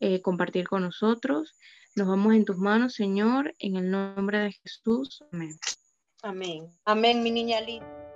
[0.00, 1.56] eh, compartir con nosotros.
[1.96, 5.24] Nos vamos en tus manos, Señor, en el nombre de Jesús.
[5.32, 5.56] Amén.
[6.22, 6.68] Amén.
[6.84, 8.07] Amén, mi niña linda.